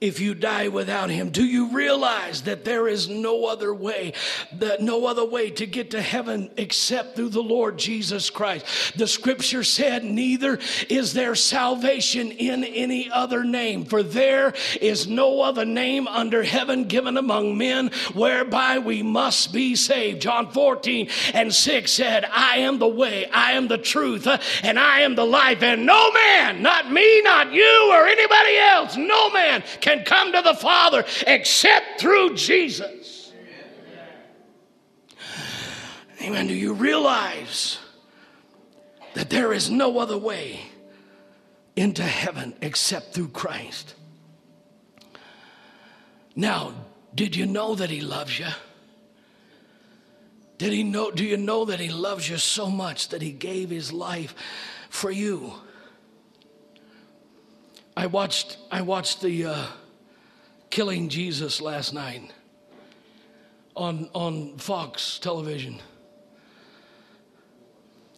if 0.02 0.20
you 0.20 0.34
die 0.34 0.68
without 0.68 1.08
him 1.08 1.30
do 1.30 1.44
you 1.44 1.68
realize 1.68 2.42
that 2.42 2.64
there 2.64 2.88
is 2.88 3.08
no 3.08 3.46
other 3.46 3.72
way 3.72 4.12
that 4.52 4.80
no 4.80 5.06
other 5.06 5.24
way 5.24 5.48
to 5.48 5.64
get 5.66 5.92
to 5.92 6.02
heaven 6.02 6.50
except 6.56 7.16
through 7.16 7.28
the 7.28 7.42
lord 7.42 7.78
jesus 7.78 8.28
christ? 8.28 8.66
The 8.96 9.06
scripture 9.06 9.64
said 9.64 10.04
neither 10.04 10.58
is 10.88 11.12
there 11.12 11.34
salvation 11.34 12.32
in 12.32 12.64
any 12.64 13.10
other 13.10 13.44
name 13.44 13.84
for 13.84 14.02
there 14.02 14.54
is 14.80 15.06
no 15.06 15.40
other 15.40 15.64
name 15.64 16.08
under 16.08 16.42
heaven 16.42 16.84
given 16.84 17.16
among 17.16 17.56
men 17.56 17.90
whereby 18.14 18.78
we 18.78 19.02
must 19.02 19.52
be 19.52 19.76
saved. 19.76 20.20
John 20.20 20.50
14 20.50 21.08
and 21.34 21.54
6 21.54 21.92
said 21.92 22.24
i 22.32 22.58
am 22.58 22.78
the 22.78 22.88
way 22.88 23.26
i 23.26 23.52
am 23.52 23.68
the 23.68 23.78
truth 23.78 24.26
and 24.62 24.78
i 24.78 25.00
am 25.00 25.14
the 25.14 25.24
life 25.24 25.62
and 25.62 25.86
no 25.86 26.12
man 26.12 26.62
not 26.62 26.90
me 26.90 27.22
not 27.22 27.52
you 27.52 27.90
or 27.92 28.06
anybody 28.06 28.56
else 28.58 28.96
no 28.96 29.30
man 29.30 29.62
can 29.80 29.91
can 29.92 30.04
come 30.04 30.32
to 30.32 30.42
the 30.42 30.54
Father 30.54 31.04
except 31.26 32.00
through 32.00 32.34
Jesus. 32.34 33.32
Amen. 36.20 36.46
Do 36.46 36.54
you 36.54 36.72
realize 36.72 37.78
that 39.14 39.28
there 39.28 39.52
is 39.52 39.70
no 39.70 39.98
other 39.98 40.16
way 40.16 40.60
into 41.74 42.02
heaven 42.02 42.54
except 42.60 43.14
through 43.14 43.28
Christ? 43.28 43.94
Now, 46.34 46.74
did 47.14 47.36
you 47.36 47.44
know 47.44 47.74
that 47.74 47.90
He 47.90 48.00
loves 48.00 48.38
you? 48.38 48.46
Did 50.58 50.72
he 50.72 50.84
know, 50.84 51.10
do 51.10 51.24
you 51.24 51.36
know 51.36 51.64
that 51.64 51.80
He 51.80 51.90
loves 51.90 52.30
you 52.30 52.36
so 52.36 52.70
much 52.70 53.08
that 53.08 53.20
He 53.20 53.32
gave 53.32 53.68
His 53.68 53.92
life 53.92 54.34
for 54.88 55.10
you? 55.10 55.54
I 57.96 58.06
watched, 58.06 58.58
I 58.70 58.82
watched 58.82 59.20
the. 59.22 59.46
Uh, 59.46 59.66
killing 60.72 61.10
Jesus 61.10 61.60
last 61.60 61.92
night 61.92 62.32
on, 63.76 64.08
on 64.14 64.56
Fox 64.56 65.18
television. 65.18 65.78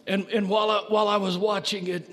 And, 0.07 0.29
and 0.29 0.49
while, 0.49 0.71
I, 0.71 0.85
while 0.89 1.09
I 1.09 1.17
was 1.17 1.37
watching 1.37 1.89
it, 1.89 2.09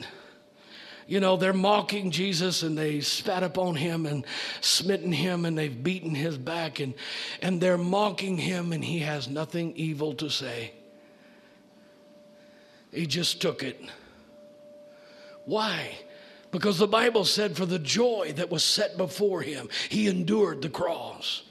you 1.05 1.19
know, 1.19 1.37
they're 1.37 1.53
mocking 1.53 2.09
Jesus 2.09 2.63
and 2.63 2.75
they 2.75 3.01
spat 3.01 3.43
upon 3.43 3.75
him 3.75 4.07
and 4.07 4.25
smitten 4.61 5.11
him 5.11 5.45
and 5.45 5.55
they've 5.55 5.83
beaten 5.83 6.15
his 6.15 6.39
back 6.39 6.79
and, 6.79 6.95
and 7.43 7.61
they're 7.61 7.77
mocking 7.77 8.35
him 8.35 8.73
and 8.73 8.83
he 8.83 8.99
has 8.99 9.27
nothing 9.27 9.73
evil 9.75 10.15
to 10.15 10.29
say. 10.29 10.73
He 12.91 13.05
just 13.05 13.41
took 13.43 13.61
it. 13.61 13.79
Why? 15.45 15.99
Because 16.51 16.77
the 16.77 16.87
Bible 16.87 17.23
said, 17.23 17.55
for 17.55 17.65
the 17.65 17.79
joy 17.79 18.33
that 18.35 18.51
was 18.51 18.63
set 18.63 18.97
before 18.97 19.41
him, 19.41 19.69
he 19.89 20.07
endured 20.07 20.61
the 20.61 20.69
cross. 20.69 21.43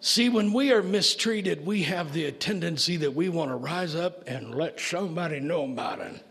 See, 0.00 0.28
when 0.28 0.52
we 0.52 0.72
are 0.72 0.82
mistreated, 0.82 1.66
we 1.66 1.82
have 1.82 2.12
the 2.12 2.30
tendency 2.32 2.96
that 2.98 3.14
we 3.14 3.28
want 3.28 3.50
to 3.50 3.56
rise 3.56 3.94
up 3.94 4.26
and 4.26 4.54
let 4.54 4.80
somebody 4.80 5.40
know 5.40 5.64
about 5.64 6.00
it. 6.00 6.24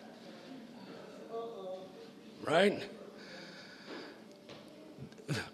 Right? 2.44 2.82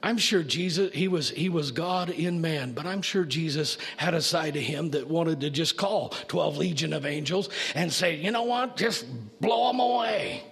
I'm 0.04 0.18
sure 0.18 0.44
Jesus, 0.44 0.94
he 0.94 1.08
was, 1.08 1.32
he 1.32 1.50
was 1.50 1.72
God 1.72 2.12
in 2.12 2.40
man, 2.40 2.74
but 2.74 2.86
I'm 2.86 3.02
sure 3.02 3.24
Jesus 3.26 3.80
had 3.98 4.14
a 4.14 4.22
side 4.22 4.56
of 4.56 4.62
him 4.62 4.92
that 4.92 5.08
wanted 5.08 5.42
to 5.42 5.50
just 5.50 5.76
call 5.76 6.10
12 6.28 6.58
legion 6.58 6.94
of 6.94 7.08
angels 7.08 7.50
and 7.74 7.92
say, 7.92 8.16
you 8.16 8.30
know 8.30 8.44
what, 8.44 8.78
just 8.78 9.08
blow 9.42 9.72
them 9.72 9.80
away. 9.80 10.44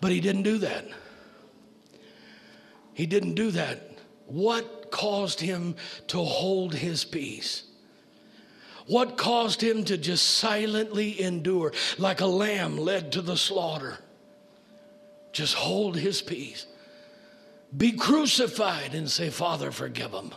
But 0.00 0.12
he 0.12 0.20
didn't 0.20 0.42
do 0.42 0.58
that. 0.58 0.86
He 2.94 3.06
didn't 3.06 3.34
do 3.34 3.50
that. 3.52 3.98
What 4.26 4.90
caused 4.90 5.40
him 5.40 5.76
to 6.08 6.18
hold 6.18 6.74
his 6.74 7.04
peace? 7.04 7.64
What 8.86 9.16
caused 9.18 9.62
him 9.62 9.84
to 9.84 9.98
just 9.98 10.24
silently 10.24 11.20
endure 11.20 11.72
like 11.98 12.20
a 12.20 12.26
lamb 12.26 12.78
led 12.78 13.12
to 13.12 13.22
the 13.22 13.36
slaughter? 13.36 13.98
Just 15.32 15.54
hold 15.54 15.96
his 15.96 16.22
peace. 16.22 16.66
Be 17.76 17.92
crucified 17.92 18.94
and 18.94 19.10
say, 19.10 19.28
Father, 19.28 19.70
forgive 19.70 20.12
them. 20.12 20.32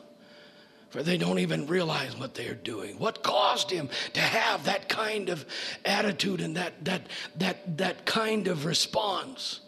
For 0.92 1.02
they 1.02 1.18
don't 1.18 1.40
even 1.40 1.68
realize 1.68 2.18
what 2.18 2.36
they're 2.36 2.54
doing. 2.54 3.00
What 3.00 3.24
caused 3.24 3.72
him 3.72 3.90
to 4.14 4.20
have 4.20 4.66
that 4.66 4.90
kind 4.90 5.30
of 5.30 5.46
attitude 5.86 6.42
and 6.42 6.58
that, 6.58 6.84
that, 6.84 7.08
that, 7.38 7.78
that 7.78 8.06
kind 8.06 8.50
of 8.50 8.66
response? 8.66 9.62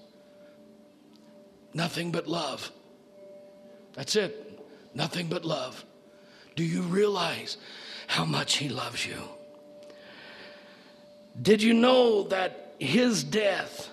Nothing 1.73 2.11
but 2.11 2.27
love. 2.27 2.71
That's 3.93 4.17
it. 4.17 4.59
Nothing 4.93 5.27
but 5.27 5.45
love. 5.45 5.85
Do 6.57 6.63
you 6.63 6.81
realize 6.81 7.55
how 8.07 8.25
much 8.25 8.57
he 8.57 8.67
loves 8.67 9.07
you? 9.07 9.21
Did 11.41 11.63
you 11.63 11.73
know 11.73 12.23
that 12.23 12.75
his 12.79 13.23
death, 13.23 13.89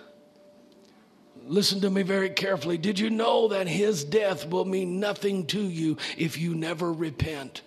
listen 1.50 1.80
to 1.80 1.90
me 1.90 2.02
very 2.02 2.30
carefully, 2.30 2.78
did 2.78 2.98
you 2.98 3.10
know 3.10 3.48
that 3.48 3.68
his 3.68 4.04
death 4.04 4.48
will 4.48 4.64
mean 4.64 5.00
nothing 5.00 5.46
to 5.48 5.60
you 5.60 5.96
if 6.16 6.38
you 6.38 6.54
never 6.54 6.92
repent? 6.92 7.62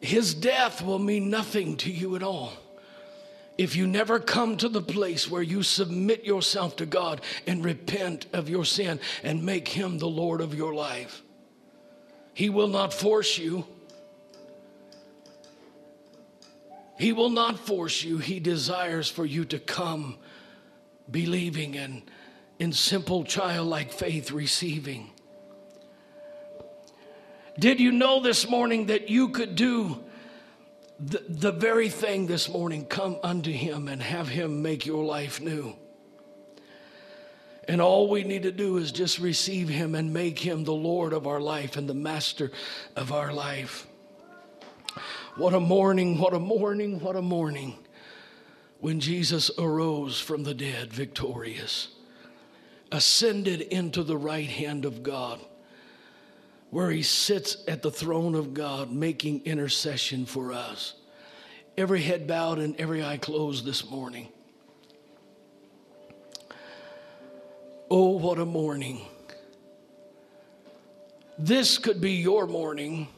His 0.00 0.34
death 0.34 0.82
will 0.82 0.98
mean 0.98 1.30
nothing 1.30 1.76
to 1.78 1.90
you 1.90 2.16
at 2.16 2.22
all 2.22 2.52
if 3.58 3.74
you 3.74 3.86
never 3.86 4.18
come 4.18 4.56
to 4.56 4.68
the 4.68 4.82
place 4.82 5.30
where 5.30 5.42
you 5.42 5.62
submit 5.62 6.24
yourself 6.24 6.76
to 6.76 6.86
God 6.86 7.22
and 7.46 7.64
repent 7.64 8.26
of 8.32 8.48
your 8.48 8.64
sin 8.64 9.00
and 9.22 9.42
make 9.42 9.68
Him 9.68 9.98
the 9.98 10.08
Lord 10.08 10.40
of 10.40 10.54
your 10.54 10.74
life, 10.74 11.22
He 12.34 12.50
will 12.50 12.68
not 12.68 12.92
force 12.92 13.38
you. 13.38 13.66
He 16.98 17.12
will 17.12 17.30
not 17.30 17.58
force 17.58 18.02
you. 18.02 18.18
He 18.18 18.40
desires 18.40 19.08
for 19.08 19.24
you 19.24 19.44
to 19.46 19.58
come 19.58 20.16
believing 21.10 21.76
and 21.76 22.02
in 22.58 22.72
simple 22.72 23.24
childlike 23.24 23.92
faith 23.92 24.30
receiving. 24.30 25.10
Did 27.58 27.80
you 27.80 27.92
know 27.92 28.20
this 28.20 28.48
morning 28.48 28.86
that 28.86 29.08
you 29.08 29.28
could 29.28 29.54
do 29.54 30.04
the, 30.98 31.22
the 31.28 31.52
very 31.52 31.88
thing 31.88 32.26
this 32.26 32.48
morning 32.48 32.84
come 32.86 33.18
unto 33.22 33.52
him 33.52 33.88
and 33.88 34.02
have 34.02 34.28
him 34.28 34.62
make 34.62 34.86
your 34.86 35.04
life 35.04 35.40
new. 35.40 35.76
And 37.68 37.80
all 37.80 38.08
we 38.08 38.22
need 38.22 38.44
to 38.44 38.52
do 38.52 38.76
is 38.76 38.92
just 38.92 39.18
receive 39.18 39.68
him 39.68 39.94
and 39.94 40.12
make 40.12 40.38
him 40.38 40.64
the 40.64 40.72
Lord 40.72 41.12
of 41.12 41.26
our 41.26 41.40
life 41.40 41.76
and 41.76 41.88
the 41.88 41.94
master 41.94 42.52
of 42.94 43.12
our 43.12 43.32
life. 43.32 43.86
What 45.36 45.52
a 45.52 45.60
morning, 45.60 46.16
what 46.16 46.32
a 46.32 46.38
morning, 46.38 46.98
what 47.00 47.14
a 47.14 47.20
morning 47.20 47.76
when 48.80 49.00
Jesus 49.00 49.50
arose 49.58 50.18
from 50.18 50.44
the 50.44 50.54
dead 50.54 50.90
victorious, 50.94 51.88
ascended 52.90 53.60
into 53.60 54.02
the 54.02 54.16
right 54.16 54.48
hand 54.48 54.86
of 54.86 55.02
God 55.02 55.40
where 56.70 56.90
he 56.90 57.02
sits 57.02 57.58
at 57.68 57.82
the 57.82 57.90
throne 57.90 58.34
of 58.34 58.54
God 58.54 58.90
making 58.90 59.44
intercession 59.44 60.24
for 60.24 60.52
us. 60.52 60.94
Every 61.76 62.00
head 62.00 62.26
bowed 62.26 62.58
and 62.58 62.74
every 62.80 63.04
eye 63.04 63.18
closed 63.18 63.66
this 63.66 63.90
morning. 63.90 64.28
Oh, 67.90 68.16
what 68.16 68.38
a 68.38 68.46
morning. 68.46 69.02
This 71.38 71.76
could 71.76 72.00
be 72.00 72.12
your 72.12 72.46
morning. 72.46 73.08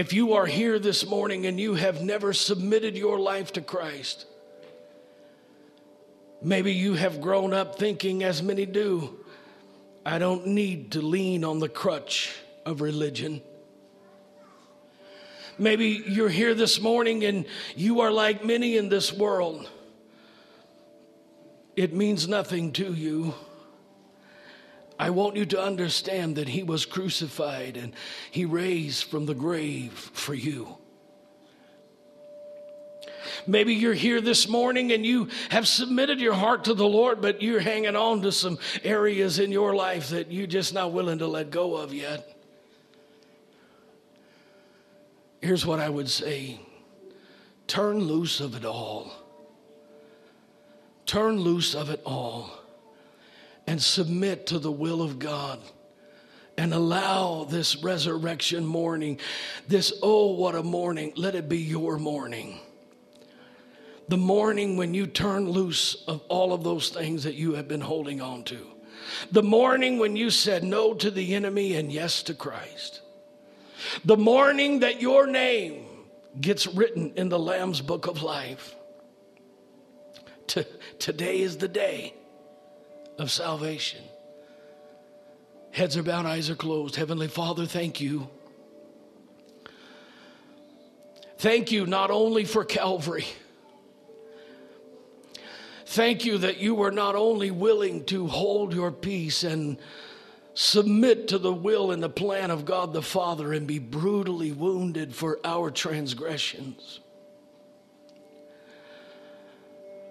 If 0.00 0.14
you 0.14 0.32
are 0.32 0.46
here 0.46 0.78
this 0.78 1.06
morning 1.06 1.44
and 1.44 1.60
you 1.60 1.74
have 1.74 2.00
never 2.00 2.32
submitted 2.32 2.96
your 2.96 3.18
life 3.18 3.52
to 3.52 3.60
Christ, 3.60 4.24
maybe 6.40 6.72
you 6.72 6.94
have 6.94 7.20
grown 7.20 7.52
up 7.52 7.78
thinking, 7.78 8.22
as 8.22 8.42
many 8.42 8.64
do, 8.64 9.22
I 10.06 10.18
don't 10.18 10.46
need 10.46 10.92
to 10.92 11.02
lean 11.02 11.44
on 11.44 11.58
the 11.58 11.68
crutch 11.68 12.34
of 12.64 12.80
religion. 12.80 13.42
Maybe 15.58 16.02
you're 16.06 16.30
here 16.30 16.54
this 16.54 16.80
morning 16.80 17.22
and 17.26 17.44
you 17.76 18.00
are 18.00 18.10
like 18.10 18.42
many 18.42 18.78
in 18.78 18.88
this 18.88 19.12
world. 19.12 19.68
It 21.76 21.92
means 21.92 22.26
nothing 22.26 22.72
to 22.72 22.94
you. 22.94 23.34
I 25.00 25.08
want 25.08 25.34
you 25.34 25.46
to 25.46 25.62
understand 25.62 26.36
that 26.36 26.46
He 26.46 26.62
was 26.62 26.84
crucified 26.84 27.78
and 27.78 27.94
He 28.30 28.44
raised 28.44 29.04
from 29.04 29.24
the 29.24 29.34
grave 29.34 29.92
for 29.92 30.34
you. 30.34 30.76
Maybe 33.46 33.72
you're 33.72 33.94
here 33.94 34.20
this 34.20 34.46
morning 34.46 34.92
and 34.92 35.06
you 35.06 35.28
have 35.48 35.66
submitted 35.66 36.20
your 36.20 36.34
heart 36.34 36.64
to 36.64 36.74
the 36.74 36.86
Lord, 36.86 37.22
but 37.22 37.40
you're 37.40 37.60
hanging 37.60 37.96
on 37.96 38.20
to 38.20 38.30
some 38.30 38.58
areas 38.84 39.38
in 39.38 39.50
your 39.50 39.74
life 39.74 40.10
that 40.10 40.30
you're 40.30 40.46
just 40.46 40.74
not 40.74 40.92
willing 40.92 41.20
to 41.20 41.26
let 41.26 41.50
go 41.50 41.76
of 41.76 41.94
yet. 41.94 42.36
Here's 45.40 45.64
what 45.64 45.80
I 45.80 45.88
would 45.88 46.10
say 46.10 46.60
turn 47.66 48.00
loose 48.00 48.40
of 48.40 48.54
it 48.54 48.66
all. 48.66 49.10
Turn 51.06 51.40
loose 51.40 51.74
of 51.74 51.88
it 51.88 52.02
all 52.04 52.59
and 53.70 53.80
submit 53.80 54.48
to 54.48 54.58
the 54.58 54.72
will 54.72 55.00
of 55.00 55.20
God 55.20 55.60
and 56.58 56.74
allow 56.74 57.44
this 57.44 57.76
resurrection 57.76 58.66
morning, 58.66 59.20
this 59.68 59.92
oh, 60.02 60.32
what 60.32 60.56
a 60.56 60.62
morning, 60.64 61.12
let 61.14 61.36
it 61.36 61.48
be 61.48 61.58
your 61.58 61.96
morning 61.96 62.58
the 64.08 64.16
morning 64.16 64.76
when 64.76 64.92
you 64.92 65.06
turn 65.06 65.48
loose 65.48 66.02
of 66.08 66.20
all 66.28 66.52
of 66.52 66.64
those 66.64 66.88
things 66.88 67.22
that 67.22 67.36
you 67.36 67.54
have 67.54 67.68
been 67.68 67.80
holding 67.80 68.20
on 68.20 68.42
to. 68.42 68.66
The 69.30 69.44
morning 69.44 70.00
when 70.00 70.16
you 70.16 70.30
said 70.30 70.64
no 70.64 70.94
to 70.94 71.12
the 71.12 71.32
enemy 71.36 71.76
and 71.76 71.92
yes 71.92 72.24
to 72.24 72.34
Christ. 72.34 73.02
The 74.04 74.16
morning 74.16 74.80
that 74.80 75.00
your 75.00 75.28
name 75.28 75.86
gets 76.40 76.66
written 76.66 77.12
in 77.14 77.28
the 77.28 77.38
Lamb's 77.38 77.80
book 77.80 78.08
of 78.08 78.20
life. 78.24 78.74
T- 80.48 80.64
today 80.98 81.40
is 81.40 81.58
the 81.58 81.68
day 81.68 82.12
of 83.20 83.30
salvation. 83.30 84.02
Heads 85.70 85.96
are 85.96 86.02
bowed, 86.02 86.26
eyes 86.26 86.50
are 86.50 86.56
closed. 86.56 86.96
Heavenly 86.96 87.28
Father, 87.28 87.66
thank 87.66 88.00
you. 88.00 88.28
Thank 91.38 91.70
you 91.70 91.86
not 91.86 92.10
only 92.10 92.44
for 92.44 92.64
Calvary 92.64 93.26
Thank 95.90 96.24
you 96.24 96.38
that 96.38 96.58
you 96.58 96.76
were 96.76 96.92
not 96.92 97.16
only 97.16 97.50
willing 97.50 98.04
to 98.04 98.28
hold 98.28 98.72
your 98.72 98.92
peace 98.92 99.42
and 99.42 99.76
submit 100.54 101.26
to 101.26 101.38
the 101.38 101.52
will 101.52 101.90
and 101.90 102.00
the 102.00 102.08
plan 102.08 102.52
of 102.52 102.64
God 102.64 102.92
the 102.92 103.02
Father 103.02 103.52
and 103.52 103.66
be 103.66 103.80
brutally 103.80 104.52
wounded 104.52 105.12
for 105.12 105.40
our 105.42 105.68
transgressions. 105.72 107.00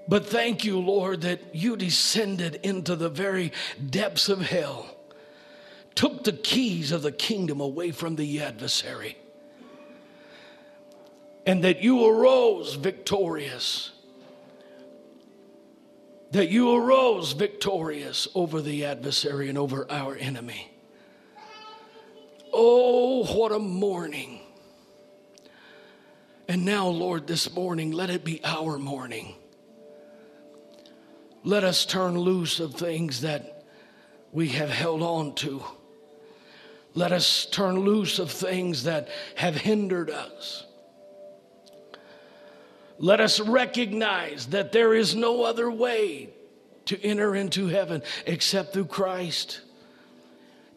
But 0.10 0.26
thank 0.26 0.66
you, 0.66 0.80
Lord, 0.80 1.22
that 1.22 1.54
you 1.54 1.78
descended 1.78 2.56
into 2.64 2.96
the 2.96 3.10
very 3.10 3.54
depths 3.90 4.28
of 4.28 4.42
hell, 4.42 4.98
took 5.94 6.24
the 6.24 6.34
keys 6.34 6.92
of 6.92 7.04
the 7.04 7.12
kingdom 7.12 7.62
away 7.62 7.92
from 7.92 8.16
the 8.16 8.42
adversary, 8.42 9.18
and 11.46 11.64
that 11.64 11.84
you 11.84 12.06
arose 12.06 12.74
victorious 12.74 13.92
that 16.32 16.50
you 16.50 16.76
arose 16.76 17.32
victorious 17.32 18.28
over 18.36 18.62
the 18.62 18.86
adversary 18.86 19.50
and 19.50 19.58
over 19.58 19.90
our 19.92 20.16
enemy. 20.16 20.70
Oh, 22.54 23.26
what 23.36 23.52
a 23.52 23.58
morning! 23.58 24.40
And 26.48 26.66
now, 26.66 26.88
Lord, 26.88 27.26
this 27.26 27.52
morning, 27.54 27.92
let 27.92 28.12
it 28.12 28.24
be 28.24 28.42
our 28.44 28.78
morning. 28.78 29.36
Let 31.44 31.64
us 31.64 31.86
turn 31.86 32.18
loose 32.18 32.60
of 32.60 32.76
things 32.76 33.22
that 33.22 33.66
we 34.32 34.50
have 34.50 34.70
held 34.70 35.02
on 35.02 35.36
to. 35.36 35.64
Let 36.94 37.12
us 37.12 37.46
turn 37.46 37.80
loose 37.80 38.20
of 38.20 38.32
things 38.32 38.84
that 38.84 39.10
have 39.36 39.56
hindered 39.56 40.10
us. 40.10 40.66
Let 42.98 43.22
us 43.22 43.40
recognize 43.40 44.48
that 44.48 44.74
there 44.74 44.94
is 44.94 45.16
no 45.16 45.44
other 45.44 45.72
way 45.72 46.30
to 46.86 47.02
enter 47.02 47.36
into 47.36 47.68
heaven 47.68 48.02
except 48.26 48.74
through 48.74 48.86
Christ. 48.86 49.62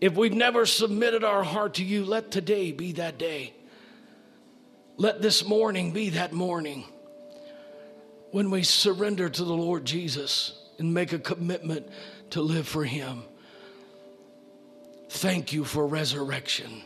If 0.01 0.15
we've 0.15 0.33
never 0.33 0.67
submitted 0.67 1.25
our 1.25 1.43
heart 1.43 1.75
to 1.75 1.85
you, 1.85 2.05
let 2.05 2.31
today 2.31 2.71
be 2.71 2.93
that 2.93 3.19
day. 3.19 3.55
Let 4.97 5.23
this 5.23 5.45
morning 5.45 5.93
be 5.93 6.11
that 6.11 6.33
morning 6.33 6.85
when 8.33 8.51
we 8.51 8.63
surrender 8.63 9.29
to 9.29 9.45
the 9.45 9.55
Lord 9.55 9.85
Jesus 9.85 10.59
and 10.79 10.93
make 10.93 11.13
a 11.13 11.19
commitment 11.19 11.87
to 12.31 12.41
live 12.41 12.67
for 12.67 12.85
Him. 12.85 13.23
Thank 15.09 15.53
you 15.53 15.65
for 15.65 15.87
resurrection. 15.87 16.83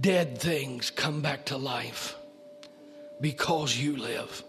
Dead 0.00 0.38
things 0.38 0.90
come 0.90 1.22
back 1.22 1.46
to 1.46 1.56
life 1.56 2.16
because 3.20 3.76
you 3.76 3.96
live. 3.96 4.42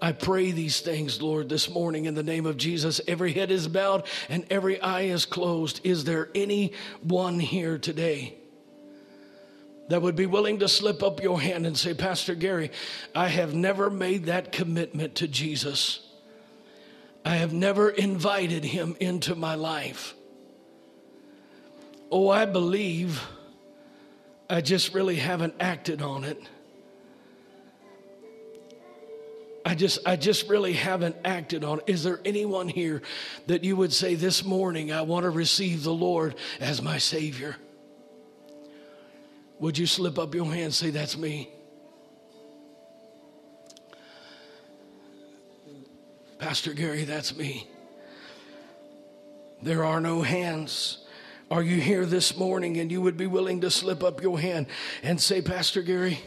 I 0.00 0.10
pray 0.10 0.50
these 0.50 0.80
things, 0.80 1.22
Lord, 1.22 1.48
this 1.48 1.70
morning 1.70 2.06
in 2.06 2.14
the 2.14 2.24
name 2.24 2.46
of 2.46 2.56
Jesus. 2.56 3.00
Every 3.06 3.32
head 3.32 3.52
is 3.52 3.68
bowed 3.68 4.04
and 4.28 4.44
every 4.50 4.80
eye 4.80 5.02
is 5.02 5.26
closed. 5.26 5.80
Is 5.84 6.04
there 6.04 6.28
anyone 6.34 7.38
here 7.38 7.78
today? 7.78 8.41
That 9.88 10.00
would 10.00 10.16
be 10.16 10.26
willing 10.26 10.58
to 10.60 10.68
slip 10.68 11.02
up 11.02 11.22
your 11.22 11.40
hand 11.40 11.66
and 11.66 11.76
say, 11.76 11.94
Pastor 11.94 12.34
Gary, 12.34 12.70
I 13.14 13.28
have 13.28 13.54
never 13.54 13.90
made 13.90 14.26
that 14.26 14.52
commitment 14.52 15.16
to 15.16 15.28
Jesus. 15.28 16.00
I 17.24 17.36
have 17.36 17.52
never 17.52 17.90
invited 17.90 18.64
him 18.64 18.96
into 19.00 19.34
my 19.34 19.54
life. 19.54 20.14
Oh, 22.10 22.28
I 22.28 22.44
believe 22.46 23.22
I 24.48 24.60
just 24.60 24.92
really 24.92 25.16
haven't 25.16 25.54
acted 25.60 26.02
on 26.02 26.24
it. 26.24 26.40
I 29.64 29.74
just 29.74 30.00
I 30.04 30.16
just 30.16 30.48
really 30.48 30.72
haven't 30.72 31.16
acted 31.24 31.64
on 31.64 31.78
it. 31.78 31.84
Is 31.86 32.02
there 32.02 32.20
anyone 32.24 32.68
here 32.68 33.00
that 33.46 33.64
you 33.64 33.76
would 33.76 33.92
say 33.92 34.14
this 34.14 34.44
morning 34.44 34.92
I 34.92 35.02
want 35.02 35.24
to 35.24 35.30
receive 35.30 35.84
the 35.84 35.94
Lord 35.94 36.34
as 36.60 36.82
my 36.82 36.98
savior? 36.98 37.56
Would 39.62 39.78
you 39.78 39.86
slip 39.86 40.18
up 40.18 40.34
your 40.34 40.46
hand 40.46 40.64
and 40.64 40.74
say, 40.74 40.90
That's 40.90 41.16
me? 41.16 41.48
Pastor 46.40 46.72
Gary, 46.72 47.04
that's 47.04 47.36
me. 47.36 47.68
There 49.62 49.84
are 49.84 50.00
no 50.00 50.22
hands. 50.22 51.06
Are 51.48 51.62
you 51.62 51.80
here 51.80 52.04
this 52.04 52.36
morning 52.36 52.78
and 52.78 52.90
you 52.90 53.00
would 53.00 53.16
be 53.16 53.28
willing 53.28 53.60
to 53.60 53.70
slip 53.70 54.02
up 54.02 54.20
your 54.20 54.40
hand 54.40 54.66
and 55.04 55.20
say, 55.20 55.40
Pastor 55.40 55.82
Gary, 55.82 56.18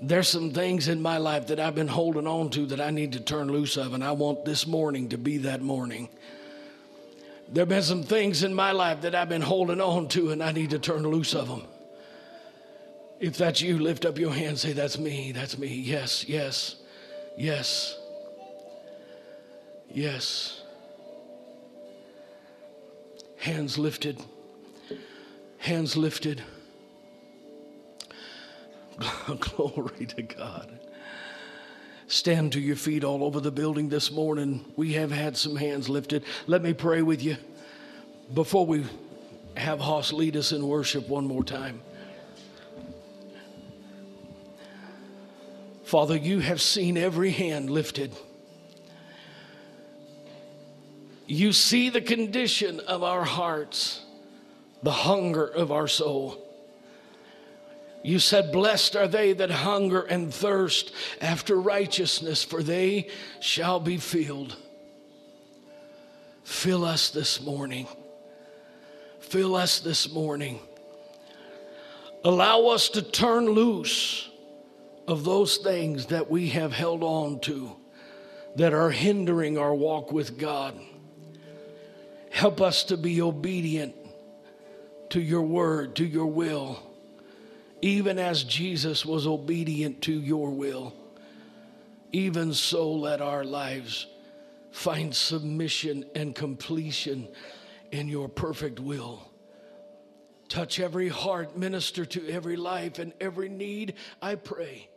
there's 0.00 0.28
some 0.28 0.52
things 0.52 0.86
in 0.86 1.02
my 1.02 1.18
life 1.18 1.48
that 1.48 1.58
I've 1.58 1.74
been 1.74 1.88
holding 1.88 2.28
on 2.28 2.50
to 2.50 2.66
that 2.66 2.80
I 2.80 2.90
need 2.90 3.14
to 3.14 3.20
turn 3.20 3.50
loose 3.50 3.76
of, 3.76 3.92
and 3.92 4.04
I 4.04 4.12
want 4.12 4.44
this 4.44 4.68
morning 4.68 5.08
to 5.08 5.18
be 5.18 5.38
that 5.38 5.60
morning. 5.60 6.10
There 7.52 7.62
have 7.62 7.68
been 7.68 7.82
some 7.82 8.04
things 8.04 8.44
in 8.44 8.54
my 8.54 8.70
life 8.70 9.00
that 9.00 9.14
I've 9.14 9.28
been 9.28 9.42
holding 9.42 9.80
on 9.80 10.06
to, 10.08 10.30
and 10.30 10.42
I 10.42 10.52
need 10.52 10.70
to 10.70 10.78
turn 10.78 11.02
loose 11.02 11.34
of 11.34 11.48
them. 11.48 11.64
If 13.18 13.36
that's 13.36 13.60
you, 13.60 13.78
lift 13.78 14.06
up 14.06 14.18
your 14.18 14.32
hand 14.32 14.58
say, 14.58 14.72
That's 14.72 14.98
me, 14.98 15.32
that's 15.32 15.58
me. 15.58 15.68
Yes, 15.68 16.28
yes, 16.28 16.76
yes, 17.36 17.98
yes. 19.88 20.62
Hands 23.38 23.76
lifted, 23.78 24.22
hands 25.58 25.96
lifted. 25.96 26.42
Glory 29.40 30.06
to 30.06 30.22
God. 30.22 30.78
Stand 32.10 32.54
to 32.54 32.60
your 32.60 32.74
feet 32.74 33.04
all 33.04 33.22
over 33.22 33.38
the 33.38 33.52
building 33.52 33.88
this 33.88 34.10
morning. 34.10 34.64
We 34.74 34.94
have 34.94 35.12
had 35.12 35.36
some 35.36 35.54
hands 35.54 35.88
lifted. 35.88 36.24
Let 36.48 36.60
me 36.60 36.74
pray 36.74 37.02
with 37.02 37.22
you 37.22 37.36
before 38.34 38.66
we 38.66 38.84
have 39.56 39.78
Hoss 39.78 40.12
lead 40.12 40.36
us 40.36 40.50
in 40.50 40.66
worship 40.66 41.08
one 41.08 41.24
more 41.24 41.44
time. 41.44 41.80
Father, 45.84 46.16
you 46.16 46.40
have 46.40 46.60
seen 46.60 46.96
every 46.96 47.30
hand 47.30 47.70
lifted. 47.70 48.12
You 51.28 51.52
see 51.52 51.90
the 51.90 52.00
condition 52.00 52.80
of 52.80 53.04
our 53.04 53.22
hearts, 53.22 54.04
the 54.82 54.90
hunger 54.90 55.46
of 55.46 55.70
our 55.70 55.86
soul. 55.86 56.49
You 58.02 58.18
said, 58.18 58.52
Blessed 58.52 58.96
are 58.96 59.08
they 59.08 59.32
that 59.34 59.50
hunger 59.50 60.00
and 60.00 60.32
thirst 60.32 60.92
after 61.20 61.60
righteousness, 61.60 62.42
for 62.42 62.62
they 62.62 63.08
shall 63.40 63.78
be 63.78 63.98
filled. 63.98 64.56
Fill 66.44 66.84
us 66.84 67.10
this 67.10 67.40
morning. 67.40 67.86
Fill 69.20 69.54
us 69.54 69.80
this 69.80 70.10
morning. 70.12 70.60
Allow 72.24 72.66
us 72.66 72.88
to 72.90 73.02
turn 73.02 73.46
loose 73.46 74.28
of 75.06 75.24
those 75.24 75.58
things 75.58 76.06
that 76.06 76.30
we 76.30 76.48
have 76.50 76.72
held 76.72 77.02
on 77.02 77.40
to 77.40 77.76
that 78.56 78.72
are 78.72 78.90
hindering 78.90 79.58
our 79.58 79.74
walk 79.74 80.10
with 80.10 80.38
God. 80.38 80.78
Help 82.30 82.60
us 82.60 82.84
to 82.84 82.96
be 82.96 83.20
obedient 83.20 83.94
to 85.10 85.20
your 85.20 85.42
word, 85.42 85.96
to 85.96 86.04
your 86.04 86.26
will 86.26 86.89
even 87.82 88.18
as 88.18 88.44
Jesus 88.44 89.06
was 89.06 89.26
obedient 89.26 90.02
to 90.02 90.12
your 90.12 90.50
will, 90.50 90.94
even 92.12 92.52
so 92.52 92.92
let 92.92 93.20
our 93.20 93.44
lives 93.44 94.06
find 94.70 95.14
submission 95.14 96.04
and 96.14 96.34
completion 96.34 97.28
in 97.92 98.08
your 98.08 98.28
perfect 98.28 98.80
will. 98.80 99.30
Touch 100.48 100.80
every 100.80 101.08
heart, 101.08 101.56
minister 101.56 102.04
to 102.04 102.28
every 102.28 102.56
life 102.56 102.98
and 102.98 103.12
every 103.20 103.48
need, 103.48 103.94
I 104.20 104.34
pray. 104.34 104.88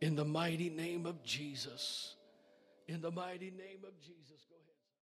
In 0.00 0.16
the 0.16 0.24
mighty 0.24 0.68
name 0.68 1.06
of 1.06 1.22
Jesus. 1.22 2.14
In 2.88 3.00
the 3.00 3.10
mighty 3.10 3.50
name 3.50 3.84
of 3.86 3.98
Jesus. 4.00 4.23